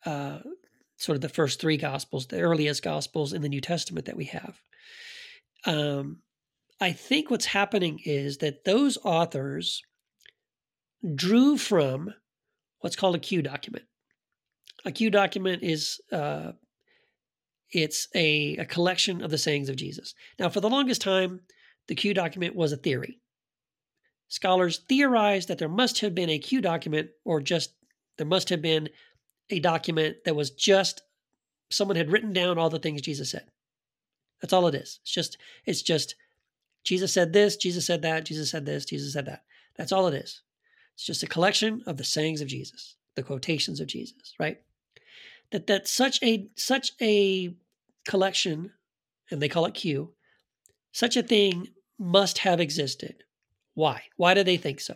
uh, 0.06 0.40
sort 0.98 1.16
of 1.16 1.22
the 1.22 1.30
first 1.30 1.62
three 1.62 1.78
gospels, 1.78 2.28
the 2.28 2.42
earliest 2.42 2.84
gospels 2.84 3.34
in 3.34 3.42
the 3.42 3.50
New 3.50 3.62
Testament 3.62 4.06
that 4.08 4.18
we 4.18 4.26
have. 4.26 4.60
Um, 5.66 6.22
I 6.80 6.92
think 6.92 7.30
what's 7.30 7.46
happening 7.46 8.00
is 8.04 8.38
that 8.40 8.66
those 8.66 8.98
authors 9.04 9.82
drew 11.16 11.58
from 11.58 12.14
what's 12.80 12.96
called 12.96 13.16
a 13.16 13.20
Q 13.20 13.42
document. 13.42 13.86
A 14.86 14.92
Q 14.92 15.10
document 15.10 15.64
is 15.64 16.00
uh, 16.12 16.52
it's 17.72 18.08
a, 18.16 18.58
a 18.58 18.66
collection 18.66 19.24
of 19.24 19.32
the 19.32 19.38
sayings 19.38 19.70
of 19.70 19.76
Jesus. 19.76 20.14
Now, 20.40 20.50
for 20.50 20.62
the 20.62 20.70
longest 20.70 21.02
time, 21.02 21.42
the 21.88 21.96
Q 21.96 22.14
document 22.14 22.56
was 22.56 22.72
a 22.72 22.78
theory. 22.78 23.20
Scholars 24.30 24.82
theorized 24.90 25.48
that 25.48 25.58
there 25.58 25.70
must 25.70 26.00
have 26.02 26.14
been 26.14 26.30
a 26.30 26.40
Q 26.40 26.62
document, 26.62 27.10
or 27.24 27.42
just 27.42 27.74
there 28.18 28.28
must 28.28 28.50
have 28.50 28.62
been 28.62 28.90
a 29.50 29.60
document 29.60 30.18
that 30.26 30.36
was 30.36 30.52
just 30.52 31.02
someone 31.70 31.98
had 31.98 32.12
written 32.12 32.34
down 32.34 32.58
all 32.58 32.70
the 32.70 32.80
things 32.80 33.02
Jesus 33.02 33.32
said. 33.32 33.46
That's 34.42 34.54
all 34.54 34.68
it 34.68 34.76
is. 34.76 35.00
It's 35.04 35.12
just, 35.12 35.38
it's 35.66 35.82
just 35.82 36.16
Jesus 36.84 37.14
said 37.14 37.34
this, 37.34 37.58
Jesus 37.58 37.86
said 37.86 38.02
that, 38.04 38.26
Jesus 38.26 38.52
said 38.52 38.66
this, 38.66 38.86
Jesus 38.86 39.14
said 39.14 39.26
that. 39.26 39.44
That's 39.76 39.92
all 39.92 40.08
it 40.08 40.14
is. 40.14 40.42
It's 40.96 41.06
just 41.06 41.24
a 41.24 41.28
collection 41.28 41.84
of 41.86 41.98
the 41.98 42.04
sayings 42.04 42.42
of 42.42 42.48
Jesus, 42.48 42.96
the 43.16 43.24
quotations 43.24 43.80
of 43.80 43.88
Jesus, 43.88 44.34
right? 44.40 44.60
that 45.52 45.68
that 45.68 45.88
such 45.88 46.22
a 46.24 46.50
such 46.56 46.92
a 47.02 47.54
collection, 48.08 48.72
and 49.32 49.42
they 49.42 49.50
call 49.50 49.66
it 49.66 49.74
Q, 49.74 50.14
such 50.92 51.16
a 51.16 51.24
thing 51.24 51.68
must 51.98 52.40
have 52.40 52.60
existed. 52.60 53.24
Why? 53.74 54.04
Why 54.18 54.34
do 54.34 54.44
they 54.44 54.58
think 54.58 54.80
so? 54.80 54.96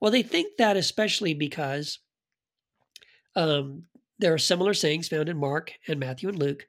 Well, 0.00 0.12
they 0.12 0.22
think 0.22 0.56
that 0.56 0.76
especially 0.76 1.34
because 1.34 1.98
um, 3.36 3.84
there 4.20 4.34
are 4.34 4.38
similar 4.38 4.74
sayings 4.74 5.08
found 5.08 5.28
in 5.28 5.38
Mark 5.38 5.72
and 5.88 5.98
Matthew 5.98 6.28
and 6.28 6.38
Luke. 6.38 6.66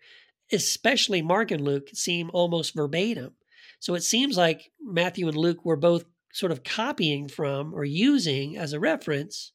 Especially 0.52 1.22
Mark 1.22 1.52
and 1.52 1.62
Luke 1.62 1.90
seem 1.94 2.30
almost 2.34 2.74
verbatim. 2.74 3.36
So 3.80 3.96
it 3.96 4.04
seems 4.04 4.38
like 4.38 4.72
Matthew 4.82 5.28
and 5.28 5.38
Luke 5.38 5.64
were 5.64 5.78
both 5.78 6.06
sort 6.34 6.52
of 6.52 6.64
copying 6.64 7.28
from 7.28 7.74
or 7.74 7.84
using 7.84 8.58
as 8.58 8.74
a 8.74 8.80
reference 8.80 9.52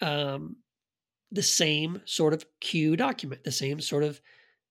um, 0.00 0.56
the 1.30 1.42
same 1.42 2.02
sort 2.04 2.34
of 2.34 2.44
Q 2.60 2.96
document, 2.96 3.44
the 3.44 3.52
same 3.52 3.80
sort 3.80 4.04
of, 4.04 4.20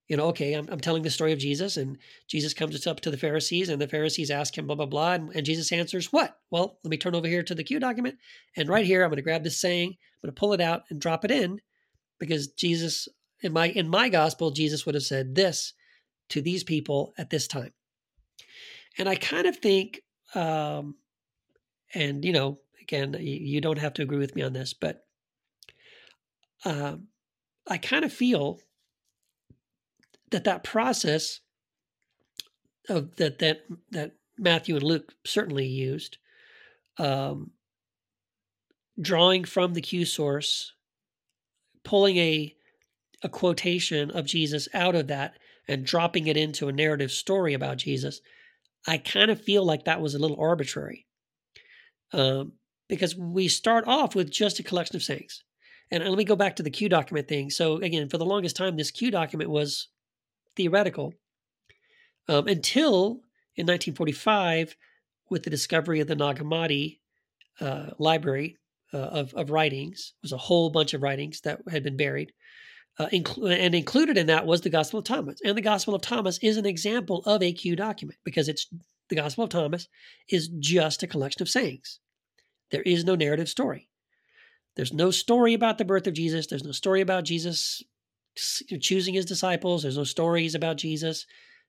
you 0.08 0.18
know, 0.18 0.28
okay, 0.28 0.54
I'm, 0.54 0.68
I'm 0.70 0.80
telling 0.80 1.04
the 1.04 1.10
story 1.10 1.32
of 1.32 1.40
Jesus, 1.40 1.78
and 1.78 1.98
Jesus 2.28 2.54
comes 2.54 2.86
up 2.86 3.00
to 3.02 3.12
the 3.12 3.18
Pharisees, 3.18 3.70
and 3.70 3.82
the 3.82 3.88
Pharisees 3.88 4.30
ask 4.30 4.58
him, 4.58 4.68
blah, 4.68 4.76
blah, 4.76 4.86
blah. 4.86 5.14
And, 5.14 5.32
and 5.36 5.46
Jesus 5.46 5.72
answers, 5.72 6.12
What? 6.12 6.38
Well, 6.52 6.80
let 6.84 6.92
me 6.92 6.98
turn 6.98 7.16
over 7.16 7.28
here 7.28 7.44
to 7.44 7.56
the 7.56 7.64
Q 7.64 7.80
document. 7.80 8.18
And 8.56 8.70
right 8.70 8.86
here, 8.86 9.04
I'm 9.04 9.10
going 9.10 9.18
to 9.18 9.24
grab 9.24 9.44
this 9.44 9.62
saying, 9.62 9.90
I'm 9.90 10.28
going 10.28 10.36
to 10.36 10.40
pull 10.40 10.54
it 10.54 10.62
out 10.62 10.84
and 10.90 11.00
drop 11.00 11.24
it 11.26 11.32
in 11.32 11.60
because 12.28 12.48
Jesus, 12.48 13.08
in 13.42 13.54
my 13.54 13.70
in 13.70 13.88
my 13.88 14.10
gospel, 14.10 14.52
Jesus 14.52 14.86
would 14.86 14.96
have 14.96 15.04
said 15.04 15.36
this 15.36 15.74
to 16.30 16.42
these 16.42 16.64
people 16.64 17.14
at 17.18 17.30
this 17.30 17.48
time. 17.48 17.74
And 18.98 19.10
I 19.10 19.16
kind 19.16 19.48
of 19.48 19.58
think, 19.58 20.02
um, 20.36 20.96
and 21.94 22.24
you 22.24 22.32
know, 22.32 22.60
again, 22.82 23.16
you 23.20 23.62
don't 23.62 23.80
have 23.80 23.94
to 23.96 24.02
agree 24.02 24.18
with 24.20 24.36
me 24.36 24.42
on 24.42 24.54
this, 24.54 24.74
but 24.74 25.06
um, 26.66 27.08
I 27.68 27.78
kind 27.78 28.06
of 28.06 28.14
feel 28.14 28.60
that 30.32 30.44
that 30.46 30.64
process 30.64 31.40
of 32.90 33.16
that 33.18 33.40
that 33.40 33.62
that 33.92 34.12
Matthew 34.38 34.76
and 34.76 34.84
Luke 34.84 35.14
certainly 35.26 35.68
used, 35.68 36.18
um, 36.98 37.52
drawing 39.00 39.44
from 39.44 39.74
the 39.74 39.82
Q 39.82 40.06
source, 40.06 40.74
pulling 41.84 42.18
a 42.18 42.56
a 43.24 43.30
quotation 43.30 44.12
of 44.12 44.26
Jesus 44.26 44.68
out 44.74 44.96
of 44.96 45.08
that 45.08 45.38
and 45.68 45.86
dropping 45.86 46.28
it 46.28 46.36
into 46.36 46.68
a 46.68 46.74
narrative 46.74 47.12
story 47.12 47.54
about 47.54 47.78
Jesus, 47.78 48.20
I 48.86 48.98
kind 48.98 49.32
of 49.32 49.42
feel 49.42 49.66
like 49.66 49.86
that 49.86 50.02
was 50.02 50.14
a 50.14 50.20
little 50.20 50.40
arbitrary. 50.40 51.06
Um, 52.12 52.54
because 52.90 53.16
we 53.16 53.48
start 53.48 53.88
off 53.88 54.14
with 54.14 54.30
just 54.30 54.60
a 54.60 54.64
collection 54.64 54.96
of 54.96 55.04
sayings. 55.04 55.44
And 55.90 56.04
let 56.04 56.18
me 56.18 56.26
go 56.26 56.36
back 56.36 56.58
to 56.58 56.64
the 56.64 56.70
Q 56.70 56.90
document 56.90 57.28
thing. 57.28 57.50
So, 57.50 57.78
again, 57.78 58.10
for 58.10 58.18
the 58.18 58.26
longest 58.26 58.56
time, 58.56 58.76
this 58.76 58.92
Q 58.92 59.10
document 59.10 59.50
was 59.50 59.88
theoretical 60.56 61.14
um, 62.28 62.48
until 62.48 63.22
in 63.56 63.68
1945, 63.68 64.76
with 65.30 65.44
the 65.44 65.50
discovery 65.50 66.00
of 66.00 66.08
the 66.08 66.16
Nag 66.16 66.38
Hammadi 66.38 67.00
uh, 67.60 67.92
library 67.98 68.58
uh, 68.94 68.98
of, 68.98 69.34
of 69.34 69.50
writings, 69.50 70.14
it 70.18 70.24
was 70.24 70.32
a 70.32 70.38
whole 70.38 70.70
bunch 70.70 70.94
of 70.94 71.02
writings 71.02 71.42
that 71.42 71.62
had 71.70 71.84
been 71.84 71.98
buried. 71.98 72.32
Uh, 73.00 73.08
and 73.12 73.74
included 73.74 74.18
in 74.18 74.28
that 74.28 74.46
was 74.46 74.62
the 74.62 74.70
Gospel 74.70 75.00
of 75.00 75.06
Thomas. 75.06 75.40
And 75.44 75.58
the 75.58 75.62
Gospel 75.62 75.96
of 75.96 76.02
Thomas 76.02 76.38
is 76.44 76.58
an 76.58 76.66
example 76.68 77.24
of 77.26 77.42
a 77.42 77.52
Q 77.52 77.76
document 77.76 78.20
because 78.24 78.48
it's 78.48 78.68
the 79.10 79.16
Gospel 79.16 79.46
of 79.46 79.50
Thomas 79.50 79.88
is 80.30 80.48
just 80.60 81.02
a 81.02 81.08
collection 81.08 81.42
of 81.42 81.50
sayings. 81.50 82.00
There 82.70 82.84
is 82.84 83.04
no 83.04 83.16
narrative 83.16 83.50
story. 83.50 83.90
There's 84.76 84.94
no 84.94 85.12
story 85.12 85.54
about 85.54 85.78
the 85.78 85.86
birth 85.86 86.08
of 86.08 86.14
Jesus. 86.14 86.48
There's 86.48 86.64
no 86.64 86.72
story 86.72 87.02
about 87.02 87.24
Jesus 87.24 87.84
choosing 88.36 89.14
his 89.14 89.26
disciples. 89.26 89.84
There's 89.84 89.98
no 89.98 90.04
stories 90.04 90.56
about 90.56 90.78
Jesus. 90.78 91.26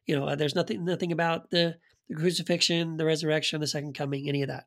You 0.06 0.18
know, 0.18 0.36
there's 0.36 0.54
nothing 0.54 0.84
nothing 0.84 1.12
about 1.12 1.50
the, 1.50 1.76
the 2.08 2.14
crucifixion, 2.14 2.96
the 2.96 3.04
resurrection, 3.04 3.60
the 3.60 3.66
second 3.66 3.94
coming, 3.94 4.28
any 4.28 4.42
of 4.42 4.48
that. 4.48 4.64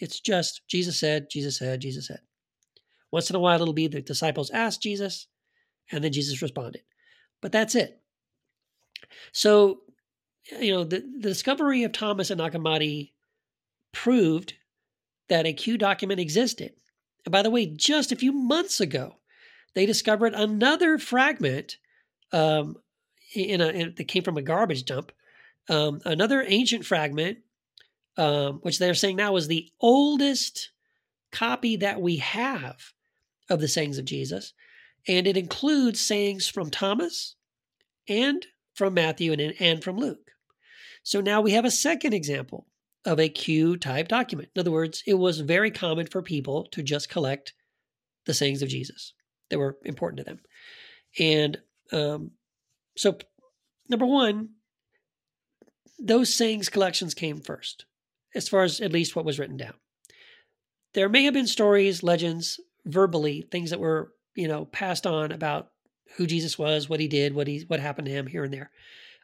It's 0.00 0.20
just 0.20 0.62
Jesus 0.68 0.98
said, 0.98 1.28
Jesus 1.30 1.58
said, 1.58 1.80
Jesus 1.80 2.06
said. 2.06 2.20
Once 3.10 3.30
in 3.30 3.36
a 3.36 3.40
while, 3.40 3.60
it'll 3.60 3.72
be 3.72 3.88
the 3.88 4.00
disciples 4.00 4.50
asked 4.50 4.82
Jesus, 4.82 5.28
and 5.90 6.02
then 6.02 6.12
Jesus 6.12 6.42
responded. 6.42 6.82
But 7.40 7.52
that's 7.52 7.74
it. 7.74 8.00
So, 9.32 9.80
you 10.60 10.72
know, 10.72 10.84
the, 10.84 10.98
the 10.98 11.28
discovery 11.28 11.84
of 11.84 11.92
Thomas 11.92 12.30
and 12.30 12.38
Nag 12.38 12.52
Hammadi 12.52 13.12
proved 13.92 14.54
that 15.28 15.46
a 15.46 15.52
Q 15.52 15.78
document 15.78 16.20
existed. 16.20 16.72
And 17.24 17.32
by 17.32 17.42
the 17.42 17.50
way, 17.50 17.66
just 17.66 18.12
a 18.12 18.16
few 18.16 18.32
months 18.32 18.80
ago, 18.80 19.16
they 19.74 19.86
discovered 19.86 20.34
another 20.34 20.98
fragment 20.98 21.76
um, 22.32 22.76
in 23.34 23.60
a 23.60 23.68
in, 23.68 23.94
that 23.96 24.08
came 24.08 24.22
from 24.22 24.36
a 24.36 24.42
garbage 24.42 24.84
dump. 24.84 25.12
Um, 25.68 26.00
another 26.04 26.44
ancient 26.46 26.84
fragment, 26.84 27.38
um, 28.16 28.60
which 28.62 28.78
they're 28.78 28.94
saying 28.94 29.16
now 29.16 29.36
is 29.36 29.48
the 29.48 29.70
oldest 29.80 30.70
copy 31.32 31.76
that 31.76 32.00
we 32.00 32.16
have 32.16 32.76
of 33.50 33.60
the 33.60 33.68
sayings 33.68 33.98
of 33.98 34.04
Jesus 34.04 34.52
and 35.08 35.26
it 35.26 35.36
includes 35.36 36.00
sayings 36.00 36.48
from 36.48 36.70
Thomas 36.70 37.36
and 38.08 38.44
from 38.74 38.94
Matthew 38.94 39.32
and, 39.32 39.54
and 39.60 39.82
from 39.82 39.96
Luke. 39.96 40.30
So 41.02 41.20
now 41.20 41.40
we 41.40 41.52
have 41.52 41.64
a 41.64 41.70
second 41.70 42.12
example 42.12 42.66
of 43.04 43.20
a 43.20 43.28
Q 43.28 43.76
type 43.76 44.08
document. 44.08 44.48
In 44.54 44.60
other 44.60 44.72
words, 44.72 45.02
it 45.06 45.14
was 45.14 45.40
very 45.40 45.70
common 45.70 46.06
for 46.06 46.22
people 46.22 46.64
to 46.72 46.82
just 46.82 47.08
collect 47.08 47.54
the 48.24 48.34
sayings 48.34 48.62
of 48.62 48.68
Jesus 48.68 49.12
that 49.50 49.58
were 49.58 49.76
important 49.84 50.18
to 50.18 50.24
them. 50.24 50.40
And 51.18 51.58
um, 51.92 52.32
so, 52.96 53.16
number 53.88 54.06
one, 54.06 54.50
those 55.98 56.34
sayings 56.34 56.68
collections 56.68 57.14
came 57.14 57.40
first, 57.40 57.86
as 58.36 58.48
far 58.48 58.62
as 58.62 58.80
at 58.80 58.92
least 58.92 59.16
what 59.16 59.24
was 59.24 59.38
written 59.38 59.56
down. 59.56 59.74
There 60.94 61.08
may 61.08 61.24
have 61.24 61.34
been 61.34 61.46
stories, 61.46 62.02
legends, 62.02 62.60
verbally, 62.84 63.42
things 63.50 63.70
that 63.70 63.80
were 63.80 64.12
you 64.36 64.46
know, 64.46 64.66
passed 64.66 65.06
on 65.06 65.32
about 65.32 65.70
who 66.16 66.26
Jesus 66.26 66.58
was, 66.58 66.88
what 66.88 67.00
he 67.00 67.08
did, 67.08 67.34
what 67.34 67.48
he 67.48 67.64
what 67.66 67.80
happened 67.80 68.06
to 68.06 68.12
him 68.12 68.26
here 68.26 68.44
and 68.44 68.52
there. 68.52 68.70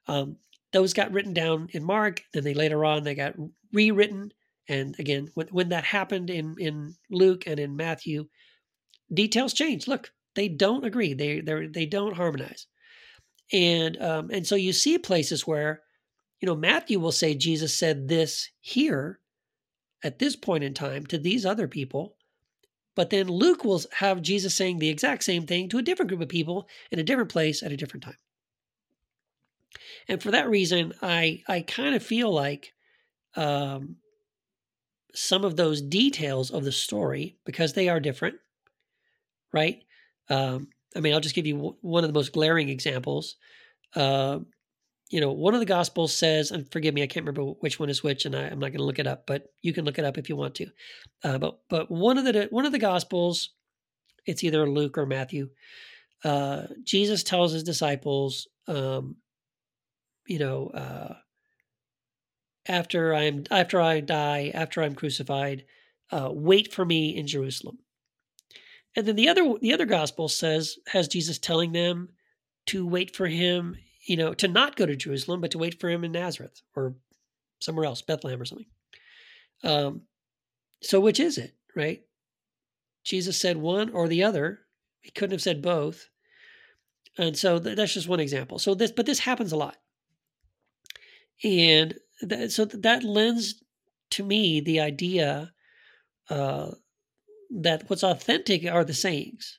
Um, 0.08 0.36
those 0.72 0.94
got 0.94 1.12
written 1.12 1.34
down 1.34 1.68
in 1.72 1.84
Mark. 1.84 2.22
Then 2.32 2.42
they 2.42 2.54
later 2.54 2.84
on 2.84 3.04
they 3.04 3.14
got 3.14 3.34
rewritten. 3.72 4.32
And 4.68 4.98
again, 4.98 5.28
when 5.34 5.48
when 5.48 5.68
that 5.68 5.84
happened 5.84 6.30
in 6.30 6.56
in 6.58 6.96
Luke 7.10 7.44
and 7.46 7.60
in 7.60 7.76
Matthew, 7.76 8.26
details 9.12 9.52
change. 9.52 9.86
Look, 9.86 10.10
they 10.34 10.48
don't 10.48 10.84
agree. 10.84 11.14
They 11.14 11.40
they 11.40 11.66
they 11.66 11.86
don't 11.86 12.16
harmonize. 12.16 12.66
And 13.52 14.00
um, 14.02 14.30
and 14.30 14.46
so 14.46 14.54
you 14.54 14.72
see 14.72 14.98
places 14.98 15.46
where, 15.46 15.82
you 16.42 16.46
know, 16.46 16.56
Matthew 16.56 16.98
will 16.98 17.12
say 17.12 17.34
Jesus 17.34 17.72
said 17.72 18.08
this 18.08 18.50
here, 18.60 19.20
at 20.02 20.18
this 20.18 20.34
point 20.34 20.64
in 20.64 20.74
time 20.74 21.06
to 21.06 21.16
these 21.16 21.46
other 21.46 21.68
people, 21.68 22.16
but 22.96 23.10
then 23.10 23.28
Luke 23.28 23.64
will 23.64 23.80
have 23.92 24.20
Jesus 24.20 24.52
saying 24.52 24.80
the 24.80 24.88
exact 24.88 25.22
same 25.22 25.46
thing 25.46 25.68
to 25.68 25.78
a 25.78 25.82
different 25.82 26.08
group 26.08 26.20
of 26.20 26.28
people 26.28 26.68
in 26.90 26.98
a 26.98 27.04
different 27.04 27.30
place 27.30 27.62
at 27.62 27.70
a 27.70 27.76
different 27.76 28.02
time. 28.02 28.16
And 30.08 30.20
for 30.20 30.32
that 30.32 30.50
reason, 30.50 30.92
I 31.00 31.42
I 31.46 31.60
kind 31.60 31.94
of 31.94 32.02
feel 32.02 32.34
like 32.34 32.74
um, 33.36 33.96
some 35.14 35.44
of 35.44 35.56
those 35.56 35.80
details 35.80 36.50
of 36.50 36.64
the 36.64 36.72
story, 36.72 37.38
because 37.44 37.72
they 37.72 37.88
are 37.88 38.00
different, 38.00 38.34
right? 39.52 39.84
Um, 40.28 40.68
I 40.96 41.00
mean, 41.00 41.14
I'll 41.14 41.20
just 41.20 41.36
give 41.36 41.46
you 41.46 41.76
one 41.80 42.02
of 42.02 42.08
the 42.08 42.18
most 42.18 42.32
glaring 42.32 42.68
examples. 42.68 43.36
Uh, 43.94 44.40
you 45.12 45.20
know, 45.20 45.30
one 45.30 45.52
of 45.52 45.60
the 45.60 45.66
gospels 45.66 46.16
says, 46.16 46.50
and 46.50 46.72
forgive 46.72 46.94
me, 46.94 47.02
I 47.02 47.06
can't 47.06 47.26
remember 47.26 47.52
which 47.60 47.78
one 47.78 47.90
is 47.90 48.02
which, 48.02 48.24
and 48.24 48.34
I, 48.34 48.44
am 48.44 48.58
not 48.58 48.68
going 48.68 48.78
to 48.78 48.84
look 48.84 48.98
it 48.98 49.06
up, 49.06 49.26
but 49.26 49.52
you 49.60 49.74
can 49.74 49.84
look 49.84 49.98
it 49.98 50.06
up 50.06 50.16
if 50.16 50.30
you 50.30 50.36
want 50.36 50.54
to. 50.54 50.66
Uh, 51.22 51.36
but 51.36 51.58
but 51.68 51.90
one 51.90 52.16
of 52.16 52.24
the 52.24 52.48
one 52.50 52.64
of 52.64 52.72
the 52.72 52.78
gospels, 52.78 53.50
it's 54.24 54.42
either 54.42 54.66
Luke 54.66 54.96
or 54.96 55.04
Matthew. 55.04 55.50
Uh, 56.24 56.62
Jesus 56.82 57.22
tells 57.22 57.52
his 57.52 57.62
disciples, 57.62 58.48
um, 58.68 59.16
you 60.26 60.38
know, 60.38 60.68
uh, 60.68 61.14
after 62.66 63.14
I'm 63.14 63.44
after 63.50 63.82
I 63.82 64.00
die, 64.00 64.50
after 64.54 64.82
I'm 64.82 64.94
crucified, 64.94 65.66
uh, 66.10 66.30
wait 66.32 66.72
for 66.72 66.86
me 66.86 67.14
in 67.14 67.26
Jerusalem. 67.26 67.80
And 68.96 69.06
then 69.06 69.16
the 69.16 69.28
other 69.28 69.58
the 69.60 69.74
other 69.74 69.84
gospel 69.84 70.28
says 70.28 70.78
has 70.86 71.06
Jesus 71.06 71.38
telling 71.38 71.72
them 71.72 72.08
to 72.68 72.86
wait 72.86 73.14
for 73.14 73.26
him 73.26 73.76
you 74.04 74.16
know, 74.16 74.34
to 74.34 74.48
not 74.48 74.76
go 74.76 74.86
to 74.86 74.96
Jerusalem, 74.96 75.40
but 75.40 75.50
to 75.52 75.58
wait 75.58 75.80
for 75.80 75.88
him 75.88 76.04
in 76.04 76.12
Nazareth 76.12 76.60
or 76.74 76.94
somewhere 77.60 77.86
else, 77.86 78.02
Bethlehem 78.02 78.40
or 78.40 78.44
something. 78.44 78.66
Um, 79.62 80.02
so 80.82 81.00
which 81.00 81.20
is 81.20 81.38
it, 81.38 81.54
right? 81.76 82.02
Jesus 83.04 83.40
said 83.40 83.56
one 83.56 83.90
or 83.90 84.08
the 84.08 84.24
other. 84.24 84.60
He 85.00 85.10
couldn't 85.10 85.32
have 85.32 85.42
said 85.42 85.62
both. 85.62 86.08
And 87.18 87.36
so 87.36 87.58
th- 87.58 87.76
that's 87.76 87.94
just 87.94 88.08
one 88.08 88.20
example. 88.20 88.58
So 88.58 88.74
this, 88.74 88.90
but 88.90 89.06
this 89.06 89.20
happens 89.20 89.52
a 89.52 89.56
lot. 89.56 89.76
And 91.44 91.94
th- 92.28 92.50
so 92.50 92.64
th- 92.64 92.82
that 92.82 93.04
lends 93.04 93.62
to 94.10 94.24
me 94.24 94.60
the 94.60 94.80
idea 94.80 95.52
uh, 96.30 96.72
that 97.50 97.88
what's 97.88 98.04
authentic 98.04 98.64
are 98.66 98.84
the 98.84 98.94
sayings 98.94 99.58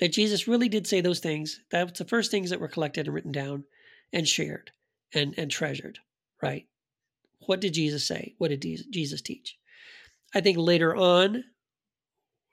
that 0.00 0.12
Jesus 0.12 0.48
really 0.48 0.68
did 0.68 0.86
say 0.86 1.00
those 1.00 1.20
things. 1.20 1.60
That 1.70 1.84
was 1.84 1.98
the 1.98 2.04
first 2.04 2.30
things 2.30 2.50
that 2.50 2.60
were 2.60 2.68
collected 2.68 3.06
and 3.06 3.14
written 3.14 3.32
down 3.32 3.64
and 4.12 4.26
shared 4.26 4.70
and, 5.12 5.34
and 5.36 5.50
treasured, 5.50 5.98
right? 6.42 6.66
What 7.46 7.60
did 7.60 7.74
Jesus 7.74 8.06
say? 8.06 8.34
What 8.38 8.48
did 8.48 8.62
Jesus 8.90 9.20
teach? 9.20 9.58
I 10.34 10.40
think 10.40 10.58
later 10.58 10.94
on, 10.96 11.44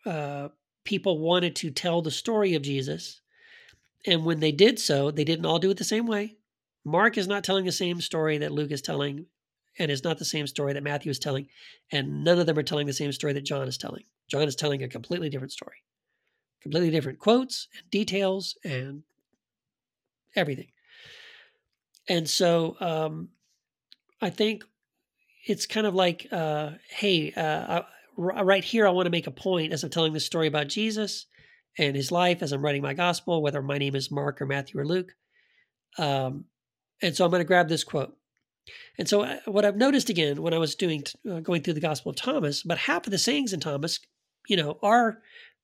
uh, 0.06 0.50
people 0.84 1.20
wanted 1.20 1.56
to 1.58 1.72
tell 1.72 2.02
the 2.02 2.12
story 2.12 2.56
of 2.56 2.62
Jesus. 2.62 3.22
And 4.06 4.26
when 4.26 4.40
they 4.40 4.52
did 4.52 4.80
so, 4.80 5.12
they 5.12 5.24
didn't 5.24 5.46
all 5.46 5.60
do 5.60 5.70
it 5.70 5.78
the 5.78 5.84
same 5.84 6.08
way. 6.08 6.38
Mark 6.84 7.18
is 7.18 7.28
not 7.28 7.44
telling 7.44 7.66
the 7.66 7.72
same 7.72 8.02
story 8.02 8.40
that 8.40 8.52
Luke 8.52 8.72
is 8.72 8.82
telling, 8.82 9.28
and 9.78 9.92
it's 9.92 10.04
not 10.04 10.18
the 10.18 10.26
same 10.26 10.48
story 10.48 10.74
that 10.74 10.84
Matthew 10.84 11.12
is 11.12 11.20
telling. 11.20 11.48
And 11.92 12.24
none 12.24 12.40
of 12.40 12.48
them 12.48 12.58
are 12.58 12.64
telling 12.64 12.88
the 12.88 12.94
same 12.94 13.12
story 13.12 13.34
that 13.34 13.46
John 13.46 13.68
is 13.68 13.78
telling. 13.78 14.04
John 14.30 14.48
is 14.48 14.56
telling 14.56 14.84
a 14.84 14.88
completely 14.88 15.30
different 15.30 15.52
story 15.52 15.78
completely 16.62 16.92
different 16.92 17.20
quotes 17.20 17.68
and 17.78 17.90
details 17.90 18.58
and 18.64 19.04
everything. 20.36 20.68
And 22.08 22.30
so 22.30 22.78
um, 22.80 23.30
I 24.22 24.30
think 24.30 24.64
it's 25.46 25.66
kind 25.66 25.88
of 25.88 25.96
like, 25.96 26.28
uh, 26.32 26.72
hey, 26.90 27.32
uh, 27.34 27.82
I, 27.82 28.42
right 28.44 28.64
here, 28.64 28.88
I 28.88 28.92
want 28.92 29.06
to 29.06 29.12
make 29.12 29.28
a 29.28 29.32
point 29.32 29.74
as 29.74 29.84
I'm 29.84 29.90
telling 29.90 30.14
this 30.14 30.26
story 30.26 30.48
about 30.48 30.68
Jesus 30.68 31.26
and 31.78 31.96
his 31.96 32.12
life 32.12 32.42
as 32.42 32.52
I'm 32.52 32.62
writing 32.62 32.82
my 32.82 32.94
gospel, 32.94 33.42
whether 33.42 33.62
my 33.62 33.78
name 33.78 33.96
is 33.96 34.12
Mark 34.12 34.42
or 34.42 34.46
Matthew 34.46 34.80
or 34.80 34.86
Luke. 34.86 35.14
Um, 35.98 36.46
and 37.02 37.16
so 37.16 37.26
I'm 37.26 37.32
going 37.32 37.42
to 37.42 37.46
grab 37.48 37.70
this 37.70 37.84
quote. 37.84 38.16
And 38.98 39.10
so 39.10 39.22
uh, 39.22 39.38
what 39.46 39.66
I've 39.66 39.78
noticed 39.78 40.10
again 40.10 40.42
when 40.42 40.54
I 40.54 40.60
was 40.60 40.76
doing 40.76 41.04
uh, 41.30 41.40
going 41.40 41.64
through 41.64 41.74
the 41.74 41.80
Gospel 41.80 42.12
of 42.12 42.16
Thomas, 42.16 42.64
about 42.64 42.78
half 42.78 43.08
of 43.08 43.12
the 43.12 43.18
sayings 43.18 43.54
in 43.54 43.60
Thomas, 43.60 44.00
you 44.48 44.58
know, 44.58 44.78
are 44.84 45.22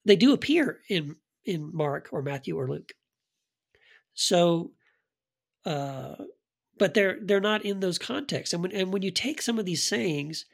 they 0.07 0.15
do 0.15 0.33
appear 0.33 0.79
in 0.89 1.17
in 1.45 1.69
Mark 1.73 2.09
or 2.11 2.21
Matthew 2.21 2.57
or 2.57 2.67
Luke. 2.67 2.93
So, 4.13 4.71
uh, 5.65 6.15
but 6.77 6.93
they're 6.93 7.17
they're 7.21 7.39
not 7.39 7.65
in 7.65 7.79
those 7.79 7.99
contexts. 7.99 8.53
And 8.53 8.63
when 8.63 8.71
and 8.71 8.91
when 8.91 9.01
you 9.01 9.11
take 9.11 9.41
some 9.41 9.59
of 9.59 9.65
these 9.65 9.83
sayings 9.83 10.45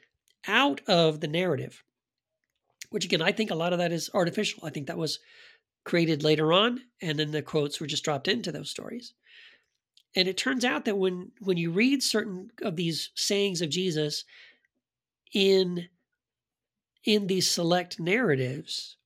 out 0.46 0.80
of 0.86 1.20
the 1.20 1.28
narrative, 1.28 1.82
which 2.90 3.04
again 3.04 3.22
I 3.22 3.32
think 3.32 3.50
a 3.50 3.56
lot 3.56 3.72
of 3.72 3.78
that 3.78 3.92
is 3.92 4.10
artificial. 4.12 4.64
I 4.64 4.70
think 4.70 4.88
that 4.88 4.98
was 4.98 5.20
created 5.84 6.22
later 6.22 6.52
on, 6.52 6.80
and 7.00 7.18
then 7.18 7.30
the 7.30 7.42
quotes 7.42 7.80
were 7.80 7.86
just 7.86 8.04
dropped 8.04 8.28
into 8.28 8.52
those 8.52 8.70
stories. 8.70 9.14
And 10.16 10.28
it 10.28 10.36
turns 10.36 10.64
out 10.64 10.84
that 10.84 10.98
when 10.98 11.32
when 11.40 11.56
you 11.56 11.70
read 11.70 12.02
certain 12.02 12.50
of 12.62 12.76
these 12.76 13.10
sayings 13.14 13.62
of 13.62 13.70
Jesus 13.70 14.24
in 15.32 15.88
in 17.04 17.26
these 17.26 17.50
select 17.50 18.00
narratives, 18.00 18.96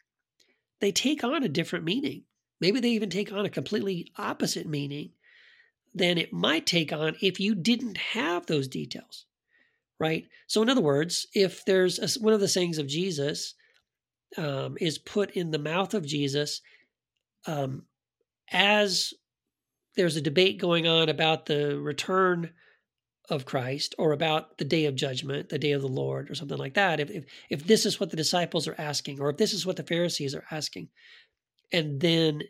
they 0.81 0.93
take 0.93 1.25
on 1.25 1.43
a 1.43 1.49
different 1.49 1.85
meaning. 1.85 2.25
Maybe 2.61 2.81
they 2.81 2.91
even 2.91 3.11
take 3.11 3.33
on 3.33 3.45
a 3.45 3.51
completely 3.51 4.13
opposite 4.17 4.67
meaning 4.67 5.11
than 5.95 6.19
it 6.19 6.33
might 6.33 6.67
take 6.67 6.93
on 6.93 7.17
if 7.21 7.41
you 7.41 7.55
didn't 7.55 7.97
have 7.97 8.47
those 8.47 8.69
details, 8.69 9.27
right? 9.99 10.27
So, 10.47 10.63
in 10.63 10.69
other 10.69 10.81
words, 10.81 11.27
if 11.35 11.65
there's 11.65 11.99
a, 11.99 12.21
one 12.21 12.35
of 12.35 12.41
the 12.41 12.49
sayings 12.49 12.79
of 12.79 12.87
Jesus 12.87 13.55
um, 14.37 14.77
is 14.81 14.99
put 14.99 15.31
in 15.33 15.51
the 15.51 15.59
mouth 15.59 15.95
of 15.95 16.07
Jesus 16.07 16.61
um, 17.47 17.85
as 18.51 19.15
there's 19.97 20.17
a 20.17 20.23
debate 20.23 20.61
going 20.61 20.87
on 20.87 21.09
about 21.09 21.47
the 21.47 21.79
return 21.79 22.51
of 23.31 23.45
Christ 23.45 23.95
or 23.99 24.13
about 24.13 24.59
the 24.59 24.65
day 24.65 24.87
of 24.87 24.95
judgment, 24.95 25.49
the 25.49 25.59
day 25.59 25.73
of 25.73 25.83
the 25.83 25.89
Lord, 25.89 26.31
or 26.31 26.35
something 26.35 26.59
like 26.59 26.75
that, 26.75 27.01
if, 27.01 27.11
if, 27.11 27.25
if 27.51 27.67
this 27.67 27.85
is 27.85 28.01
what 28.01 28.11
the 28.11 28.17
disciples 28.17 28.67
are 28.67 28.75
asking, 28.79 29.21
or 29.21 29.31
if 29.31 29.37
this 29.37 29.53
is 29.53 29.67
what 29.67 29.77
the 29.77 29.83
Pharisees 29.83 30.35
are 30.35 30.45
asking, 30.51 30.89
and 31.73 32.01
then, 32.01 32.43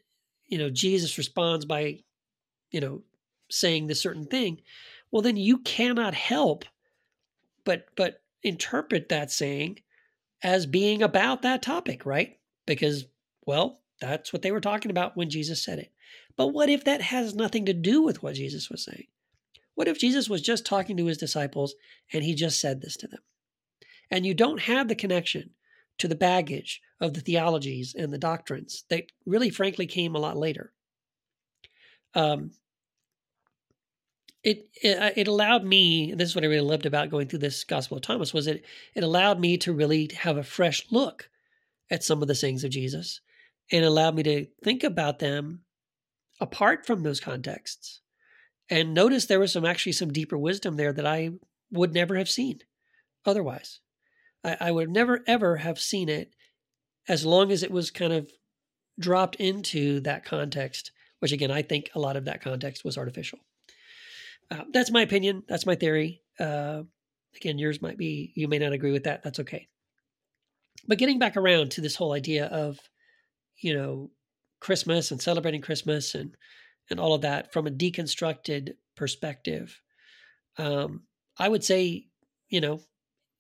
you 0.47 0.59
know, 0.59 0.71
Jesus 0.71 1.19
responds 1.19 1.65
by, 1.65 1.99
you 2.71 2.81
know, 2.81 3.03
saying 3.51 3.87
this 3.87 4.01
certain 4.01 4.27
thing, 4.27 4.61
well, 5.11 5.23
then 5.23 5.37
you 5.37 5.59
cannot 5.59 6.15
help 6.15 6.65
but 7.65 7.87
but 7.97 8.23
interpret 8.43 9.09
that 9.09 9.31
saying 9.31 9.81
as 10.43 10.67
being 10.67 11.03
about 11.03 11.43
that 11.43 11.63
topic, 11.63 12.07
right? 12.07 12.39
Because, 12.67 13.07
well, 13.47 13.81
that's 14.01 14.33
what 14.33 14.43
they 14.43 14.53
were 14.53 14.61
talking 14.61 14.91
about 14.91 15.17
when 15.17 15.31
Jesus 15.31 15.65
said 15.65 15.79
it. 15.79 15.93
But 16.37 16.49
what 16.49 16.69
if 16.69 16.85
that 16.85 17.03
has 17.03 17.35
nothing 17.35 17.67
to 17.67 17.73
do 17.73 18.03
with 18.03 18.23
what 18.23 18.37
Jesus 18.37 18.71
was 18.71 18.85
saying? 18.85 19.09
What 19.79 19.87
if 19.87 19.97
Jesus 19.97 20.29
was 20.29 20.43
just 20.43 20.67
talking 20.67 20.97
to 20.97 21.07
his 21.07 21.19
disciples 21.19 21.77
and 22.13 22.25
he 22.25 22.35
just 22.35 22.61
said 22.61 22.81
this 22.81 22.97
to 22.97 23.07
them? 23.07 23.21
And 24.11 24.27
you 24.27 24.35
don't 24.35 24.63
have 24.63 24.89
the 24.89 24.97
connection 24.97 25.51
to 25.99 26.09
the 26.09 26.17
baggage 26.17 26.81
of 27.01 27.15
the 27.15 27.21
theologies 27.21 27.95
and 27.97 28.13
the 28.13 28.19
doctrines 28.19 28.83
that 28.91 29.05
really, 29.25 29.51
frankly, 29.51 29.87
came 29.87 30.17
a 30.17 30.19
lot 30.19 30.37
later. 30.37 30.73
Um, 32.13 32.51
it, 34.43 34.69
it, 34.83 34.99
uh, 34.99 35.11
it 35.15 35.29
allowed 35.29 35.63
me. 35.63 36.13
This 36.13 36.31
is 36.31 36.35
what 36.35 36.43
I 36.43 36.49
really 36.49 36.69
loved 36.69 36.85
about 36.85 37.11
going 37.11 37.29
through 37.29 37.39
this 37.39 37.63
Gospel 37.63 37.99
of 37.99 38.03
Thomas 38.03 38.35
was 38.35 38.49
it 38.49 38.65
it 38.97 39.05
allowed 39.05 39.39
me 39.39 39.57
to 39.59 39.73
really 39.73 40.11
have 40.23 40.37
a 40.37 40.43
fresh 40.43 40.87
look 40.91 41.31
at 41.89 42.03
some 42.03 42.21
of 42.21 42.27
the 42.27 42.35
sayings 42.35 42.65
of 42.65 42.73
Jesus, 42.73 43.21
and 43.71 43.85
allowed 43.85 44.17
me 44.17 44.25
to 44.25 44.47
think 44.65 44.83
about 44.83 45.21
them 45.21 45.61
apart 46.41 46.85
from 46.85 47.05
those 47.05 47.21
contexts 47.21 48.01
and 48.71 48.95
notice 48.95 49.27
there 49.27 49.41
was 49.41 49.53
some 49.53 49.65
actually 49.65 49.93
some 49.93 50.13
deeper 50.13 50.37
wisdom 50.37 50.77
there 50.77 50.93
that 50.93 51.07
I 51.07 51.31
would 51.71 51.95
never 51.95 52.17
have 52.17 52.29
seen 52.29 52.61
otherwise. 53.25 53.81
I, 54.45 54.57
I 54.61 54.71
would 54.71 54.91
never 54.91 55.21
ever 55.27 55.57
have 55.57 55.79
seen 55.79 56.09
it 56.09 56.35
as 57.09 57.25
long 57.25 57.51
as 57.51 57.63
it 57.63 57.71
was 57.71 57.91
kind 57.91 58.13
of 58.13 58.31
dropped 58.99 59.37
into 59.37 60.01
that 60.01 60.25
context, 60.25 60.93
which 61.21 61.33
again, 61.33 61.51
I 61.51 61.63
think 61.63 61.91
a 61.95 62.01
lot 62.01 62.17
of 62.17 62.27
that 62.27 62.43
context 62.43 62.85
was 62.85 62.99
artificial. 62.99 63.39
Uh, 64.51 64.65
that's 64.73 64.91
my 64.91 65.03
opinion. 65.03 65.43
That's 65.49 65.67
my 65.67 65.75
theory. 65.75 66.23
Uh, 66.39 66.83
again, 67.37 67.59
yours 67.59 67.83
might 67.83 67.99
be, 67.99 68.33
you 68.35 68.49
may 68.49 68.59
not 68.59 68.73
agree 68.73 68.93
with 68.93 69.05
that. 69.05 69.23
That's 69.23 69.41
okay. 69.41 69.69
But 70.87 70.99
getting 70.99 71.19
back 71.19 71.37
around 71.37 71.73
to 71.73 71.81
this 71.81 71.97
whole 71.97 72.13
idea 72.13 72.47
of, 72.47 72.79
you 73.59 73.75
know, 73.75 74.11
Christmas 74.61 75.11
and 75.11 75.21
celebrating 75.21 75.61
Christmas 75.61 76.15
and 76.15 76.35
and 76.91 76.99
all 76.99 77.15
of 77.15 77.23
that 77.23 77.53
from 77.53 77.67
a 77.67 77.71
deconstructed 77.71 78.75
perspective. 78.97 79.81
Um, 80.57 81.03
I 81.39 81.49
would 81.49 81.65
say, 81.65 82.07
you 82.49 82.61
know, 82.61 82.81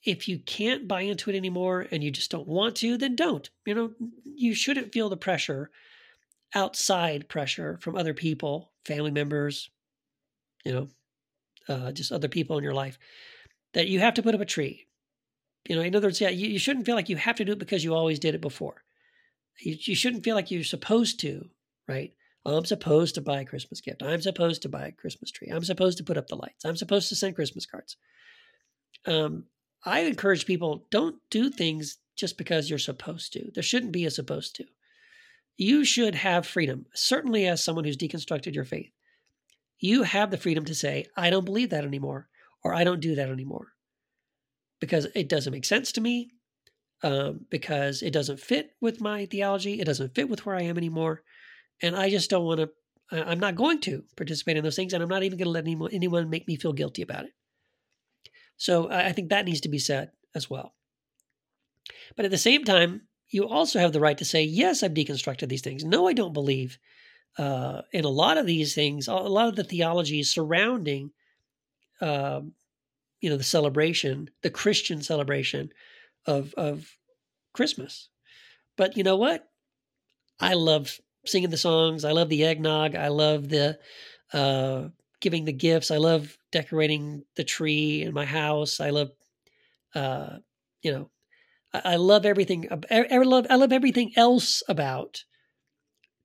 if 0.04 0.28
you 0.28 0.38
can't 0.38 0.86
buy 0.86 1.02
into 1.02 1.30
it 1.30 1.36
anymore 1.36 1.86
and 1.90 2.02
you 2.02 2.10
just 2.10 2.30
don't 2.30 2.46
want 2.46 2.76
to, 2.76 2.96
then 2.96 3.16
don't. 3.16 3.48
You 3.66 3.74
know, 3.74 3.90
you 4.24 4.54
shouldn't 4.54 4.92
feel 4.92 5.08
the 5.08 5.16
pressure, 5.16 5.70
outside 6.54 7.28
pressure 7.28 7.78
from 7.80 7.96
other 7.96 8.14
people, 8.14 8.72
family 8.84 9.10
members, 9.10 9.70
you 10.64 10.72
know, 10.72 10.88
uh, 11.68 11.92
just 11.92 12.12
other 12.12 12.28
people 12.28 12.56
in 12.56 12.64
your 12.64 12.74
life, 12.74 12.98
that 13.74 13.88
you 13.88 14.00
have 14.00 14.14
to 14.14 14.22
put 14.22 14.34
up 14.34 14.40
a 14.40 14.46
tree. 14.46 14.86
You 15.68 15.76
know, 15.76 15.82
in 15.82 15.94
other 15.94 16.06
words, 16.06 16.20
yeah, 16.20 16.30
you, 16.30 16.48
you 16.48 16.58
shouldn't 16.58 16.86
feel 16.86 16.94
like 16.94 17.08
you 17.08 17.16
have 17.16 17.36
to 17.36 17.44
do 17.44 17.52
it 17.52 17.58
because 17.58 17.84
you 17.84 17.94
always 17.94 18.18
did 18.18 18.34
it 18.34 18.40
before. 18.40 18.82
You, 19.60 19.76
you 19.78 19.94
shouldn't 19.94 20.24
feel 20.24 20.34
like 20.34 20.50
you're 20.50 20.64
supposed 20.64 21.20
to, 21.20 21.50
right? 21.86 22.12
I'm 22.44 22.64
supposed 22.64 23.14
to 23.16 23.20
buy 23.20 23.40
a 23.40 23.44
Christmas 23.44 23.80
gift. 23.80 24.02
I'm 24.02 24.22
supposed 24.22 24.62
to 24.62 24.68
buy 24.68 24.86
a 24.86 24.92
Christmas 24.92 25.30
tree. 25.30 25.48
I'm 25.48 25.64
supposed 25.64 25.98
to 25.98 26.04
put 26.04 26.16
up 26.16 26.28
the 26.28 26.36
lights. 26.36 26.64
I'm 26.64 26.76
supposed 26.76 27.08
to 27.10 27.16
send 27.16 27.34
Christmas 27.34 27.66
cards. 27.66 27.96
Um, 29.06 29.44
I 29.84 30.00
encourage 30.00 30.46
people 30.46 30.86
don't 30.90 31.16
do 31.30 31.50
things 31.50 31.98
just 32.16 32.38
because 32.38 32.68
you're 32.68 32.78
supposed 32.78 33.32
to. 33.34 33.50
There 33.54 33.62
shouldn't 33.62 33.92
be 33.92 34.06
a 34.06 34.10
supposed 34.10 34.56
to. 34.56 34.64
You 35.56 35.84
should 35.84 36.14
have 36.14 36.46
freedom, 36.46 36.86
certainly 36.94 37.46
as 37.46 37.62
someone 37.62 37.84
who's 37.84 37.96
deconstructed 37.96 38.54
your 38.54 38.64
faith. 38.64 38.90
You 39.78 40.02
have 40.04 40.30
the 40.30 40.36
freedom 40.36 40.64
to 40.66 40.74
say, 40.74 41.06
I 41.16 41.30
don't 41.30 41.44
believe 41.44 41.70
that 41.70 41.84
anymore, 41.84 42.28
or 42.64 42.74
I 42.74 42.84
don't 42.84 43.00
do 43.00 43.14
that 43.16 43.28
anymore 43.28 43.68
because 44.80 45.06
it 45.14 45.28
doesn't 45.28 45.52
make 45.52 45.64
sense 45.64 45.92
to 45.92 46.00
me, 46.00 46.30
um, 47.02 47.46
because 47.50 48.02
it 48.02 48.12
doesn't 48.12 48.40
fit 48.40 48.72
with 48.80 49.00
my 49.00 49.26
theology, 49.26 49.80
it 49.80 49.84
doesn't 49.84 50.14
fit 50.14 50.28
with 50.28 50.46
where 50.46 50.56
I 50.56 50.62
am 50.62 50.78
anymore 50.78 51.22
and 51.82 51.96
I 51.96 52.10
just 52.10 52.30
don't 52.30 52.44
want 52.44 52.60
to. 52.60 52.70
I'm 53.10 53.40
not 53.40 53.56
going 53.56 53.80
to 53.82 54.04
participate 54.16 54.58
in 54.58 54.64
those 54.64 54.76
things, 54.76 54.92
and 54.92 55.02
I'm 55.02 55.08
not 55.08 55.22
even 55.22 55.38
going 55.38 55.46
to 55.46 55.50
let 55.50 55.64
anyone, 55.64 55.90
anyone 55.92 56.28
make 56.28 56.46
me 56.46 56.56
feel 56.56 56.74
guilty 56.74 57.00
about 57.00 57.24
it. 57.24 57.32
So 58.58 58.90
I 58.90 59.12
think 59.12 59.30
that 59.30 59.46
needs 59.46 59.62
to 59.62 59.70
be 59.70 59.78
said 59.78 60.10
as 60.34 60.50
well. 60.50 60.74
But 62.16 62.26
at 62.26 62.30
the 62.30 62.38
same 62.38 62.64
time, 62.64 63.02
you 63.30 63.48
also 63.48 63.78
have 63.78 63.92
the 63.92 64.00
right 64.00 64.18
to 64.18 64.24
say, 64.24 64.42
yes, 64.42 64.82
I've 64.82 64.92
deconstructed 64.92 65.48
these 65.48 65.62
things. 65.62 65.84
No, 65.84 66.06
I 66.06 66.12
don't 66.12 66.32
believe 66.34 66.78
uh, 67.38 67.82
in 67.92 68.04
a 68.04 68.10
lot 68.10 68.36
of 68.36 68.46
these 68.46 68.74
things, 68.74 69.08
a 69.08 69.14
lot 69.14 69.48
of 69.48 69.56
the 69.56 69.64
theology 69.64 70.22
surrounding, 70.22 71.12
um, 72.00 72.52
you 73.20 73.30
know, 73.30 73.36
the 73.36 73.44
celebration, 73.44 74.28
the 74.42 74.50
Christian 74.50 75.02
celebration 75.02 75.70
of 76.26 76.52
of 76.54 76.96
Christmas. 77.52 78.08
But 78.76 78.96
you 78.96 79.02
know 79.02 79.16
what? 79.16 79.48
I 80.40 80.54
love 80.54 81.00
singing 81.28 81.50
the 81.50 81.56
songs. 81.56 82.04
I 82.04 82.12
love 82.12 82.28
the 82.28 82.44
eggnog. 82.44 82.94
I 82.94 83.08
love 83.08 83.48
the 83.48 83.78
uh, 84.32 84.88
giving 85.20 85.44
the 85.44 85.52
gifts. 85.52 85.90
I 85.90 85.96
love 85.96 86.36
decorating 86.52 87.24
the 87.36 87.44
tree 87.44 88.02
in 88.02 88.14
my 88.14 88.24
house. 88.24 88.80
I 88.80 88.90
love, 88.90 89.10
uh, 89.94 90.38
you 90.82 90.92
know, 90.92 91.10
I, 91.72 91.92
I 91.92 91.96
love 91.96 92.26
everything. 92.26 92.68
I, 92.90 93.06
I 93.10 93.18
love 93.18 93.46
I 93.50 93.56
love 93.56 93.72
everything 93.72 94.12
else 94.16 94.62
about 94.68 95.24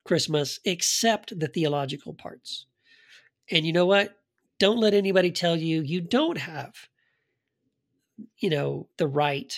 Christmas 0.06 0.60
except 0.66 1.38
the 1.40 1.48
theological 1.48 2.14
parts. 2.14 2.66
And 3.52 3.66
you 3.66 3.74
know 3.74 3.86
what? 3.86 4.18
Don't 4.60 4.80
let 4.80 4.94
anybody 4.94 5.32
tell 5.32 5.58
you 5.58 5.82
you 5.82 6.02
don't 6.02 6.38
have, 6.38 6.74
you 8.38 8.50
know, 8.50 8.88
the 8.98 9.08
right 9.08 9.54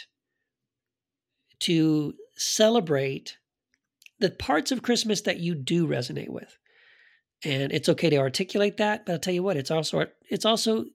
to 1.59 2.13
celebrate 2.35 3.37
the 4.25 4.31
parts 4.31 4.71
of 4.71 4.81
Christmas 4.81 5.21
that 5.21 5.39
you 5.39 5.53
do 5.53 5.87
resonate 5.87 6.29
with. 6.29 6.57
And 7.43 7.71
it's 7.71 7.89
okay 7.89 8.09
to 8.09 8.17
articulate 8.17 8.77
that, 8.77 9.05
but 9.05 9.13
I'll 9.13 9.19
tell 9.19 9.35
you 9.35 9.43
what, 9.43 9.55
it's 9.55 9.69
also 9.69 10.07
it's 10.31 10.45
also 10.45 10.85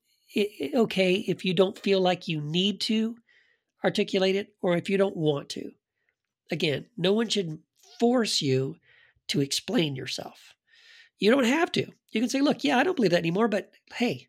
okay 0.75 1.15
if 1.29 1.45
you 1.45 1.55
don't 1.55 1.79
feel 1.79 2.01
like 2.01 2.27
you 2.27 2.41
need 2.41 2.81
to 2.83 3.15
articulate 3.85 4.35
it 4.35 4.49
or 4.63 4.77
if 4.77 4.91
you 4.91 4.99
don't 4.99 5.17
want 5.17 5.49
to. 5.51 5.71
Again, 6.51 6.87
no 6.97 7.13
one 7.13 7.29
should 7.29 7.61
force 8.01 8.43
you 8.43 8.75
to 9.29 9.41
explain 9.41 9.95
yourself. 9.95 10.55
You 11.21 11.31
don't 11.31 11.45
have 11.45 11.71
to. 11.73 11.87
You 12.11 12.21
can 12.21 12.31
say, 12.31 12.41
look, 12.41 12.65
yeah, 12.65 12.79
I 12.79 12.83
don't 12.83 12.97
believe 12.97 13.13
that 13.13 13.19
anymore, 13.19 13.47
but 13.47 13.71
hey, 13.95 14.27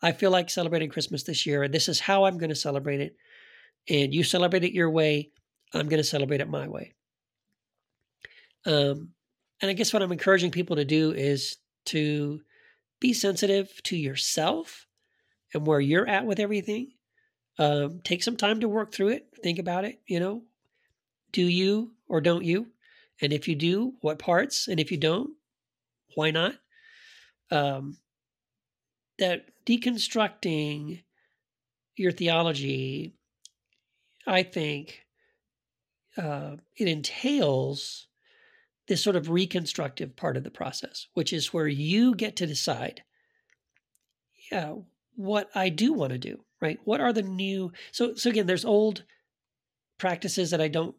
I 0.00 0.12
feel 0.12 0.30
like 0.30 0.48
celebrating 0.48 0.90
Christmas 0.90 1.24
this 1.24 1.44
year, 1.44 1.64
and 1.64 1.74
this 1.74 1.88
is 1.88 1.98
how 1.98 2.24
I'm 2.24 2.38
going 2.38 2.50
to 2.50 2.54
celebrate 2.54 3.00
it. 3.00 3.16
And 3.88 4.14
you 4.14 4.22
celebrate 4.22 4.62
it 4.62 4.72
your 4.72 4.90
way, 4.90 5.32
I'm 5.74 5.88
going 5.88 5.98
to 6.00 6.04
celebrate 6.04 6.40
it 6.40 6.48
my 6.48 6.68
way. 6.68 6.95
Um, 8.66 9.12
and 9.62 9.70
I 9.70 9.72
guess 9.72 9.92
what 9.92 10.02
I'm 10.02 10.12
encouraging 10.12 10.50
people 10.50 10.76
to 10.76 10.84
do 10.84 11.12
is 11.12 11.56
to 11.86 12.40
be 13.00 13.12
sensitive 13.12 13.70
to 13.84 13.96
yourself 13.96 14.86
and 15.54 15.66
where 15.66 15.80
you're 15.80 16.08
at 16.08 16.26
with 16.26 16.40
everything. 16.40 16.92
Um, 17.58 18.00
take 18.04 18.22
some 18.22 18.36
time 18.36 18.60
to 18.60 18.68
work 18.68 18.92
through 18.92 19.08
it. 19.08 19.28
Think 19.42 19.58
about 19.58 19.84
it. 19.84 20.00
You 20.06 20.20
know, 20.20 20.42
do 21.32 21.42
you 21.42 21.92
or 22.08 22.20
don't 22.20 22.44
you? 22.44 22.68
And 23.22 23.32
if 23.32 23.48
you 23.48 23.54
do, 23.54 23.94
what 24.02 24.18
parts? 24.18 24.68
And 24.68 24.78
if 24.78 24.90
you 24.90 24.98
don't, 24.98 25.30
why 26.14 26.30
not? 26.30 26.54
Um, 27.50 27.98
that 29.18 29.46
deconstructing 29.64 31.02
your 31.96 32.12
theology, 32.12 33.14
I 34.26 34.42
think, 34.42 35.00
uh, 36.18 36.56
it 36.76 36.88
entails 36.88 38.05
this 38.88 39.02
sort 39.02 39.16
of 39.16 39.30
reconstructive 39.30 40.16
part 40.16 40.36
of 40.36 40.44
the 40.44 40.50
process, 40.50 41.08
which 41.14 41.32
is 41.32 41.52
where 41.52 41.66
you 41.66 42.14
get 42.14 42.36
to 42.36 42.46
decide 42.46 43.02
uh, 44.52 44.74
what 45.16 45.50
I 45.54 45.68
do 45.70 45.92
want 45.92 46.12
to 46.12 46.18
do, 46.18 46.44
right? 46.60 46.78
What 46.84 47.00
are 47.00 47.12
the 47.12 47.22
new? 47.22 47.72
So, 47.92 48.14
so 48.14 48.30
again, 48.30 48.46
there's 48.46 48.64
old 48.64 49.04
practices 49.98 50.50
that 50.50 50.60
I 50.60 50.68
don't 50.68 50.94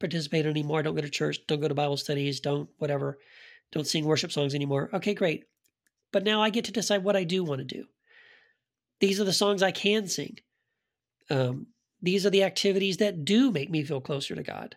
participate 0.00 0.46
in 0.46 0.50
anymore. 0.50 0.78
I 0.78 0.82
don't 0.82 0.94
go 0.94 1.02
to 1.02 1.10
church, 1.10 1.38
don't 1.46 1.60
go 1.60 1.68
to 1.68 1.74
Bible 1.74 1.96
studies, 1.96 2.40
don't 2.40 2.68
whatever, 2.78 3.18
don't 3.72 3.86
sing 3.86 4.04
worship 4.04 4.32
songs 4.32 4.54
anymore. 4.54 4.90
Okay, 4.94 5.14
great. 5.14 5.44
But 6.12 6.24
now 6.24 6.40
I 6.40 6.50
get 6.50 6.64
to 6.66 6.72
decide 6.72 7.04
what 7.04 7.16
I 7.16 7.24
do 7.24 7.44
want 7.44 7.58
to 7.58 7.64
do. 7.64 7.84
These 9.00 9.20
are 9.20 9.24
the 9.24 9.32
songs 9.32 9.62
I 9.62 9.72
can 9.72 10.06
sing. 10.06 10.38
Um, 11.28 11.66
these 12.00 12.24
are 12.24 12.30
the 12.30 12.44
activities 12.44 12.98
that 12.98 13.24
do 13.24 13.50
make 13.50 13.70
me 13.70 13.82
feel 13.82 14.00
closer 14.00 14.34
to 14.34 14.42
God. 14.42 14.76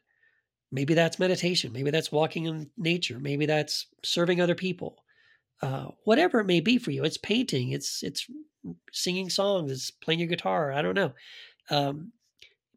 Maybe 0.71 0.93
that's 0.93 1.19
meditation. 1.19 1.73
Maybe 1.73 1.91
that's 1.91 2.11
walking 2.11 2.45
in 2.45 2.69
nature. 2.77 3.19
Maybe 3.19 3.45
that's 3.45 3.87
serving 4.03 4.39
other 4.39 4.55
people. 4.55 5.03
Uh, 5.61 5.87
whatever 6.03 6.39
it 6.39 6.45
may 6.45 6.61
be 6.61 6.77
for 6.77 6.91
you, 6.91 7.03
it's 7.03 7.17
painting, 7.17 7.71
it's 7.71 8.01
it's 8.01 8.27
singing 8.91 9.29
songs, 9.29 9.71
it's 9.71 9.91
playing 9.91 10.19
your 10.19 10.29
guitar. 10.29 10.71
I 10.71 10.81
don't 10.81 10.95
know. 10.95 11.13
Um, 11.69 12.13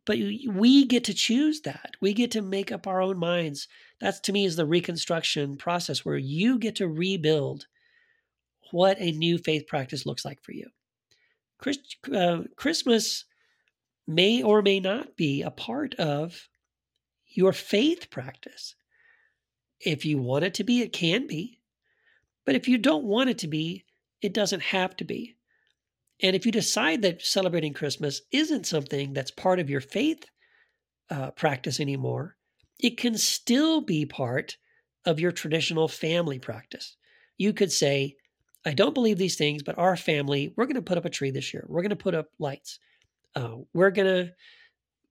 but 0.05 0.19
we 0.19 0.87
get 0.87 1.05
to 1.05 1.15
choose 1.15 1.61
that. 1.61 1.93
We 2.01 2.13
get 2.13 2.33
to 2.33 2.43
make 2.43 2.73
up 2.73 2.87
our 2.87 3.01
own 3.01 3.19
minds. 3.19 3.69
That's 4.01 4.19
to 4.21 4.33
me 4.33 4.45
is 4.45 4.57
the 4.57 4.67
reconstruction 4.67 5.57
process 5.57 6.05
where 6.05 6.17
you 6.17 6.59
get 6.59 6.77
to 6.77 6.89
rebuild 6.89 7.67
what 8.73 8.97
a 8.99 9.13
new 9.13 9.39
faith 9.39 9.67
practice 9.69 10.07
looks 10.07 10.25
like 10.25 10.43
for 10.43 10.53
you. 10.53 10.69
Christ, 11.59 11.97
uh, 12.13 12.41
Christmas 12.57 13.27
may 14.09 14.43
or 14.43 14.63
may 14.63 14.81
not 14.81 15.17
be 15.17 15.43
a 15.43 15.51
part 15.51 15.95
of 15.95 16.49
your 17.35 17.53
faith 17.53 18.11
practice. 18.11 18.75
If 19.81 20.05
you 20.05 20.19
want 20.19 20.45
it 20.45 20.55
to 20.55 20.65
be, 20.65 20.81
it 20.81 20.93
can 20.93 21.27
be. 21.27 21.61
But 22.45 22.55
if 22.55 22.69
you 22.69 22.79
don't 22.79 23.05
want 23.05 23.31
it 23.31 23.39
to 23.39 23.49
be, 23.49 23.85
it 24.21 24.35
doesn't 24.35 24.63
have 24.63 24.97
to 24.97 25.05
be. 25.05 25.37
And 26.23 26.37
if 26.37 26.47
you 26.47 26.53
decide 26.53 27.03
that 27.03 27.23
celebrating 27.23 27.73
Christmas 27.73 28.23
isn't 28.31 28.67
something 28.67 29.13
that's 29.13 29.31
part 29.31 29.59
of 29.59 29.69
your 29.69 29.81
faith 29.81 30.25
uh, 31.11 31.33
practice 31.33 31.81
anymore, 31.81 32.37
it 32.79 32.97
can 32.97 33.17
still 33.17 33.81
be 33.81 34.07
part 34.07 34.57
of 35.05 35.19
your 35.19 35.33
traditional 35.33 35.89
family 35.89 36.39
practice. 36.39 36.97
You 37.39 37.53
could 37.53 37.73
say, 37.73 38.17
I 38.65 38.73
don't 38.73 38.95
believe 38.95 39.19
these 39.19 39.37
things, 39.37 39.65
but 39.65 39.79
our 39.79 39.97
family, 39.97 40.55
we're 40.57 40.67
going 40.67 40.77
to 40.77 40.83
put 40.83 40.99
up 40.99 41.05
a 41.05 41.11
tree 41.11 41.33
this 41.33 41.53
year. 41.53 41.65
We're 41.69 41.83
going 41.83 41.91
to 41.91 41.97
put 41.97 42.15
up 42.15 42.29
lights. 42.39 42.79
Uh, 43.35 43.57
we're 43.75 43.91
going 43.91 44.07
to, 44.07 44.33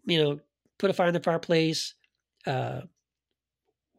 you 0.06 0.24
know, 0.24 0.40
put 0.78 0.90
a 0.90 0.94
fire 0.94 1.08
in 1.08 1.14
the 1.14 1.20
fireplace, 1.20 1.94
uh, 2.46 2.82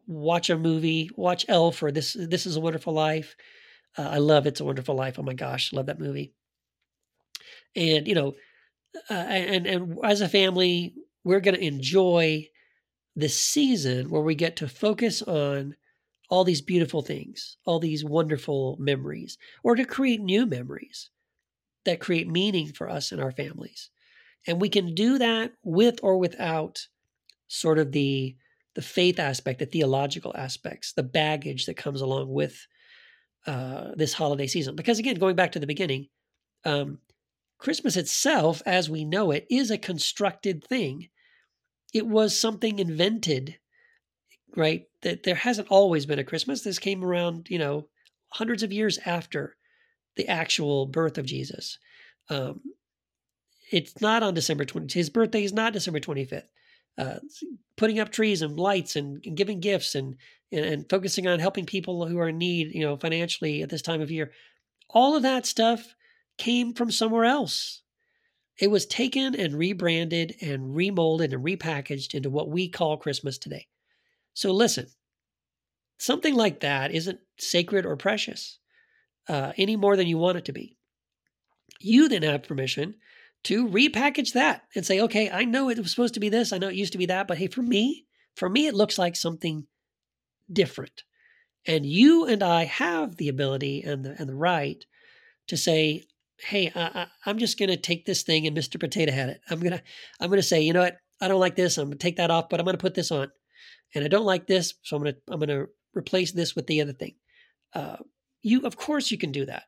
watch 0.07 0.49
a 0.49 0.57
movie, 0.57 1.09
watch 1.15 1.45
Elf 1.47 1.81
or 1.83 1.91
this. 1.91 2.15
This 2.19 2.45
is 2.45 2.55
a 2.55 2.61
Wonderful 2.61 2.93
Life. 2.93 3.35
Uh, 3.97 4.09
I 4.09 4.17
love 4.17 4.47
It's 4.47 4.59
a 4.59 4.65
Wonderful 4.65 4.95
Life. 4.95 5.19
Oh 5.19 5.23
my 5.23 5.33
gosh, 5.33 5.73
love 5.73 5.87
that 5.87 5.99
movie 5.99 6.33
and 7.75 8.07
you 8.07 8.15
know 8.15 8.33
uh, 9.09 9.13
and 9.13 9.65
and 9.65 9.97
as 10.03 10.21
a 10.21 10.29
family 10.29 10.93
we're 11.23 11.39
going 11.39 11.55
to 11.55 11.65
enjoy 11.65 12.47
this 13.15 13.37
season 13.39 14.09
where 14.09 14.21
we 14.21 14.35
get 14.35 14.55
to 14.55 14.67
focus 14.67 15.21
on 15.21 15.75
all 16.29 16.43
these 16.43 16.61
beautiful 16.61 17.01
things 17.01 17.57
all 17.65 17.79
these 17.79 18.03
wonderful 18.03 18.77
memories 18.79 19.37
or 19.63 19.75
to 19.75 19.85
create 19.85 20.21
new 20.21 20.45
memories 20.45 21.09
that 21.85 21.99
create 21.99 22.27
meaning 22.27 22.67
for 22.71 22.89
us 22.89 23.11
and 23.11 23.21
our 23.21 23.31
families 23.31 23.89
and 24.47 24.59
we 24.61 24.69
can 24.69 24.93
do 24.93 25.17
that 25.17 25.53
with 25.63 25.99
or 26.03 26.17
without 26.17 26.87
sort 27.53 27.79
of 27.79 27.91
the 27.91 28.35
the 28.75 28.81
faith 28.81 29.19
aspect 29.19 29.59
the 29.59 29.65
theological 29.65 30.33
aspects 30.35 30.93
the 30.93 31.03
baggage 31.03 31.65
that 31.65 31.77
comes 31.77 32.01
along 32.01 32.31
with 32.31 32.67
uh, 33.45 33.91
this 33.95 34.13
holiday 34.13 34.47
season 34.47 34.75
because 34.75 34.99
again 34.99 35.15
going 35.15 35.35
back 35.35 35.51
to 35.51 35.59
the 35.59 35.67
beginning 35.67 36.07
um, 36.65 36.99
Christmas 37.63 37.95
itself, 37.95 38.61
as 38.65 38.89
we 38.89 39.05
know 39.05 39.31
it, 39.31 39.47
is 39.49 39.71
a 39.71 39.77
constructed 39.77 40.65
thing. 40.65 41.07
It 41.93 42.05
was 42.05 42.37
something 42.37 42.77
invented, 42.77 43.57
right? 44.57 44.83
That 45.01 45.23
there 45.23 45.35
hasn't 45.35 45.69
always 45.69 46.05
been 46.05 46.19
a 46.19 46.25
Christmas. 46.25 46.61
This 46.61 46.77
came 46.77 47.05
around, 47.05 47.47
you 47.49 47.57
know, 47.57 47.87
hundreds 48.29 48.63
of 48.63 48.73
years 48.73 48.99
after 49.05 49.55
the 50.17 50.27
actual 50.27 50.87
birth 50.87 51.17
of 51.17 51.25
Jesus. 51.25 51.77
Um, 52.29 52.59
it's 53.71 54.01
not 54.01 54.23
on 54.23 54.33
December 54.33 54.65
20th. 54.65 54.91
His 54.91 55.09
birthday 55.09 55.45
is 55.45 55.53
not 55.53 55.71
December 55.71 56.01
25th. 56.01 56.43
Uh, 56.97 57.17
putting 57.75 57.99
up 57.99 58.11
trees 58.11 58.43
and 58.43 58.59
lights 58.59 58.95
and, 58.95 59.23
and 59.25 59.35
giving 59.35 59.59
gifts 59.59 59.95
and, 59.95 60.15
and, 60.51 60.63
and 60.63 60.89
focusing 60.89 61.27
on 61.27 61.39
helping 61.39 61.65
people 61.65 62.05
who 62.07 62.19
are 62.19 62.29
in 62.29 62.37
need, 62.37 62.73
you 62.73 62.81
know, 62.81 62.95
financially 62.97 63.63
at 63.63 63.69
this 63.69 63.81
time 63.81 63.99
of 63.99 64.11
year. 64.11 64.31
All 64.89 65.15
of 65.15 65.23
that 65.23 65.47
stuff 65.47 65.95
came 66.37 66.73
from 66.73 66.91
somewhere 66.91 67.25
else. 67.25 67.81
It 68.59 68.69
was 68.69 68.85
taken 68.85 69.35
and 69.35 69.55
rebranded 69.55 70.35
and 70.41 70.75
remolded 70.75 71.33
and 71.33 71.43
repackaged 71.43 72.13
into 72.13 72.29
what 72.29 72.49
we 72.49 72.69
call 72.69 72.97
Christmas 72.97 73.39
today. 73.39 73.67
So 74.35 74.51
listen, 74.51 74.87
something 75.97 76.35
like 76.35 76.59
that 76.59 76.91
isn't 76.91 77.19
sacred 77.39 77.85
or 77.85 77.95
precious 77.95 78.59
uh, 79.27 79.53
any 79.57 79.75
more 79.75 79.95
than 79.95 80.07
you 80.07 80.17
want 80.17 80.37
it 80.37 80.45
to 80.45 80.53
be. 80.53 80.77
You 81.79 82.07
then 82.07 82.23
have 82.23 82.43
permission 82.43 82.95
to 83.43 83.67
repackage 83.67 84.33
that 84.33 84.63
and 84.75 84.85
say, 84.85 85.01
okay, 85.01 85.29
I 85.29 85.43
know 85.43 85.69
it 85.69 85.77
was 85.77 85.91
supposed 85.91 86.13
to 86.13 86.19
be 86.19 86.29
this, 86.29 86.53
I 86.53 86.57
know 86.57 86.69
it 86.69 86.75
used 86.75 86.93
to 86.93 86.97
be 86.97 87.07
that, 87.07 87.27
but 87.27 87.37
hey, 87.37 87.47
for 87.47 87.61
me, 87.61 88.05
for 88.35 88.49
me, 88.49 88.67
it 88.67 88.73
looks 88.73 88.97
like 88.97 89.15
something 89.15 89.67
different. 90.51 91.03
And 91.65 91.85
you 91.85 92.25
and 92.25 92.43
I 92.43 92.65
have 92.65 93.17
the 93.17 93.29
ability 93.29 93.81
and 93.81 94.03
the, 94.03 94.15
and 94.17 94.27
the 94.27 94.35
right 94.35 94.83
to 95.47 95.57
say, 95.57 96.03
hey, 96.39 96.71
I, 96.75 97.07
am 97.25 97.37
just 97.37 97.57
going 97.57 97.69
to 97.69 97.77
take 97.77 98.05
this 98.05 98.23
thing 98.23 98.47
and 98.47 98.57
Mr. 98.57 98.79
Potato 98.79 99.11
Head 99.11 99.29
it. 99.29 99.41
I'm 99.49 99.59
gonna 99.59 99.81
I'm 100.19 100.29
gonna 100.29 100.43
say, 100.43 100.61
you 100.61 100.73
know 100.73 100.81
what? 100.81 100.97
I 101.21 101.27
don't 101.27 101.39
like 101.39 101.55
this. 101.55 101.77
I'm 101.77 101.85
gonna 101.85 101.95
take 101.95 102.17
that 102.17 102.31
off, 102.31 102.49
but 102.49 102.59
I'm 102.59 102.65
gonna 102.65 102.77
put 102.77 102.95
this 102.95 103.11
on. 103.11 103.31
And 103.95 104.03
I 104.03 104.07
don't 104.07 104.25
like 104.25 104.47
this, 104.47 104.73
so 104.83 104.97
I'm 104.97 105.03
gonna 105.03 105.15
I'm 105.29 105.39
gonna 105.39 105.65
replace 105.93 106.31
this 106.31 106.55
with 106.55 106.67
the 106.67 106.81
other 106.81 106.93
thing. 106.93 107.15
Uh, 107.73 107.97
you 108.41 108.61
of 108.61 108.75
course 108.75 109.11
you 109.11 109.17
can 109.17 109.31
do 109.31 109.45
that, 109.45 109.63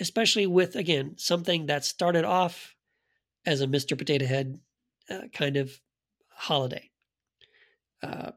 especially 0.00 0.46
with 0.46 0.76
again 0.76 1.14
something 1.18 1.66
that 1.66 1.84
started 1.84 2.24
off 2.24 2.74
as 3.46 3.60
a 3.60 3.66
Mr. 3.66 3.96
Potato 3.96 4.26
Head 4.26 4.58
uh, 5.10 5.22
kind 5.32 5.56
of 5.56 5.80
holiday. 6.28 6.90
Uh, 8.02 8.32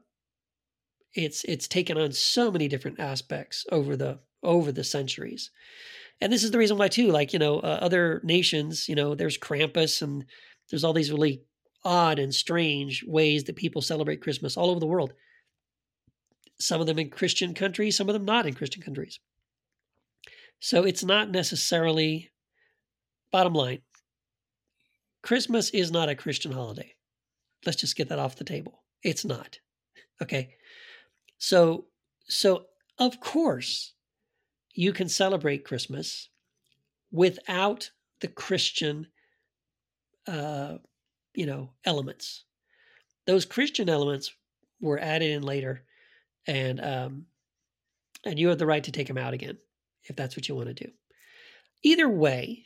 it's 1.16 1.44
it's 1.44 1.66
taken 1.66 1.98
on 1.98 2.12
so 2.12 2.50
many 2.50 2.68
different 2.68 3.00
aspects 3.00 3.64
over 3.72 3.96
the 3.96 4.18
over 4.42 4.70
the 4.70 4.84
centuries 4.84 5.50
and 6.20 6.32
this 6.32 6.44
is 6.44 6.50
the 6.50 6.58
reason 6.58 6.78
why 6.78 6.88
too 6.88 7.08
like 7.08 7.32
you 7.32 7.38
know 7.38 7.58
uh, 7.60 7.78
other 7.80 8.20
nations 8.22 8.88
you 8.88 8.94
know 8.94 9.14
there's 9.14 9.38
krampus 9.38 10.02
and 10.02 10.24
there's 10.70 10.84
all 10.84 10.92
these 10.92 11.10
really 11.10 11.42
odd 11.84 12.18
and 12.18 12.34
strange 12.34 13.04
ways 13.06 13.44
that 13.44 13.56
people 13.56 13.82
celebrate 13.82 14.20
christmas 14.20 14.56
all 14.56 14.70
over 14.70 14.80
the 14.80 14.86
world 14.86 15.12
some 16.58 16.80
of 16.80 16.86
them 16.86 16.98
in 16.98 17.10
christian 17.10 17.54
countries 17.54 17.96
some 17.96 18.08
of 18.08 18.12
them 18.12 18.24
not 18.24 18.46
in 18.46 18.54
christian 18.54 18.82
countries 18.82 19.18
so 20.60 20.84
it's 20.84 21.04
not 21.04 21.30
necessarily 21.30 22.30
bottom 23.32 23.52
line 23.52 23.80
christmas 25.26 25.70
is 25.70 25.90
not 25.90 26.08
a 26.08 26.14
christian 26.14 26.52
holiday 26.52 26.94
let's 27.64 27.80
just 27.80 27.96
get 27.96 28.08
that 28.08 28.18
off 28.18 28.36
the 28.36 28.44
table 28.44 28.82
it's 29.02 29.24
not 29.24 29.58
okay 30.22 30.54
so 31.38 31.86
so 32.28 32.66
of 32.98 33.20
course 33.20 33.92
you 34.76 34.92
can 34.92 35.08
celebrate 35.08 35.64
Christmas 35.64 36.28
without 37.10 37.90
the 38.20 38.28
Christian, 38.28 39.08
uh, 40.28 40.76
you 41.34 41.46
know, 41.46 41.70
elements. 41.84 42.44
Those 43.26 43.46
Christian 43.46 43.88
elements 43.88 44.30
were 44.80 45.00
added 45.00 45.30
in 45.30 45.42
later, 45.42 45.82
and 46.46 46.80
um, 46.80 47.26
and 48.24 48.38
you 48.38 48.48
have 48.48 48.58
the 48.58 48.66
right 48.66 48.84
to 48.84 48.92
take 48.92 49.08
them 49.08 49.18
out 49.18 49.34
again 49.34 49.56
if 50.04 50.14
that's 50.14 50.36
what 50.36 50.48
you 50.48 50.54
want 50.54 50.68
to 50.68 50.74
do. 50.74 50.90
Either 51.82 52.08
way, 52.08 52.64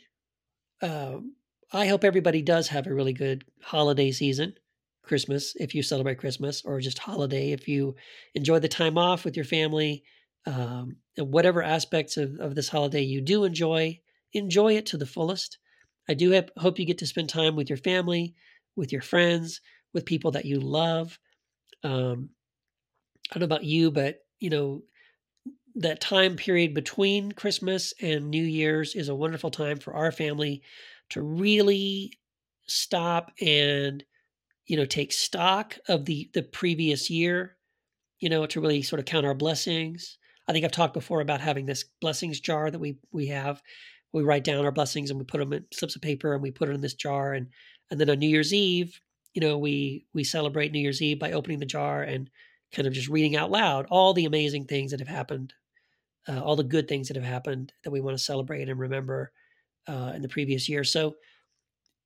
um, 0.81 1.33
I 1.73 1.87
hope 1.87 2.03
everybody 2.03 2.41
does 2.41 2.67
have 2.67 2.85
a 2.85 2.93
really 2.93 3.13
good 3.13 3.45
holiday 3.61 4.11
season. 4.11 4.55
Christmas, 5.03 5.55
if 5.55 5.73
you 5.73 5.81
celebrate 5.81 6.19
Christmas, 6.19 6.63
or 6.65 6.79
just 6.79 6.99
holiday 6.99 7.51
if 7.51 7.67
you 7.67 7.95
enjoy 8.35 8.59
the 8.59 8.67
time 8.67 8.97
off 8.97 9.23
with 9.23 9.35
your 9.35 9.45
family 9.45 10.03
um, 10.45 10.97
and 11.17 11.31
whatever 11.31 11.63
aspects 11.63 12.17
of, 12.17 12.39
of 12.39 12.55
this 12.55 12.69
holiday 12.69 13.01
you 13.01 13.21
do 13.21 13.45
enjoy, 13.45 13.99
enjoy 14.33 14.75
it 14.75 14.85
to 14.87 14.97
the 14.97 15.05
fullest. 15.05 15.57
I 16.09 16.13
do 16.13 16.31
have, 16.31 16.49
hope 16.57 16.77
you 16.77 16.85
get 16.85 16.97
to 16.99 17.07
spend 17.07 17.29
time 17.29 17.55
with 17.55 17.69
your 17.69 17.77
family, 17.77 18.35
with 18.75 18.91
your 18.91 19.01
friends, 19.01 19.61
with 19.93 20.05
people 20.05 20.31
that 20.31 20.45
you 20.45 20.59
love. 20.59 21.17
Um, 21.83 22.29
I 23.31 23.39
don't 23.39 23.41
know 23.41 23.55
about 23.55 23.63
you, 23.63 23.91
but 23.91 24.19
you 24.39 24.49
know, 24.49 24.81
that 25.75 26.01
time 26.01 26.35
period 26.35 26.73
between 26.73 27.31
Christmas 27.31 27.93
and 28.01 28.29
New 28.29 28.43
Year's 28.43 28.93
is 28.93 29.07
a 29.07 29.15
wonderful 29.15 29.51
time 29.51 29.79
for 29.79 29.93
our 29.93 30.11
family 30.11 30.61
to 31.11 31.21
really 31.21 32.13
stop 32.67 33.31
and 33.41 34.03
you 34.65 34.77
know 34.77 34.85
take 34.85 35.11
stock 35.11 35.77
of 35.87 36.05
the 36.05 36.29
the 36.33 36.43
previous 36.43 37.09
year 37.09 37.57
you 38.19 38.29
know 38.29 38.45
to 38.45 38.61
really 38.61 38.81
sort 38.81 38.99
of 38.99 39.05
count 39.05 39.25
our 39.25 39.33
blessings. 39.33 40.17
I 40.47 40.53
think 40.53 40.65
i've 40.65 40.71
talked 40.71 40.93
before 40.93 41.21
about 41.21 41.41
having 41.41 41.65
this 41.65 41.85
blessings 41.99 42.39
jar 42.39 42.71
that 42.71 42.79
we 42.79 42.97
we 43.11 43.27
have. 43.27 43.61
We 44.13 44.23
write 44.23 44.43
down 44.43 44.65
our 44.65 44.71
blessings 44.73 45.09
and 45.09 45.19
we 45.19 45.25
put 45.25 45.39
them 45.39 45.53
in 45.53 45.65
slips 45.71 45.95
of 45.95 46.01
paper 46.01 46.33
and 46.33 46.41
we 46.41 46.51
put 46.51 46.69
it 46.69 46.75
in 46.75 46.81
this 46.81 46.93
jar 46.93 47.33
and 47.33 47.47
and 47.89 47.99
then 47.99 48.09
on 48.09 48.19
new 48.19 48.27
year's 48.27 48.53
eve 48.53 48.99
you 49.33 49.41
know 49.41 49.57
we 49.57 50.05
we 50.13 50.23
celebrate 50.23 50.71
new 50.71 50.79
year's 50.79 51.01
eve 51.01 51.19
by 51.19 51.31
opening 51.31 51.59
the 51.59 51.65
jar 51.65 52.03
and 52.03 52.29
kind 52.73 52.87
of 52.87 52.93
just 52.93 53.09
reading 53.09 53.35
out 53.35 53.51
loud 53.51 53.85
all 53.89 54.13
the 54.13 54.25
amazing 54.25 54.65
things 54.65 54.91
that 54.91 54.99
have 54.99 55.09
happened 55.09 55.53
uh, 56.27 56.41
all 56.41 56.55
the 56.55 56.63
good 56.63 56.87
things 56.87 57.07
that 57.07 57.15
have 57.17 57.25
happened 57.25 57.73
that 57.83 57.91
we 57.91 58.01
want 58.01 58.17
to 58.17 58.23
celebrate 58.23 58.69
and 58.69 58.79
remember 58.79 59.31
uh, 59.87 60.11
in 60.15 60.21
the 60.21 60.29
previous 60.29 60.69
year 60.69 60.83
so 60.83 61.15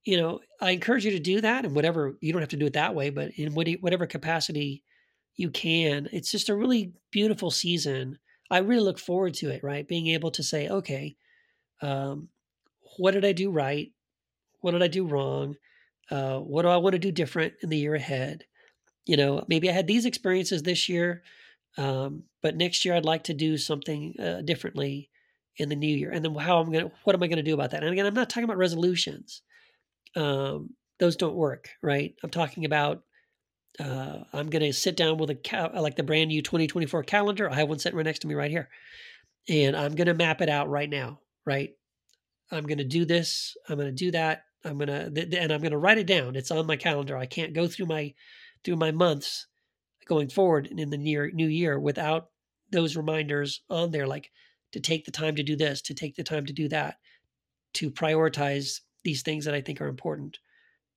you 0.06 0.18
know, 0.18 0.40
I 0.62 0.72
encourage 0.72 1.04
you 1.04 1.12
to 1.12 1.20
do 1.20 1.42
that 1.42 1.66
and 1.66 1.76
whatever, 1.76 2.16
you 2.22 2.32
don't 2.32 2.42
have 2.42 2.50
to 2.50 2.58
do 2.58 2.68
it 2.68 2.74
that 2.74 2.96
way, 2.96 3.10
but 3.10 3.32
in 3.38 3.54
whatever 3.54 4.06
capacity 4.06 4.84
you 5.36 5.50
can. 5.50 6.08
It's 6.14 6.32
just 6.32 6.50
a 6.50 6.56
really 6.56 6.94
beautiful 7.12 7.52
season. 7.52 8.20
I 8.52 8.60
really 8.60 8.84
look 8.84 9.00
forward 9.00 9.34
to 9.36 9.50
it, 9.50 9.64
right? 9.64 9.88
Being 9.88 10.08
able 10.08 10.32
to 10.32 10.44
say, 10.44 10.70
okay, 10.70 11.16
um, 11.82 12.30
what 12.98 13.12
did 13.12 13.26
I 13.26 13.32
do 13.32 13.50
right? 13.50 13.92
What 14.62 14.72
did 14.72 14.84
I 14.84 14.88
do 14.88 15.06
wrong? 15.06 15.56
Uh, 16.10 16.38
what 16.38 16.62
do 16.62 16.68
I 16.68 16.78
want 16.78 16.94
to 16.94 17.00
do 17.00 17.12
different 17.12 17.56
in 17.64 17.70
the 17.70 17.78
year 17.78 17.96
ahead? 17.96 18.46
You 19.08 19.18
know, 19.18 19.44
maybe 19.48 19.70
I 19.70 19.74
had 19.74 19.88
these 19.88 20.06
experiences 20.06 20.62
this 20.62 20.88
year, 20.88 21.24
um, 21.78 22.24
but 22.44 22.56
next 22.56 22.86
year 22.86 22.94
I'd 22.94 23.06
like 23.06 23.24
to 23.26 23.34
do 23.34 23.58
something 23.58 24.14
uh, 24.20 24.42
differently 24.42 25.10
in 25.58 25.70
the 25.70 25.76
new 25.76 25.96
year. 25.96 26.12
And 26.12 26.24
then 26.24 26.36
how 26.36 26.60
I'm 26.60 26.72
gonna, 26.72 26.92
what 27.04 27.16
am 27.16 27.24
I 27.24 27.28
gonna 27.28 27.44
do 27.44 27.54
about 27.54 27.72
that? 27.72 27.84
And 27.84 27.92
again, 27.92 28.06
I'm 28.06 28.14
not 28.14 28.30
talking 28.30 28.44
about 28.44 28.58
resolutions 28.58 29.42
um, 30.16 30.72
those 31.00 31.16
don't 31.16 31.36
work, 31.36 31.70
right? 31.82 32.16
I'm 32.24 32.30
talking 32.30 32.66
about 32.66 33.04
uh, 33.80 34.20
I'm 34.32 34.50
going 34.50 34.64
to 34.64 34.72
sit 34.72 34.96
down 34.96 35.18
with 35.18 35.30
a 35.30 35.36
cal- 35.36 35.72
like 35.82 35.96
the 35.96 36.04
brand 36.04 36.30
new 36.30 36.42
2024 36.42 37.04
calendar. 37.04 37.50
I 37.50 37.56
have 37.56 37.68
one 37.68 37.80
sitting 37.80 37.98
right 37.98 38.06
next 38.06 38.20
to 38.20 38.28
me 38.28 38.34
right 38.34 38.52
here, 38.52 38.70
and 39.50 39.76
I'm 39.76 39.96
going 39.96 40.08
to 40.08 40.14
map 40.14 40.42
it 40.42 40.50
out 40.50 40.70
right 40.70 40.90
now. 40.90 41.20
Right, 41.46 41.72
I'm 42.52 42.66
going 42.66 42.78
to 42.78 42.86
do 42.86 43.06
this. 43.06 43.56
I'm 43.68 43.76
going 43.76 43.94
to 43.94 44.06
do 44.06 44.12
that. 44.12 44.44
I'm 44.64 44.78
going 44.78 44.88
to 44.88 45.12
th- 45.12 45.34
and 45.36 45.52
I'm 45.52 45.62
going 45.62 45.72
to 45.72 45.78
write 45.78 45.98
it 45.98 46.08
down. 46.08 46.36
It's 46.36 46.52
on 46.52 46.66
my 46.66 46.78
calendar. 46.78 47.18
I 47.18 47.26
can't 47.26 47.54
go 47.54 47.68
through 47.68 47.88
my 47.88 48.14
through 48.64 48.78
my 48.78 48.92
months 48.92 49.48
going 50.08 50.30
forward 50.30 50.68
in 50.68 50.90
the 50.90 50.98
near 50.98 51.30
new 51.32 51.48
year 51.48 51.78
without 51.80 52.30
those 52.72 52.96
reminders 52.96 53.62
on 53.70 53.92
there, 53.92 54.08
like 54.08 54.32
to 54.76 54.82
take 54.82 55.06
the 55.06 55.12
time 55.12 55.38
to 55.38 55.44
do 55.44 55.56
this, 55.56 55.82
to 55.82 55.94
take 55.94 56.18
the 56.18 56.24
time 56.24 56.46
to 56.46 56.52
do 56.52 56.68
that, 56.68 56.98
to 57.74 57.90
prioritize 57.90 58.82
these 59.06 59.22
things 59.22 59.46
that 59.46 59.54
I 59.54 59.62
think 59.62 59.80
are 59.80 59.88
important. 59.88 60.38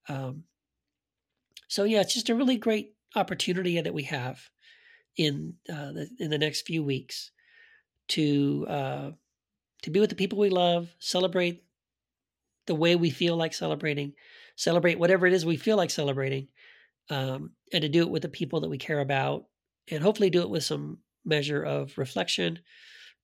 Um, 0.08 0.42
so 1.68 1.84
yeah, 1.84 2.00
it's 2.00 2.12
just 2.12 2.28
a 2.28 2.34
really 2.34 2.56
great 2.56 2.94
opportunity 3.14 3.80
that 3.80 3.94
we 3.94 4.02
have 4.02 4.40
in 5.16 5.54
uh, 5.70 5.92
the, 5.92 6.08
in 6.18 6.28
the 6.28 6.38
next 6.38 6.66
few 6.66 6.82
weeks 6.82 7.30
to 8.08 8.66
uh, 8.68 9.10
to 9.82 9.90
be 9.90 10.00
with 10.00 10.10
the 10.10 10.16
people 10.16 10.40
we 10.40 10.50
love, 10.50 10.88
celebrate 10.98 11.62
the 12.66 12.74
way 12.74 12.96
we 12.96 13.10
feel 13.10 13.36
like 13.36 13.54
celebrating, 13.54 14.12
celebrate 14.56 14.98
whatever 14.98 15.24
it 15.24 15.32
is 15.32 15.46
we 15.46 15.56
feel 15.56 15.76
like 15.76 15.90
celebrating, 15.90 16.48
um, 17.10 17.52
and 17.72 17.82
to 17.82 17.88
do 17.88 18.02
it 18.02 18.10
with 18.10 18.22
the 18.22 18.28
people 18.28 18.58
that 18.62 18.70
we 18.70 18.78
care 18.78 18.98
about, 18.98 19.44
and 19.88 20.02
hopefully 20.02 20.30
do 20.30 20.42
it 20.42 20.50
with 20.50 20.64
some 20.64 20.98
measure 21.24 21.62
of 21.62 21.96
reflection 21.96 22.58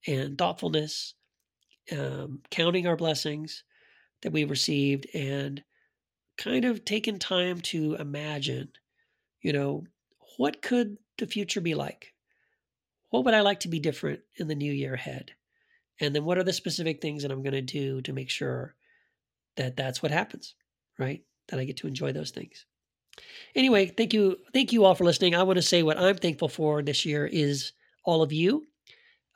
and 0.07 0.37
thoughtfulness, 0.37 1.15
um, 1.93 2.41
counting 2.51 2.87
our 2.87 2.97
blessings, 2.97 3.65
that 4.23 4.33
we've 4.33 4.51
received 4.51 5.07
and 5.15 5.63
kind 6.39 6.65
of 6.65 6.85
taking 6.85 7.19
time 7.19 7.61
to 7.61 7.95
imagine, 7.95 8.71
you 9.43 9.53
know, 9.53 9.85
what 10.39 10.63
could 10.63 10.97
the 11.19 11.27
future 11.27 11.61
be 11.61 11.75
like? 11.75 12.13
What 13.11 13.25
would 13.25 13.35
I 13.35 13.43
like 13.43 13.61
to 13.61 13.69
be 13.69 13.79
different 13.79 14.21
in 14.37 14.49
the 14.49 14.55
new 14.55 14.73
year 14.73 14.95
ahead? 14.95 15.33
And 16.01 16.15
then 16.15 16.25
what 16.25 16.39
are 16.39 16.43
the 16.43 16.53
specific 16.53 17.01
things 17.01 17.23
that 17.23 17.31
I'm 17.31 17.43
going 17.43 17.53
to 17.53 17.63
do 17.63 18.01
to 18.03 18.13
make 18.13 18.31
sure 18.31 18.75
that 19.57 19.77
that's 19.77 20.03
what 20.03 20.11
happens, 20.11 20.55
right? 20.99 21.23
That 21.49 21.61
I 21.61 21.65
get 21.65 21.77
to 21.79 21.87
enjoy 21.87 22.13
those 22.13 22.33
things. 22.33 22.67
Anyway, 23.55 23.87
thank 23.87 24.13
you. 24.13 24.39
Thank 24.53 24.73
you 24.73 24.85
all 24.85 24.97
for 24.97 25.05
listening. 25.05 25.37
I 25.37 25.45
want 25.45 25.59
to 25.59 25.63
say 25.63 25.85
what 25.85 25.99
I'm 25.99 26.17
thankful 26.17 26.49
for 26.49 26.83
this 26.83 27.05
year 27.05 27.27
is 27.27 27.73
all 28.05 28.23
of 28.23 28.33
you. 28.33 28.67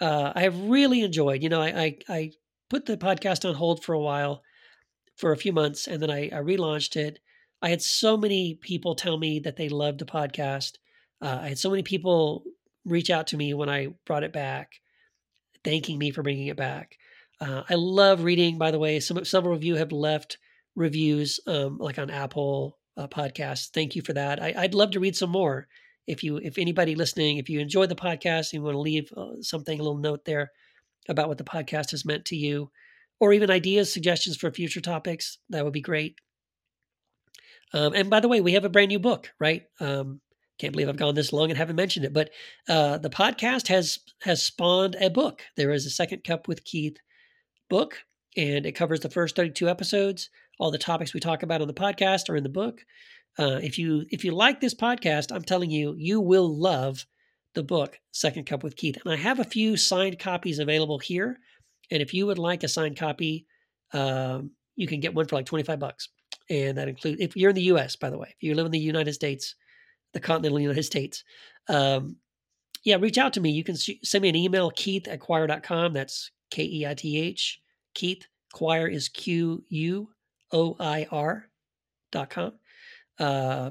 Uh, 0.01 0.33
I 0.35 0.43
have 0.43 0.61
really 0.61 1.03
enjoyed, 1.03 1.43
you 1.43 1.49
know, 1.49 1.61
I, 1.61 1.69
I, 1.69 1.99
I 2.09 2.33
put 2.71 2.87
the 2.87 2.97
podcast 2.97 3.49
on 3.49 3.55
hold 3.55 3.85
for 3.85 3.95
a 3.95 4.01
while 4.01 4.43
for 5.17 5.33
a 5.33 5.37
few 5.37 5.53
months 5.53 5.87
and 5.87 6.01
then 6.01 6.11
I, 6.11 6.27
I 6.27 6.41
relaunched 6.41 6.97
it. 6.97 7.19
I 7.61 7.71
had 7.71 7.83
so 7.83 8.17
many 8.17 8.55
people 8.55 8.95
tell 8.95 9.19
me 9.19 9.41
that 9.41 9.57
they 9.57 9.69
loved 9.69 9.99
the 9.99 10.05
podcast. 10.05 10.75
Uh, 11.21 11.39
I 11.43 11.49
had 11.49 11.59
so 11.59 11.71
many 11.71 11.83
people 11.83 12.45
reach 12.85 13.11
out 13.11 13.29
to 13.29 13.37
me 13.37 13.53
when 13.55 13.69
I 13.69 13.89
brought 14.07 14.23
it 14.23 14.33
back, 14.33 14.73
thanking 15.65 15.99
me 15.99 16.13
for 16.13 16.23
bringing 16.23 16.47
it 16.47 16.57
back. 16.57 16.97
Uh, 17.41 17.63
I 17.69 17.75
love 17.75 18.23
reading, 18.23 18.59
by 18.59 18.71
the 18.71 18.79
way. 18.79 19.01
Some 19.01 19.25
several 19.25 19.57
of 19.57 19.65
you 19.65 19.77
have 19.77 19.93
left 19.93 20.39
reviews, 20.77 21.41
um, 21.47 21.79
like 21.79 21.99
on 21.99 22.11
Apple 22.11 22.79
uh, 22.97 23.09
Podcasts. 23.09 23.71
Thank 23.71 23.97
you 23.97 24.03
for 24.03 24.13
that. 24.13 24.41
I, 24.41 24.63
would 24.63 24.75
love 24.75 24.93
to 24.93 25.01
read 25.01 25.17
some 25.17 25.31
more. 25.31 25.67
If 26.09 26.25
you, 26.25 26.39
if 26.39 26.59
anybody 26.59 26.95
listening, 26.95 27.37
if 27.37 27.49
you 27.49 27.61
enjoy 27.61 27.87
the 27.87 27.95
podcast 27.95 28.53
you 28.53 28.63
want 28.63 28.75
to 28.75 28.81
leave 28.81 29.13
uh, 29.17 29.41
something, 29.41 29.79
a 29.79 29.83
little 29.83 29.99
note 29.99 30.25
there 30.25 30.51
about 31.09 31.29
what 31.29 31.39
the 31.39 31.45
podcast 31.45 31.93
has 31.93 32.05
meant 32.05 32.25
to 32.27 32.37
you, 32.37 32.71
or 33.21 33.33
even 33.33 33.51
ideas, 33.51 33.93
suggestions 33.93 34.37
for 34.37 34.51
future 34.51 34.81
topics, 34.81 35.39
that 35.51 35.65
would 35.65 35.73
be 35.73 35.81
great. 35.81 36.17
Um, 37.73 37.93
and 37.95 38.09
by 38.09 38.21
the 38.21 38.29
way, 38.29 38.41
we 38.41 38.55
have 38.55 38.65
a 38.65 38.71
brand 38.71 38.89
new 38.89 38.99
book, 38.99 39.31
right? 39.39 39.65
Um, 39.81 40.21
can't 40.59 40.73
believe 40.73 40.89
I've 40.89 40.97
gone 40.97 41.15
this 41.15 41.33
long 41.33 41.51
and 41.51 41.59
haven't 41.59 41.77
mentioned 41.77 42.05
it, 42.05 42.13
but 42.13 42.31
uh, 42.69 42.99
the 42.99 43.11
podcast 43.11 43.69
has 43.69 44.01
has 44.23 44.43
spawned 44.43 44.97
a 45.01 45.09
book. 45.09 45.43
There 45.57 45.71
is 45.71 45.87
a 45.87 45.91
Second 45.91 46.25
Cup 46.25 46.49
with 46.49 46.65
Keith 46.65 46.97
book, 47.71 47.99
and 48.37 48.67
it 48.67 48.73
covers 48.73 49.01
the 49.01 49.11
first 49.11 49.37
32 49.37 49.69
episodes. 49.69 50.31
All 50.59 50.73
the 50.73 50.79
topics 50.79 51.15
we 51.15 51.21
talk 51.21 51.45
about 51.45 51.61
on 51.61 51.69
the 51.69 51.75
podcast 51.75 52.29
are 52.29 52.37
in 52.37 52.43
the 52.43 52.49
book. 52.49 52.81
Uh, 53.39 53.61
if 53.63 53.79
you 53.79 54.05
if 54.11 54.25
you 54.25 54.33
like 54.33 54.61
this 54.61 54.75
podcast, 54.75 55.33
I'm 55.33 55.45
telling 55.45 55.71
you, 55.71 55.95
you 55.97 56.21
will 56.21 56.59
love 56.59 57.07
the 57.55 57.63
book 57.63 57.99
Second 58.13 58.47
Cup 58.47 58.63
with 58.63 58.77
Keith. 58.77 58.99
And 59.05 59.13
I 59.13 59.17
have 59.17 59.39
a 59.39 59.45
few 59.45 59.77
signed 59.77 60.19
copies 60.19 60.59
available 60.59 60.99
here. 60.99 61.39
And 61.91 62.03
if 62.03 62.13
you 62.13 62.27
would 62.27 62.39
like 62.39 62.63
a 62.63 62.69
signed 62.69 62.97
copy, 62.97 63.47
um, 63.93 64.51
you 64.77 64.87
can 64.87 65.01
get 65.01 65.15
one 65.15 65.27
for 65.27 65.37
like 65.37 65.47
25 65.47 65.79
bucks. 65.79 66.09
And 66.51 66.79
that 66.79 66.89
includes, 66.89 67.21
if 67.21 67.37
you're 67.37 67.51
in 67.51 67.57
the 67.57 67.63
US, 67.73 67.97
by 67.97 68.11
the 68.11 68.19
way, 68.19 68.29
if 68.29 68.43
you 68.43 68.55
live 68.55 68.67
in 68.67 68.73
the 68.73 68.79
United 68.79 69.13
States, 69.13 69.55
the 70.13 70.21
continental 70.21 70.61
United 70.69 70.85
States, 70.85 71.25
um, 71.69 72.17
yeah, 72.85 72.97
reach 72.97 73.19
out 73.19 73.33
to 73.35 73.41
me. 73.41 73.51
You 73.51 73.65
can 73.65 73.77
sh- 73.77 74.01
send 74.03 74.23
me 74.23 74.29
an 74.29 74.37
email, 74.37 74.71
keith 74.71 75.09
at 75.09 75.21
quoir.com. 75.21 75.93
That's 75.93 76.31
K 76.51 76.65
E 76.65 76.87
I 76.87 76.95
T 76.95 77.19
H. 77.19 77.61
Keith, 77.95 78.27
Quoir 78.53 78.87
is 78.87 79.09
Q 79.09 79.65
U 79.69 80.09
O 80.53 80.77
I 80.79 81.07
R 81.11 81.47
dot 82.13 82.31
com. 82.31 82.53
Uh, 83.19 83.71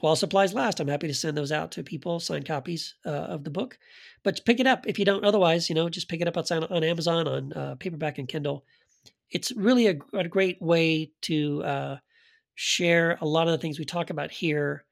while 0.00 0.16
supplies 0.16 0.54
last, 0.54 0.78
I'm 0.78 0.88
happy 0.88 1.08
to 1.08 1.14
send 1.14 1.36
those 1.36 1.50
out 1.50 1.72
to 1.72 1.82
people, 1.82 2.20
signed 2.20 2.46
copies 2.46 2.94
uh, 3.04 3.10
of 3.10 3.44
the 3.44 3.50
book. 3.50 3.78
But 4.22 4.44
pick 4.44 4.60
it 4.60 4.66
up 4.66 4.86
if 4.86 4.98
you 4.98 5.04
don't. 5.04 5.24
Otherwise, 5.24 5.68
you 5.68 5.74
know, 5.74 5.88
just 5.88 6.08
pick 6.08 6.20
it 6.20 6.28
up 6.28 6.36
outside 6.36 6.62
on 6.64 6.84
Amazon 6.84 7.26
on 7.26 7.52
uh, 7.52 7.74
paperback 7.78 8.18
and 8.18 8.28
Kindle. 8.28 8.64
It's 9.30 9.52
really 9.52 9.88
a, 9.88 9.96
a 10.14 10.28
great 10.28 10.62
way 10.62 11.10
to 11.22 11.62
uh, 11.64 11.96
share 12.54 13.18
a 13.20 13.26
lot 13.26 13.48
of 13.48 13.52
the 13.52 13.58
things 13.58 13.78
we 13.78 13.84
talk 13.84 14.10
about 14.10 14.30
here 14.30 14.84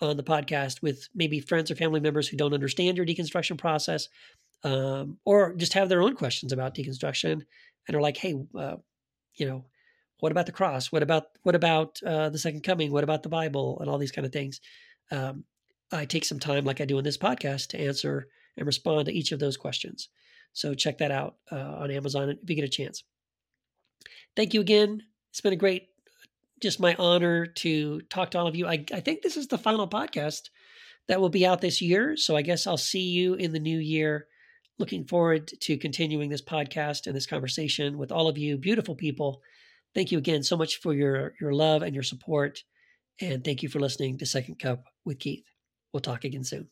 on 0.00 0.16
the 0.16 0.22
podcast 0.22 0.82
with 0.82 1.08
maybe 1.14 1.40
friends 1.40 1.70
or 1.70 1.76
family 1.76 2.00
members 2.00 2.28
who 2.28 2.36
don't 2.36 2.54
understand 2.54 2.96
your 2.96 3.06
deconstruction 3.06 3.58
process, 3.58 4.08
um, 4.64 5.18
or 5.24 5.54
just 5.54 5.74
have 5.74 5.88
their 5.88 6.02
own 6.02 6.14
questions 6.14 6.52
about 6.52 6.74
deconstruction 6.74 7.42
and 7.86 7.96
are 7.96 8.00
like, 8.00 8.16
"Hey, 8.16 8.34
uh, 8.56 8.76
you 9.34 9.46
know, 9.46 9.64
what 10.22 10.30
about 10.30 10.46
the 10.46 10.52
cross? 10.52 10.92
What 10.92 11.02
about 11.02 11.24
what 11.42 11.56
about 11.56 12.00
uh, 12.06 12.28
the 12.28 12.38
second 12.38 12.62
coming? 12.62 12.92
What 12.92 13.02
about 13.02 13.24
the 13.24 13.28
Bible 13.28 13.80
and 13.80 13.90
all 13.90 13.98
these 13.98 14.12
kind 14.12 14.24
of 14.24 14.32
things? 14.32 14.60
Um, 15.10 15.42
I 15.90 16.04
take 16.04 16.24
some 16.24 16.38
time, 16.38 16.64
like 16.64 16.80
I 16.80 16.84
do 16.84 16.96
in 16.96 17.02
this 17.02 17.18
podcast, 17.18 17.70
to 17.70 17.80
answer 17.80 18.28
and 18.56 18.64
respond 18.64 19.06
to 19.06 19.12
each 19.12 19.32
of 19.32 19.40
those 19.40 19.56
questions. 19.56 20.10
So 20.52 20.74
check 20.74 20.98
that 20.98 21.10
out 21.10 21.38
uh, 21.50 21.56
on 21.56 21.90
Amazon 21.90 22.30
if 22.30 22.48
you 22.48 22.54
get 22.54 22.64
a 22.64 22.68
chance. 22.68 23.02
Thank 24.36 24.54
you 24.54 24.60
again. 24.60 25.02
It's 25.30 25.40
been 25.40 25.54
a 25.54 25.56
great, 25.56 25.88
just 26.62 26.78
my 26.78 26.94
honor 27.00 27.44
to 27.44 28.02
talk 28.02 28.30
to 28.30 28.38
all 28.38 28.46
of 28.46 28.54
you. 28.54 28.68
I, 28.68 28.84
I 28.94 29.00
think 29.00 29.22
this 29.22 29.36
is 29.36 29.48
the 29.48 29.58
final 29.58 29.88
podcast 29.88 30.50
that 31.08 31.20
will 31.20 31.30
be 31.30 31.44
out 31.44 31.60
this 31.60 31.82
year. 31.82 32.16
So 32.16 32.36
I 32.36 32.42
guess 32.42 32.68
I'll 32.68 32.76
see 32.76 33.10
you 33.10 33.34
in 33.34 33.52
the 33.52 33.58
new 33.58 33.78
year. 33.80 34.28
Looking 34.78 35.04
forward 35.04 35.48
to 35.62 35.76
continuing 35.76 36.30
this 36.30 36.42
podcast 36.42 37.08
and 37.08 37.16
this 37.16 37.26
conversation 37.26 37.98
with 37.98 38.12
all 38.12 38.28
of 38.28 38.38
you, 38.38 38.56
beautiful 38.56 38.94
people 38.94 39.42
Thank 39.94 40.12
you 40.12 40.18
again 40.18 40.42
so 40.42 40.56
much 40.56 40.80
for 40.80 40.94
your, 40.94 41.34
your 41.40 41.52
love 41.52 41.82
and 41.82 41.94
your 41.94 42.02
support. 42.04 42.60
And 43.20 43.44
thank 43.44 43.62
you 43.62 43.68
for 43.68 43.78
listening 43.78 44.18
to 44.18 44.26
Second 44.26 44.58
Cup 44.58 44.84
with 45.04 45.18
Keith. 45.18 45.44
We'll 45.92 46.00
talk 46.00 46.24
again 46.24 46.44
soon. 46.44 46.68